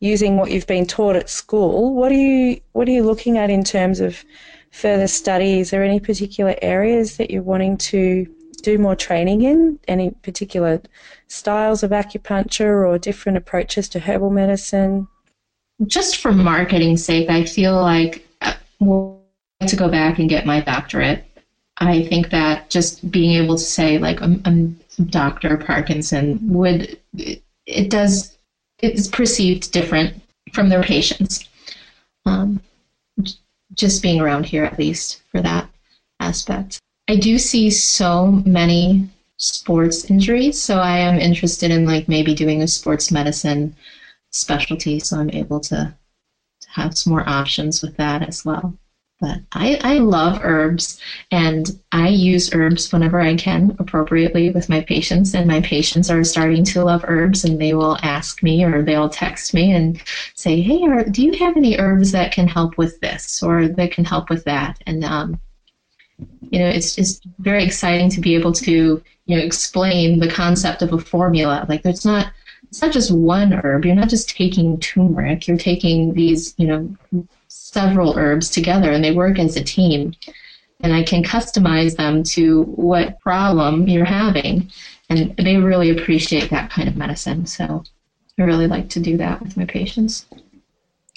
using 0.00 0.36
what 0.36 0.50
you've 0.50 0.66
been 0.66 0.86
taught 0.86 1.16
at 1.16 1.28
school 1.28 1.94
what 1.94 2.12
are 2.12 2.16
you 2.16 2.60
what 2.72 2.88
are 2.88 2.92
you 2.92 3.02
looking 3.02 3.36
at 3.36 3.50
in 3.50 3.64
terms 3.64 4.00
of 4.00 4.24
further 4.70 5.08
studies 5.08 5.72
or 5.72 5.82
any 5.82 5.98
particular 5.98 6.54
areas 6.62 7.16
that 7.16 7.30
you're 7.30 7.42
wanting 7.42 7.76
to 7.76 8.26
do 8.60 8.78
more 8.78 8.96
training 8.96 9.42
in 9.42 9.78
any 9.88 10.10
particular 10.22 10.80
styles 11.26 11.82
of 11.82 11.90
acupuncture 11.90 12.86
or 12.86 12.98
different 12.98 13.38
approaches 13.38 13.88
to 13.88 14.00
herbal 14.00 14.30
medicine 14.30 15.06
just 15.86 16.18
for 16.18 16.32
marketing 16.32 16.96
sake 16.96 17.28
i 17.30 17.44
feel 17.44 17.80
like 17.80 18.26
uh, 18.42 18.54
to 19.66 19.76
go 19.76 19.88
back 19.88 20.18
and 20.18 20.28
get 20.28 20.46
my 20.46 20.60
doctorate 20.60 21.24
I 21.80 22.04
think 22.04 22.30
that 22.30 22.70
just 22.70 23.08
being 23.10 23.40
able 23.42 23.56
to 23.56 23.62
say 23.62 23.98
like 23.98 24.20
I'm, 24.20 24.42
I'm 24.44 24.78
Dr. 25.10 25.56
Parkinson 25.56 26.38
would 26.42 26.98
it 27.66 27.90
does 27.90 28.36
it's 28.80 29.06
perceived 29.06 29.72
different 29.72 30.20
from 30.52 30.68
their 30.68 30.82
patients. 30.82 31.48
Um, 32.26 32.60
just 33.74 34.02
being 34.02 34.20
around 34.20 34.46
here 34.46 34.64
at 34.64 34.78
least 34.78 35.22
for 35.30 35.40
that 35.40 35.68
aspect. 36.20 36.80
I 37.08 37.16
do 37.16 37.38
see 37.38 37.70
so 37.70 38.42
many 38.44 39.08
sports 39.38 40.10
injuries, 40.10 40.60
so 40.60 40.78
I 40.78 40.98
am 40.98 41.18
interested 41.18 41.70
in 41.70 41.86
like 41.86 42.06
maybe 42.06 42.34
doing 42.34 42.60
a 42.60 42.68
sports 42.68 43.10
medicine 43.10 43.74
specialty, 44.30 45.00
so 45.00 45.16
I'm 45.16 45.30
able 45.30 45.58
to, 45.60 45.96
to 46.60 46.70
have 46.70 46.98
some 46.98 47.12
more 47.12 47.26
options 47.26 47.80
with 47.80 47.96
that 47.96 48.28
as 48.28 48.44
well. 48.44 48.74
But 49.20 49.38
I, 49.52 49.80
I 49.82 49.98
love 49.98 50.40
herbs 50.44 51.00
and 51.32 51.80
I 51.90 52.08
use 52.08 52.54
herbs 52.54 52.92
whenever 52.92 53.20
I 53.20 53.36
can 53.36 53.74
appropriately 53.80 54.50
with 54.50 54.68
my 54.68 54.82
patients. 54.82 55.34
And 55.34 55.48
my 55.48 55.60
patients 55.60 56.08
are 56.08 56.22
starting 56.22 56.62
to 56.66 56.84
love 56.84 57.04
herbs 57.08 57.44
and 57.44 57.60
they 57.60 57.74
will 57.74 57.96
ask 58.02 58.44
me 58.44 58.62
or 58.62 58.82
they'll 58.82 59.08
text 59.08 59.54
me 59.54 59.72
and 59.72 60.00
say, 60.34 60.60
Hey, 60.60 60.86
do 61.10 61.22
you 61.22 61.32
have 61.38 61.56
any 61.56 61.76
herbs 61.78 62.12
that 62.12 62.30
can 62.30 62.46
help 62.46 62.78
with 62.78 63.00
this 63.00 63.42
or 63.42 63.66
that 63.66 63.90
can 63.90 64.04
help 64.04 64.30
with 64.30 64.44
that? 64.44 64.78
And, 64.86 65.02
um, 65.02 65.40
you 66.50 66.58
know, 66.58 66.68
it's 66.68 66.96
just 66.96 67.26
very 67.38 67.64
exciting 67.64 68.10
to 68.10 68.20
be 68.20 68.34
able 68.34 68.52
to, 68.52 69.02
you 69.26 69.36
know, 69.36 69.42
explain 69.42 70.18
the 70.18 70.30
concept 70.30 70.82
of 70.82 70.92
a 70.92 70.98
formula. 70.98 71.66
Like, 71.68 71.84
it's 71.84 72.04
not, 72.04 72.32
it's 72.68 72.82
not 72.82 72.92
just 72.92 73.12
one 73.12 73.52
herb. 73.52 73.84
You're 73.84 73.94
not 73.94 74.08
just 74.08 74.30
taking 74.30 74.78
turmeric. 74.80 75.46
You're 75.46 75.58
taking 75.58 76.14
these, 76.14 76.54
you 76.58 76.66
know, 76.66 77.26
several 77.48 78.18
herbs 78.18 78.50
together 78.50 78.90
and 78.90 79.04
they 79.04 79.12
work 79.12 79.38
as 79.38 79.56
a 79.56 79.64
team. 79.64 80.14
And 80.80 80.92
I 80.92 81.02
can 81.02 81.24
customize 81.24 81.96
them 81.96 82.22
to 82.24 82.62
what 82.62 83.18
problem 83.20 83.88
you're 83.88 84.04
having. 84.04 84.70
And 85.10 85.34
they 85.36 85.56
really 85.56 85.90
appreciate 85.90 86.50
that 86.50 86.70
kind 86.70 86.88
of 86.88 86.96
medicine. 86.96 87.46
So 87.46 87.82
I 88.38 88.42
really 88.42 88.68
like 88.68 88.88
to 88.90 89.00
do 89.00 89.16
that 89.16 89.40
with 89.40 89.56
my 89.56 89.64
patients. 89.64 90.26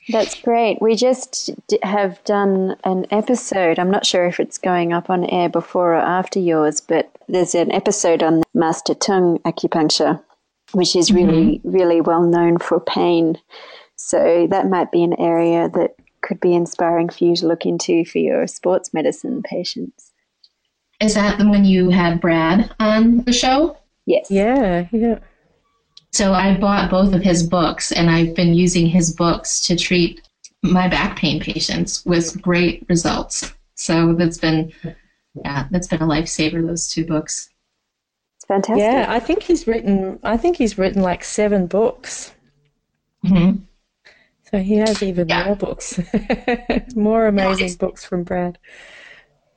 That's 0.09 0.39
great. 0.41 0.81
We 0.81 0.95
just 0.95 1.51
have 1.83 2.23
done 2.23 2.75
an 2.83 3.05
episode. 3.11 3.77
I'm 3.77 3.91
not 3.91 4.05
sure 4.05 4.25
if 4.25 4.39
it's 4.39 4.57
going 4.57 4.93
up 4.93 5.09
on 5.09 5.25
air 5.25 5.47
before 5.47 5.93
or 5.93 6.01
after 6.01 6.39
yours, 6.39 6.81
but 6.81 7.11
there's 7.27 7.55
an 7.55 7.71
episode 7.71 8.23
on 8.23 8.43
master 8.53 8.95
Tung 8.95 9.37
acupuncture, 9.39 10.21
which 10.71 10.95
is 10.95 11.11
really, 11.11 11.59
mm-hmm. 11.59 11.71
really 11.71 12.01
well 12.01 12.23
known 12.23 12.57
for 12.57 12.79
pain. 12.79 13.37
So 13.95 14.47
that 14.49 14.69
might 14.69 14.91
be 14.91 15.03
an 15.03 15.19
area 15.19 15.69
that 15.69 15.95
could 16.21 16.39
be 16.39 16.55
inspiring 16.55 17.09
for 17.09 17.23
you 17.23 17.35
to 17.35 17.47
look 17.47 17.65
into 17.65 18.03
for 18.05 18.17
your 18.17 18.47
sports 18.47 18.93
medicine 18.93 19.43
patients. 19.43 20.11
Is 20.99 21.15
that 21.15 21.37
the 21.37 21.47
one 21.47 21.65
you 21.65 21.89
had 21.89 22.21
Brad 22.21 22.73
on 22.79 23.19
the 23.19 23.33
show? 23.33 23.77
Yes. 24.05 24.29
Yeah, 24.29 24.87
yeah. 24.91 25.19
So 26.11 26.33
I 26.33 26.57
bought 26.57 26.91
both 26.91 27.13
of 27.13 27.21
his 27.21 27.43
books 27.43 27.91
and 27.91 28.09
I've 28.09 28.35
been 28.35 28.53
using 28.53 28.87
his 28.87 29.13
books 29.13 29.59
to 29.61 29.75
treat 29.75 30.21
my 30.61 30.87
back 30.87 31.17
pain 31.17 31.39
patients 31.39 32.05
with 32.05 32.41
great 32.41 32.85
results. 32.89 33.53
So 33.75 34.13
that's 34.13 34.37
been 34.37 34.71
yeah, 35.33 35.67
that's 35.71 35.87
been 35.87 36.01
a 36.01 36.07
lifesaver 36.07 36.65
those 36.65 36.89
two 36.89 37.05
books. 37.05 37.49
It's 38.37 38.45
fantastic. 38.45 38.81
Yeah, 38.83 39.05
I 39.07 39.19
think 39.19 39.43
he's 39.43 39.67
written 39.67 40.19
I 40.23 40.37
think 40.37 40.57
he's 40.57 40.77
written 40.77 41.01
like 41.01 41.23
7 41.23 41.67
books. 41.67 42.33
hmm 43.25 43.51
so 44.51 44.59
he 44.59 44.75
has 44.75 45.01
even 45.01 45.29
yeah. 45.29 45.45
more 45.45 45.55
books, 45.55 45.97
more 46.95 47.27
amazing 47.27 47.69
no, 47.69 47.75
books 47.77 48.03
from 48.03 48.23
Brad. 48.23 48.57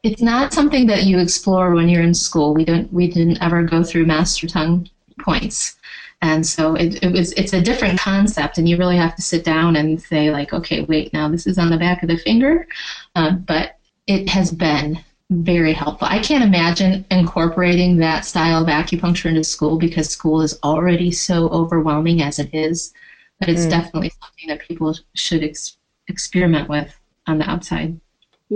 It's 0.04 0.22
not 0.22 0.52
something 0.52 0.86
that 0.86 1.02
you 1.04 1.18
explore 1.18 1.74
when 1.74 1.88
you're 1.88 2.02
in 2.02 2.14
school. 2.14 2.54
We 2.54 2.64
don't. 2.64 2.92
We 2.92 3.08
didn't 3.08 3.42
ever 3.42 3.64
go 3.64 3.82
through 3.82 4.06
master 4.06 4.46
Tung 4.46 4.88
points, 5.20 5.76
and 6.22 6.46
so 6.46 6.74
it, 6.74 7.02
it 7.02 7.12
was. 7.12 7.32
It's 7.32 7.52
a 7.52 7.60
different 7.60 7.98
concept, 7.98 8.58
and 8.58 8.68
you 8.68 8.76
really 8.76 8.96
have 8.96 9.14
to 9.16 9.22
sit 9.22 9.44
down 9.44 9.76
and 9.76 10.00
say 10.00 10.30
like, 10.30 10.52
okay, 10.52 10.82
wait, 10.82 11.12
now 11.12 11.28
this 11.28 11.46
is 11.46 11.58
on 11.58 11.70
the 11.70 11.78
back 11.78 12.02
of 12.02 12.08
the 12.08 12.16
finger, 12.18 12.66
uh, 13.14 13.32
but 13.32 13.78
it 14.06 14.28
has 14.28 14.50
been 14.50 14.98
very 15.30 15.72
helpful. 15.72 16.08
I 16.10 16.18
can't 16.18 16.44
imagine 16.44 17.04
incorporating 17.10 17.96
that 17.98 18.24
style 18.24 18.62
of 18.62 18.68
acupuncture 18.68 19.26
into 19.26 19.44
school 19.44 19.78
because 19.78 20.10
school 20.10 20.42
is 20.42 20.58
already 20.62 21.10
so 21.10 21.48
overwhelming 21.48 22.22
as 22.22 22.38
it 22.38 22.54
is 22.54 22.92
but 23.40 23.48
it's 23.48 23.66
mm. 23.66 23.70
definitely 23.70 24.10
something 24.22 24.48
that 24.48 24.66
people 24.66 24.96
should 25.14 25.42
ex- 25.42 25.76
experiment 26.08 26.68
with 26.68 26.98
on 27.26 27.38
the 27.38 27.48
outside. 27.48 28.00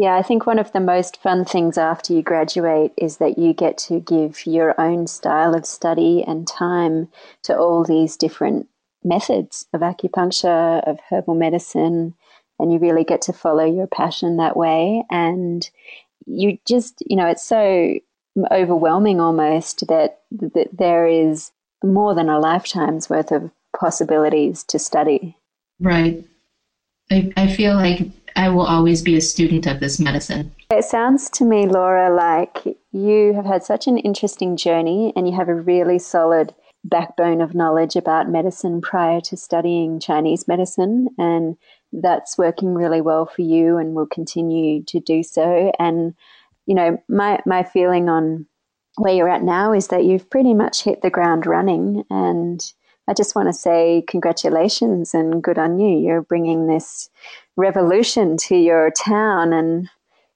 Yeah, 0.01 0.15
I 0.15 0.23
think 0.23 0.47
one 0.47 0.61
of 0.61 0.71
the 0.71 0.79
most 0.79 1.21
fun 1.21 1.45
things 1.45 1.77
after 1.77 2.13
you 2.13 2.23
graduate 2.23 2.93
is 2.97 3.17
that 3.17 3.37
you 3.37 3.53
get 3.53 3.77
to 3.79 3.99
give 3.99 4.47
your 4.47 4.81
own 4.81 5.09
style 5.09 5.57
of 5.57 5.67
study 5.67 6.23
and 6.25 6.47
time 6.47 7.09
to 7.43 7.59
all 7.59 7.83
these 7.83 8.17
different 8.17 8.69
methods 9.03 9.67
of 9.75 9.81
acupuncture, 9.81 10.89
of 10.89 11.01
herbal 11.11 11.35
medicine, 11.35 12.15
and 12.61 12.73
you 12.73 12.79
really 12.79 13.03
get 13.03 13.23
to 13.23 13.33
follow 13.33 13.65
your 13.65 13.89
passion 13.89 14.37
that 14.37 14.57
way. 14.57 15.03
And 15.11 15.69
you 16.27 16.59
just, 16.65 17.03
you 17.05 17.17
know, 17.17 17.27
it's 17.27 17.45
so 17.45 17.99
overwhelming 18.53 19.21
almost 19.21 19.89
that, 19.89 20.21
that 20.31 20.69
there 20.73 21.09
is 21.09 21.51
more 21.83 22.15
than 22.15 22.29
a 22.29 22.39
lifetime's 22.39 23.11
worth 23.11 23.33
of 23.33 23.51
possibilities 23.77 24.63
to 24.63 24.79
study. 24.79 25.37
Right. 25.81 26.25
I, 27.11 27.33
I 27.37 27.47
feel 27.49 27.75
like 27.75 28.09
I 28.37 28.49
will 28.51 28.67
always 28.67 29.03
be 29.03 29.17
a 29.17 29.21
student 29.21 29.67
of 29.67 29.81
this 29.81 29.99
medicine. 29.99 30.55
It 30.71 30.85
sounds 30.85 31.31
to 31.31 31.45
me, 31.45 31.67
Laura, 31.67 32.15
like 32.15 32.77
you 32.93 33.33
have 33.35 33.47
had 33.47 33.65
such 33.65 33.87
an 33.87 33.99
interesting 33.99 34.57
journey 34.57 35.13
and 35.17 35.27
you 35.27 35.35
have 35.35 35.49
a 35.49 35.55
really 35.55 35.99
solid 35.99 36.55
backbone 36.85 37.41
of 37.41 37.55
knowledge 37.55 37.97
about 37.97 38.29
medicine 38.29 38.81
prior 38.81 39.21
to 39.23 39.37
studying 39.37 39.99
Chinese 39.99 40.47
medicine. 40.47 41.09
And 41.19 41.57
that's 41.93 42.39
working 42.39 42.75
really 42.75 43.01
well 43.01 43.27
for 43.27 43.43
you 43.43 43.77
and 43.77 43.95
will 43.95 44.07
continue 44.07 44.85
to 44.85 45.01
do 45.01 45.23
so. 45.23 45.73
And, 45.79 46.15
you 46.67 46.75
know, 46.75 47.03
my, 47.09 47.41
my 47.47 47.63
feeling 47.65 48.09
on 48.09 48.47
where 48.99 49.15
you're 49.15 49.29
at 49.29 49.43
now 49.43 49.73
is 49.73 49.89
that 49.89 50.05
you've 50.05 50.31
pretty 50.31 50.55
much 50.55 50.85
hit 50.85 51.03
the 51.03 51.11
ground 51.11 51.47
running. 51.47 52.05
And 52.11 52.61
I 53.09 53.15
just 53.15 53.35
want 53.35 53.49
to 53.49 53.55
say 53.55 54.05
congratulations 54.07 55.15
and 55.15 55.43
good 55.43 55.59
on 55.59 55.81
you. 55.81 55.99
You're 55.99 56.21
bringing 56.21 56.67
this 56.67 57.09
revolution 57.57 58.37
to 58.49 58.55
your 58.55 58.91
town. 58.91 59.55
And 59.55 59.89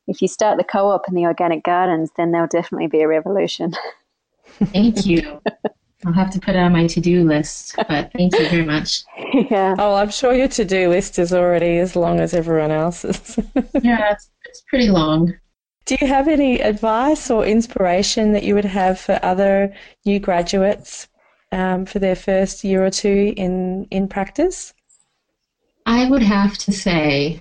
if 0.06 0.22
you 0.22 0.28
start 0.28 0.56
the 0.56 0.64
co 0.64 0.88
op 0.88 1.06
and 1.06 1.16
the 1.16 1.26
organic 1.26 1.64
gardens, 1.64 2.10
then 2.16 2.32
there'll 2.32 2.48
definitely 2.48 2.86
be 2.86 3.02
a 3.02 3.08
revolution. 3.08 3.74
Thank 4.64 5.04
you. 5.04 5.40
I'll 6.04 6.14
have 6.14 6.30
to 6.30 6.40
put 6.40 6.56
it 6.56 6.58
on 6.58 6.72
my 6.72 6.86
to 6.88 7.00
do 7.00 7.24
list, 7.24 7.76
but 7.76 8.10
thank 8.12 8.36
you 8.36 8.48
very 8.48 8.64
much. 8.64 9.04
yeah. 9.50 9.76
Oh, 9.78 9.94
I'm 9.94 10.10
sure 10.10 10.34
your 10.34 10.48
to 10.48 10.64
do 10.64 10.88
list 10.88 11.18
is 11.18 11.32
already 11.32 11.78
as 11.78 11.94
long 11.94 12.18
as 12.20 12.34
everyone 12.34 12.72
else's. 12.72 13.38
yeah, 13.82 14.12
it's, 14.12 14.30
it's 14.44 14.62
pretty 14.62 14.88
long. 14.88 15.32
Do 15.84 15.96
you 16.00 16.06
have 16.06 16.26
any 16.26 16.60
advice 16.60 17.30
or 17.30 17.44
inspiration 17.44 18.32
that 18.32 18.42
you 18.42 18.54
would 18.54 18.64
have 18.64 18.98
for 18.98 19.20
other 19.22 19.74
new 20.04 20.18
graduates 20.18 21.08
um, 21.52 21.86
for 21.86 21.98
their 21.98 22.16
first 22.16 22.64
year 22.64 22.84
or 22.84 22.90
two 22.90 23.34
in, 23.36 23.86
in 23.90 24.08
practice? 24.08 24.74
I 25.86 26.08
would 26.08 26.22
have 26.22 26.58
to 26.58 26.72
say, 26.72 27.40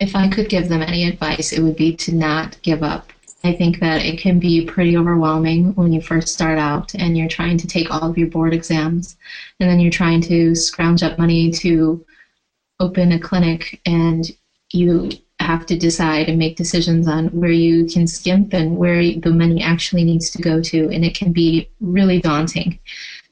if 0.00 0.14
I 0.16 0.28
could 0.28 0.48
give 0.48 0.68
them 0.68 0.82
any 0.82 1.08
advice, 1.08 1.52
it 1.52 1.60
would 1.60 1.76
be 1.76 1.94
to 1.96 2.14
not 2.14 2.60
give 2.62 2.82
up. 2.82 3.12
I 3.44 3.52
think 3.52 3.78
that 3.80 4.04
it 4.04 4.18
can 4.18 4.40
be 4.40 4.64
pretty 4.64 4.96
overwhelming 4.96 5.74
when 5.74 5.92
you 5.92 6.00
first 6.00 6.28
start 6.28 6.58
out 6.58 6.94
and 6.94 7.16
you're 7.16 7.28
trying 7.28 7.56
to 7.58 7.68
take 7.68 7.90
all 7.90 8.10
of 8.10 8.18
your 8.18 8.28
board 8.28 8.52
exams 8.52 9.16
and 9.60 9.70
then 9.70 9.78
you're 9.78 9.92
trying 9.92 10.20
to 10.22 10.54
scrounge 10.56 11.02
up 11.04 11.18
money 11.18 11.50
to 11.52 12.04
open 12.80 13.12
a 13.12 13.18
clinic 13.18 13.80
and 13.86 14.32
you 14.72 15.10
have 15.40 15.66
to 15.66 15.78
decide 15.78 16.28
and 16.28 16.38
make 16.38 16.56
decisions 16.56 17.06
on 17.06 17.28
where 17.28 17.50
you 17.50 17.86
can 17.86 18.06
skimp 18.06 18.52
and 18.52 18.76
where 18.76 19.00
the 19.00 19.30
money 19.30 19.62
actually 19.62 20.04
needs 20.04 20.30
to 20.30 20.42
go 20.42 20.60
to 20.60 20.90
and 20.90 21.04
it 21.04 21.14
can 21.14 21.32
be 21.32 21.70
really 21.80 22.20
daunting. 22.20 22.78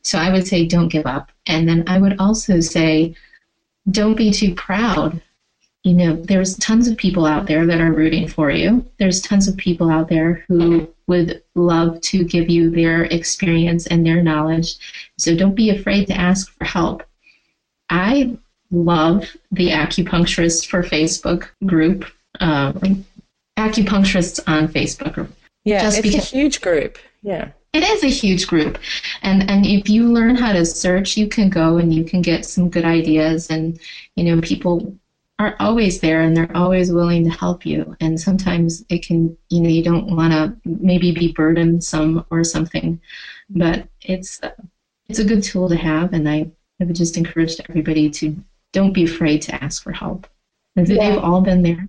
So 0.06 0.18
I 0.18 0.32
would 0.32 0.46
say 0.46 0.66
don't 0.66 0.88
give 0.88 1.06
up. 1.06 1.30
And 1.46 1.68
then 1.68 1.84
I 1.86 1.98
would 1.98 2.18
also 2.18 2.60
say 2.60 3.14
don't 3.90 4.16
be 4.16 4.32
too 4.32 4.54
proud 4.54 5.20
you 5.86 5.94
know, 5.94 6.16
there's 6.16 6.56
tons 6.56 6.88
of 6.88 6.96
people 6.96 7.26
out 7.26 7.46
there 7.46 7.64
that 7.64 7.80
are 7.80 7.92
rooting 7.92 8.26
for 8.26 8.50
you. 8.50 8.84
There's 8.98 9.20
tons 9.20 9.46
of 9.46 9.56
people 9.56 9.88
out 9.88 10.08
there 10.08 10.44
who 10.48 10.92
would 11.06 11.44
love 11.54 12.00
to 12.00 12.24
give 12.24 12.50
you 12.50 12.70
their 12.70 13.04
experience 13.04 13.86
and 13.86 14.04
their 14.04 14.20
knowledge. 14.20 14.74
So 15.16 15.36
don't 15.36 15.54
be 15.54 15.70
afraid 15.70 16.08
to 16.08 16.14
ask 16.14 16.52
for 16.58 16.64
help. 16.64 17.04
I 17.88 18.36
love 18.72 19.28
the 19.52 19.68
acupuncturist 19.68 20.66
for 20.66 20.82
Facebook 20.82 21.50
group, 21.64 22.04
um, 22.40 23.06
acupuncturists 23.56 24.40
on 24.48 24.66
Facebook. 24.66 25.30
Yeah, 25.64 25.82
just 25.82 25.98
it's 25.98 26.08
because, 26.08 26.32
a 26.32 26.36
huge 26.36 26.62
group. 26.62 26.98
Yeah. 27.22 27.50
It 27.76 27.82
is 27.82 28.02
a 28.02 28.08
huge 28.08 28.46
group. 28.46 28.78
And 29.20 29.50
and 29.50 29.66
if 29.66 29.88
you 29.88 30.10
learn 30.10 30.34
how 30.34 30.52
to 30.52 30.64
search, 30.64 31.16
you 31.18 31.28
can 31.28 31.50
go 31.50 31.76
and 31.76 31.92
you 31.92 32.04
can 32.04 32.22
get 32.22 32.46
some 32.46 32.70
good 32.70 32.86
ideas 32.86 33.50
and 33.50 33.78
you 34.14 34.24
know, 34.24 34.40
people 34.40 34.96
are 35.38 35.54
always 35.60 36.00
there 36.00 36.22
and 36.22 36.34
they're 36.34 36.56
always 36.56 36.90
willing 36.90 37.24
to 37.24 37.30
help 37.30 37.66
you. 37.66 37.94
And 38.00 38.18
sometimes 38.18 38.82
it 38.88 39.06
can, 39.06 39.36
you 39.50 39.60
know, 39.60 39.68
you 39.68 39.84
don't 39.84 40.16
want 40.16 40.32
to 40.32 40.56
maybe 40.64 41.12
be 41.12 41.32
burdensome 41.32 42.24
or 42.30 42.42
something, 42.44 42.98
but 43.50 43.86
it's 44.00 44.40
it's 45.08 45.18
a 45.18 45.24
good 45.24 45.42
tool 45.42 45.68
to 45.68 45.76
have. 45.76 46.14
And 46.14 46.26
I, 46.26 46.50
I 46.80 46.84
would 46.84 46.96
just 46.96 47.18
encourage 47.18 47.60
everybody 47.68 48.08
to 48.10 48.42
don't 48.72 48.94
be 48.94 49.04
afraid 49.04 49.42
to 49.42 49.62
ask 49.62 49.82
for 49.82 49.92
help. 49.92 50.26
Yeah. 50.76 50.84
They've 50.84 51.22
all 51.22 51.42
been 51.42 51.62
there 51.62 51.88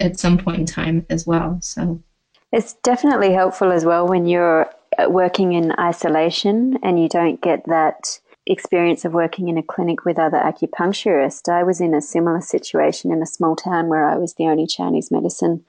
at 0.00 0.18
some 0.18 0.36
point 0.36 0.58
in 0.58 0.66
time 0.66 1.06
as 1.10 1.28
well. 1.28 1.58
So 1.62 2.02
it's 2.50 2.74
definitely 2.82 3.32
helpful 3.32 3.70
as 3.70 3.84
well 3.84 4.08
when 4.08 4.26
you're 4.26 4.68
Uh, 4.98 5.08
working 5.08 5.52
in 5.52 5.72
isolation 5.78 6.78
and 6.82 7.00
you 7.00 7.08
don't 7.08 7.40
get 7.40 7.64
that 7.66 8.18
experience 8.46 9.04
of 9.04 9.12
working 9.12 9.48
in 9.48 9.58
a 9.58 9.62
clinic 9.62 10.04
with 10.04 10.18
other 10.18 10.38
acupuncturists, 10.38 11.48
I 11.48 11.62
was 11.62 11.80
in 11.80 11.94
a 11.94 12.00
similar 12.00 12.40
situation 12.40 13.12
in 13.12 13.22
a 13.22 13.26
small 13.26 13.54
town 13.54 13.88
where 13.88 14.08
I 14.08 14.16
was 14.16 14.34
the 14.34 14.44
only 14.44 14.66
Chinese 14.66 15.10
medicine 15.10 15.64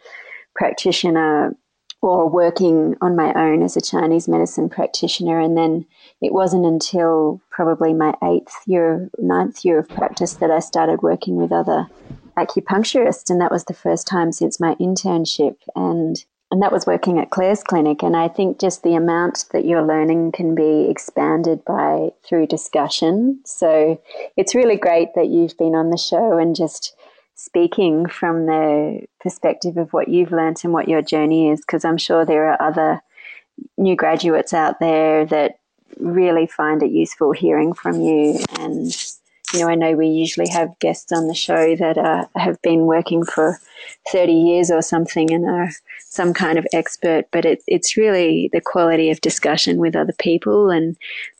practitioner 0.55 1.55
or 2.01 2.29
working 2.29 2.95
on 3.01 3.15
my 3.15 3.33
own 3.33 3.61
as 3.61 3.75
a 3.75 3.81
Chinese 3.81 4.27
medicine 4.27 4.69
practitioner. 4.69 5.39
And 5.39 5.57
then 5.57 5.85
it 6.21 6.33
wasn't 6.33 6.65
until 6.65 7.41
probably 7.51 7.93
my 7.93 8.13
eighth 8.23 8.55
year, 8.65 9.09
ninth 9.17 9.65
year 9.65 9.79
of 9.79 9.89
practice 9.89 10.35
that 10.35 10.49
I 10.49 10.59
started 10.59 11.01
working 11.01 11.35
with 11.35 11.51
other 11.51 11.87
acupuncturists. 12.37 13.29
And 13.29 13.41
that 13.41 13.51
was 13.51 13.65
the 13.65 13.73
first 13.73 14.07
time 14.07 14.31
since 14.31 14.61
my 14.61 14.75
internship. 14.75 15.57
And 15.75 16.23
and 16.51 16.61
that 16.61 16.71
was 16.71 16.85
working 16.85 17.19
at 17.19 17.29
Claire's 17.29 17.63
clinic. 17.63 18.01
And 18.01 18.15
I 18.15 18.27
think 18.27 18.59
just 18.59 18.83
the 18.83 18.95
amount 18.95 19.45
that 19.51 19.65
you're 19.65 19.85
learning 19.85 20.31
can 20.31 20.55
be 20.55 20.89
expanded 20.89 21.63
by 21.63 22.09
through 22.23 22.47
discussion. 22.47 23.39
So 23.45 24.01
it's 24.35 24.55
really 24.55 24.77
great 24.77 25.09
that 25.15 25.27
you've 25.27 25.57
been 25.57 25.75
on 25.75 25.91
the 25.91 25.97
show 25.97 26.37
and 26.37 26.55
just 26.55 26.95
speaking 27.35 28.07
from 28.07 28.47
the 28.47 29.05
perspective 29.21 29.77
of 29.77 29.93
what 29.93 30.07
you've 30.09 30.31
learned 30.31 30.57
and 30.63 30.73
what 30.73 30.89
your 30.89 31.01
journey 31.01 31.49
is, 31.49 31.61
because 31.61 31.85
I'm 31.85 31.97
sure 31.97 32.25
there 32.25 32.51
are 32.51 32.61
other 32.61 33.01
new 33.77 33.95
graduates 33.95 34.53
out 34.53 34.79
there 34.79 35.25
that 35.27 35.59
really 35.99 36.47
find 36.47 36.81
it 36.83 36.91
useful 36.91 37.31
hearing 37.31 37.73
from 37.73 38.01
you 38.01 38.39
and 38.59 38.91
you 39.53 39.61
know, 39.61 39.67
I 39.67 39.75
know 39.75 39.93
we 39.93 40.07
usually 40.07 40.49
have 40.49 40.77
guests 40.79 41.11
on 41.11 41.27
the 41.27 41.33
show 41.33 41.75
that 41.75 41.97
uh, 41.97 42.25
have 42.35 42.61
been 42.61 42.81
working 42.85 43.23
for 43.23 43.59
30 44.11 44.31
years 44.31 44.69
or 44.69 44.81
something 44.81 45.31
and 45.31 45.49
are 45.49 45.71
some 46.09 46.33
kind 46.33 46.59
of 46.59 46.67
expert, 46.71 47.25
but 47.31 47.45
it, 47.45 47.63
it's 47.67 47.97
really 47.97 48.49
the 48.53 48.61
quality 48.61 49.09
of 49.09 49.21
discussion 49.21 49.77
with 49.77 49.95
other 49.95 50.13
people 50.19 50.69
and 50.69 50.95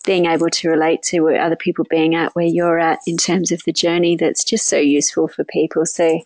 being 0.05 0.25
able 0.25 0.49
to 0.49 0.69
relate 0.69 1.03
to 1.03 1.19
where 1.19 1.41
other 1.41 1.55
people 1.55 1.85
being 1.89 2.15
at 2.15 2.35
where 2.35 2.45
you're 2.45 2.79
at 2.79 2.99
in 3.05 3.17
terms 3.17 3.51
of 3.51 3.61
the 3.65 3.73
journey 3.73 4.15
that's 4.15 4.43
just 4.43 4.67
so 4.67 4.77
useful 4.77 5.27
for 5.27 5.43
people. 5.43 5.85
So 5.85 6.19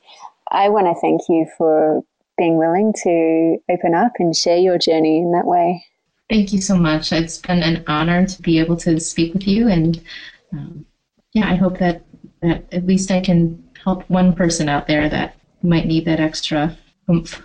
I 0.51 0.69
want 0.69 0.87
to 0.87 1.01
thank 1.01 1.21
you 1.27 1.47
for 1.57 2.01
being 2.37 2.57
willing 2.57 2.93
to 3.03 3.57
open 3.69 3.93
up 3.93 4.13
and 4.19 4.35
share 4.35 4.57
your 4.57 4.77
journey 4.77 5.17
in 5.17 5.31
that 5.33 5.45
way. 5.45 5.85
Thank 6.29 6.53
you 6.53 6.61
so 6.61 6.77
much. 6.77 7.11
It's 7.11 7.37
been 7.37 7.61
an 7.61 7.83
honor 7.87 8.25
to 8.25 8.41
be 8.41 8.59
able 8.59 8.77
to 8.77 8.99
speak 8.99 9.33
with 9.33 9.47
you 9.47 9.67
and 9.67 10.01
um, 10.53 10.85
yeah, 11.33 11.49
I 11.49 11.55
hope 11.55 11.79
that, 11.79 12.03
that 12.41 12.65
at 12.71 12.85
least 12.85 13.11
I 13.11 13.21
can 13.21 13.63
help 13.83 14.09
one 14.09 14.33
person 14.33 14.69
out 14.69 14.87
there 14.87 15.09
that 15.09 15.35
might 15.61 15.85
need 15.85 16.05
that 16.05 16.19
extra 16.19 16.77
oomph. 17.09 17.41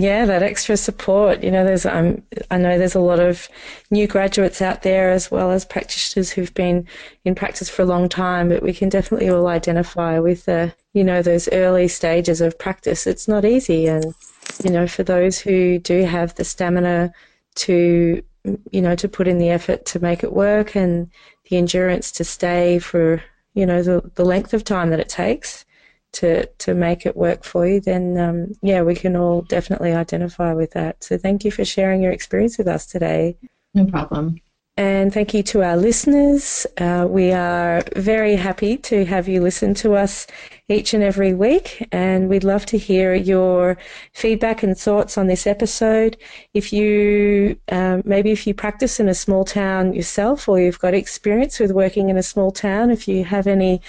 Yeah, 0.00 0.26
that 0.26 0.44
extra 0.44 0.76
support. 0.76 1.42
You 1.42 1.50
know, 1.50 1.64
there's 1.64 1.84
um, 1.84 2.22
I 2.52 2.56
know 2.58 2.78
there's 2.78 2.94
a 2.94 3.00
lot 3.00 3.18
of 3.18 3.48
new 3.90 4.06
graduates 4.06 4.62
out 4.62 4.82
there 4.82 5.10
as 5.10 5.28
well 5.28 5.50
as 5.50 5.64
practitioners 5.64 6.30
who've 6.30 6.54
been 6.54 6.86
in 7.24 7.34
practice 7.34 7.68
for 7.68 7.82
a 7.82 7.86
long 7.86 8.08
time, 8.08 8.48
but 8.48 8.62
we 8.62 8.72
can 8.72 8.88
definitely 8.88 9.28
all 9.28 9.48
identify 9.48 10.20
with 10.20 10.44
the, 10.44 10.72
you 10.92 11.02
know, 11.02 11.20
those 11.20 11.48
early 11.48 11.88
stages 11.88 12.40
of 12.40 12.56
practice. 12.60 13.08
It's 13.08 13.26
not 13.26 13.44
easy, 13.44 13.88
and 13.88 14.14
you 14.62 14.70
know, 14.70 14.86
for 14.86 15.02
those 15.02 15.40
who 15.40 15.80
do 15.80 16.04
have 16.04 16.32
the 16.36 16.44
stamina 16.44 17.12
to, 17.56 18.22
you 18.70 18.82
know, 18.82 18.94
to 18.94 19.08
put 19.08 19.28
in 19.28 19.38
the 19.38 19.50
effort 19.50 19.84
to 19.86 20.00
make 20.00 20.22
it 20.22 20.32
work 20.32 20.76
and 20.76 21.10
the 21.48 21.56
endurance 21.56 22.12
to 22.12 22.24
stay 22.24 22.78
for 22.78 23.22
you 23.54 23.66
know 23.66 23.82
the, 23.82 24.10
the 24.14 24.24
length 24.24 24.54
of 24.54 24.62
time 24.64 24.90
that 24.90 25.00
it 25.00 25.08
takes 25.08 25.64
to 26.12 26.46
to 26.46 26.74
make 26.74 27.06
it 27.06 27.16
work 27.16 27.44
for 27.44 27.66
you, 27.66 27.80
then 27.80 28.16
um, 28.18 28.54
yeah, 28.62 28.82
we 28.82 28.94
can 28.94 29.16
all 29.16 29.42
definitely 29.42 29.92
identify 29.92 30.52
with 30.52 30.72
that. 30.72 31.02
So 31.04 31.18
thank 31.18 31.44
you 31.44 31.50
for 31.50 31.64
sharing 31.64 32.02
your 32.02 32.12
experience 32.12 32.58
with 32.58 32.68
us 32.68 32.86
today. 32.86 33.36
No 33.74 33.84
problem. 33.86 34.40
And 34.76 35.12
thank 35.12 35.34
you 35.34 35.42
to 35.42 35.62
our 35.64 35.76
listeners. 35.76 36.66
Uh, 36.78 37.06
we 37.08 37.32
are 37.32 37.82
very 37.96 38.36
happy 38.36 38.76
to 38.76 39.04
have 39.04 39.26
you 39.28 39.40
listen 39.40 39.74
to 39.74 39.94
us 39.94 40.26
each 40.68 40.92
and 40.92 41.02
every 41.02 41.32
week. 41.34 41.86
And 41.92 42.28
we'd 42.28 42.44
love 42.44 42.66
to 42.66 42.78
hear 42.78 43.14
your 43.14 43.78
feedback 44.12 44.62
and 44.62 44.76
thoughts 44.76 45.16
on 45.16 45.26
this 45.26 45.46
episode. 45.46 46.16
If 46.54 46.72
you, 46.72 47.58
um, 47.72 48.02
maybe 48.04 48.30
if 48.30 48.46
you 48.46 48.54
practice 48.54 49.00
in 49.00 49.08
a 49.08 49.14
small 49.14 49.44
town 49.44 49.94
yourself 49.94 50.48
or 50.48 50.60
you've 50.60 50.78
got 50.78 50.94
experience 50.94 51.58
with 51.58 51.72
working 51.72 52.10
in 52.10 52.18
a 52.18 52.22
small 52.22 52.50
town, 52.50 52.90
if 52.90 53.08
you 53.08 53.24
have 53.24 53.46
any, 53.46 53.80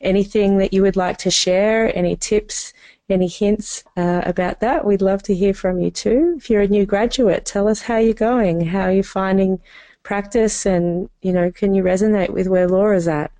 anything 0.00 0.58
that 0.58 0.72
you 0.72 0.82
would 0.82 0.96
like 0.96 1.18
to 1.18 1.30
share, 1.30 1.96
any 1.96 2.16
tips, 2.16 2.72
any 3.10 3.28
hints 3.28 3.84
uh, 3.98 4.22
about 4.24 4.60
that, 4.60 4.86
we'd 4.86 5.02
love 5.02 5.22
to 5.24 5.34
hear 5.34 5.52
from 5.52 5.80
you 5.80 5.90
too. 5.90 6.34
If 6.38 6.48
you're 6.48 6.62
a 6.62 6.68
new 6.68 6.86
graduate, 6.86 7.44
tell 7.44 7.68
us 7.68 7.82
how 7.82 7.98
you're 7.98 8.14
going, 8.14 8.64
how 8.64 8.88
you're 8.88 9.04
finding 9.04 9.60
practice 10.02 10.64
and, 10.64 11.10
you 11.20 11.32
know, 11.32 11.50
can 11.50 11.74
you 11.74 11.82
resonate 11.82 12.30
with 12.30 12.48
where 12.48 12.68
Laura's 12.68 13.06
at? 13.06 13.30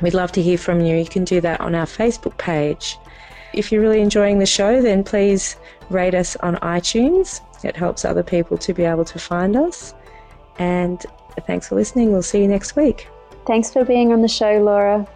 We'd 0.00 0.14
love 0.14 0.32
to 0.32 0.42
hear 0.42 0.58
from 0.58 0.80
you. 0.80 0.96
You 0.96 1.06
can 1.06 1.24
do 1.24 1.40
that 1.40 1.60
on 1.60 1.74
our 1.74 1.86
Facebook 1.86 2.36
page. 2.38 2.98
If 3.52 3.70
you're 3.72 3.82
really 3.82 4.00
enjoying 4.00 4.38
the 4.38 4.46
show, 4.46 4.80
then 4.80 5.04
please 5.04 5.56
rate 5.90 6.14
us 6.14 6.36
on 6.36 6.56
iTunes. 6.56 7.40
It 7.64 7.76
helps 7.76 8.04
other 8.04 8.22
people 8.22 8.56
to 8.58 8.72
be 8.72 8.84
able 8.84 9.04
to 9.04 9.18
find 9.18 9.56
us. 9.56 9.94
And 10.58 11.04
thanks 11.46 11.68
for 11.68 11.74
listening. 11.74 12.12
We'll 12.12 12.22
see 12.22 12.40
you 12.40 12.48
next 12.48 12.76
week. 12.76 13.08
Thanks 13.46 13.72
for 13.72 13.84
being 13.84 14.12
on 14.12 14.22
the 14.22 14.28
show, 14.28 14.62
Laura. 14.62 15.06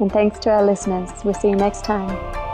And 0.00 0.10
thanks 0.10 0.38
to 0.40 0.50
our 0.50 0.64
listeners. 0.64 1.10
We'll 1.24 1.34
see 1.34 1.48
you 1.48 1.56
next 1.56 1.84
time. 1.84 2.47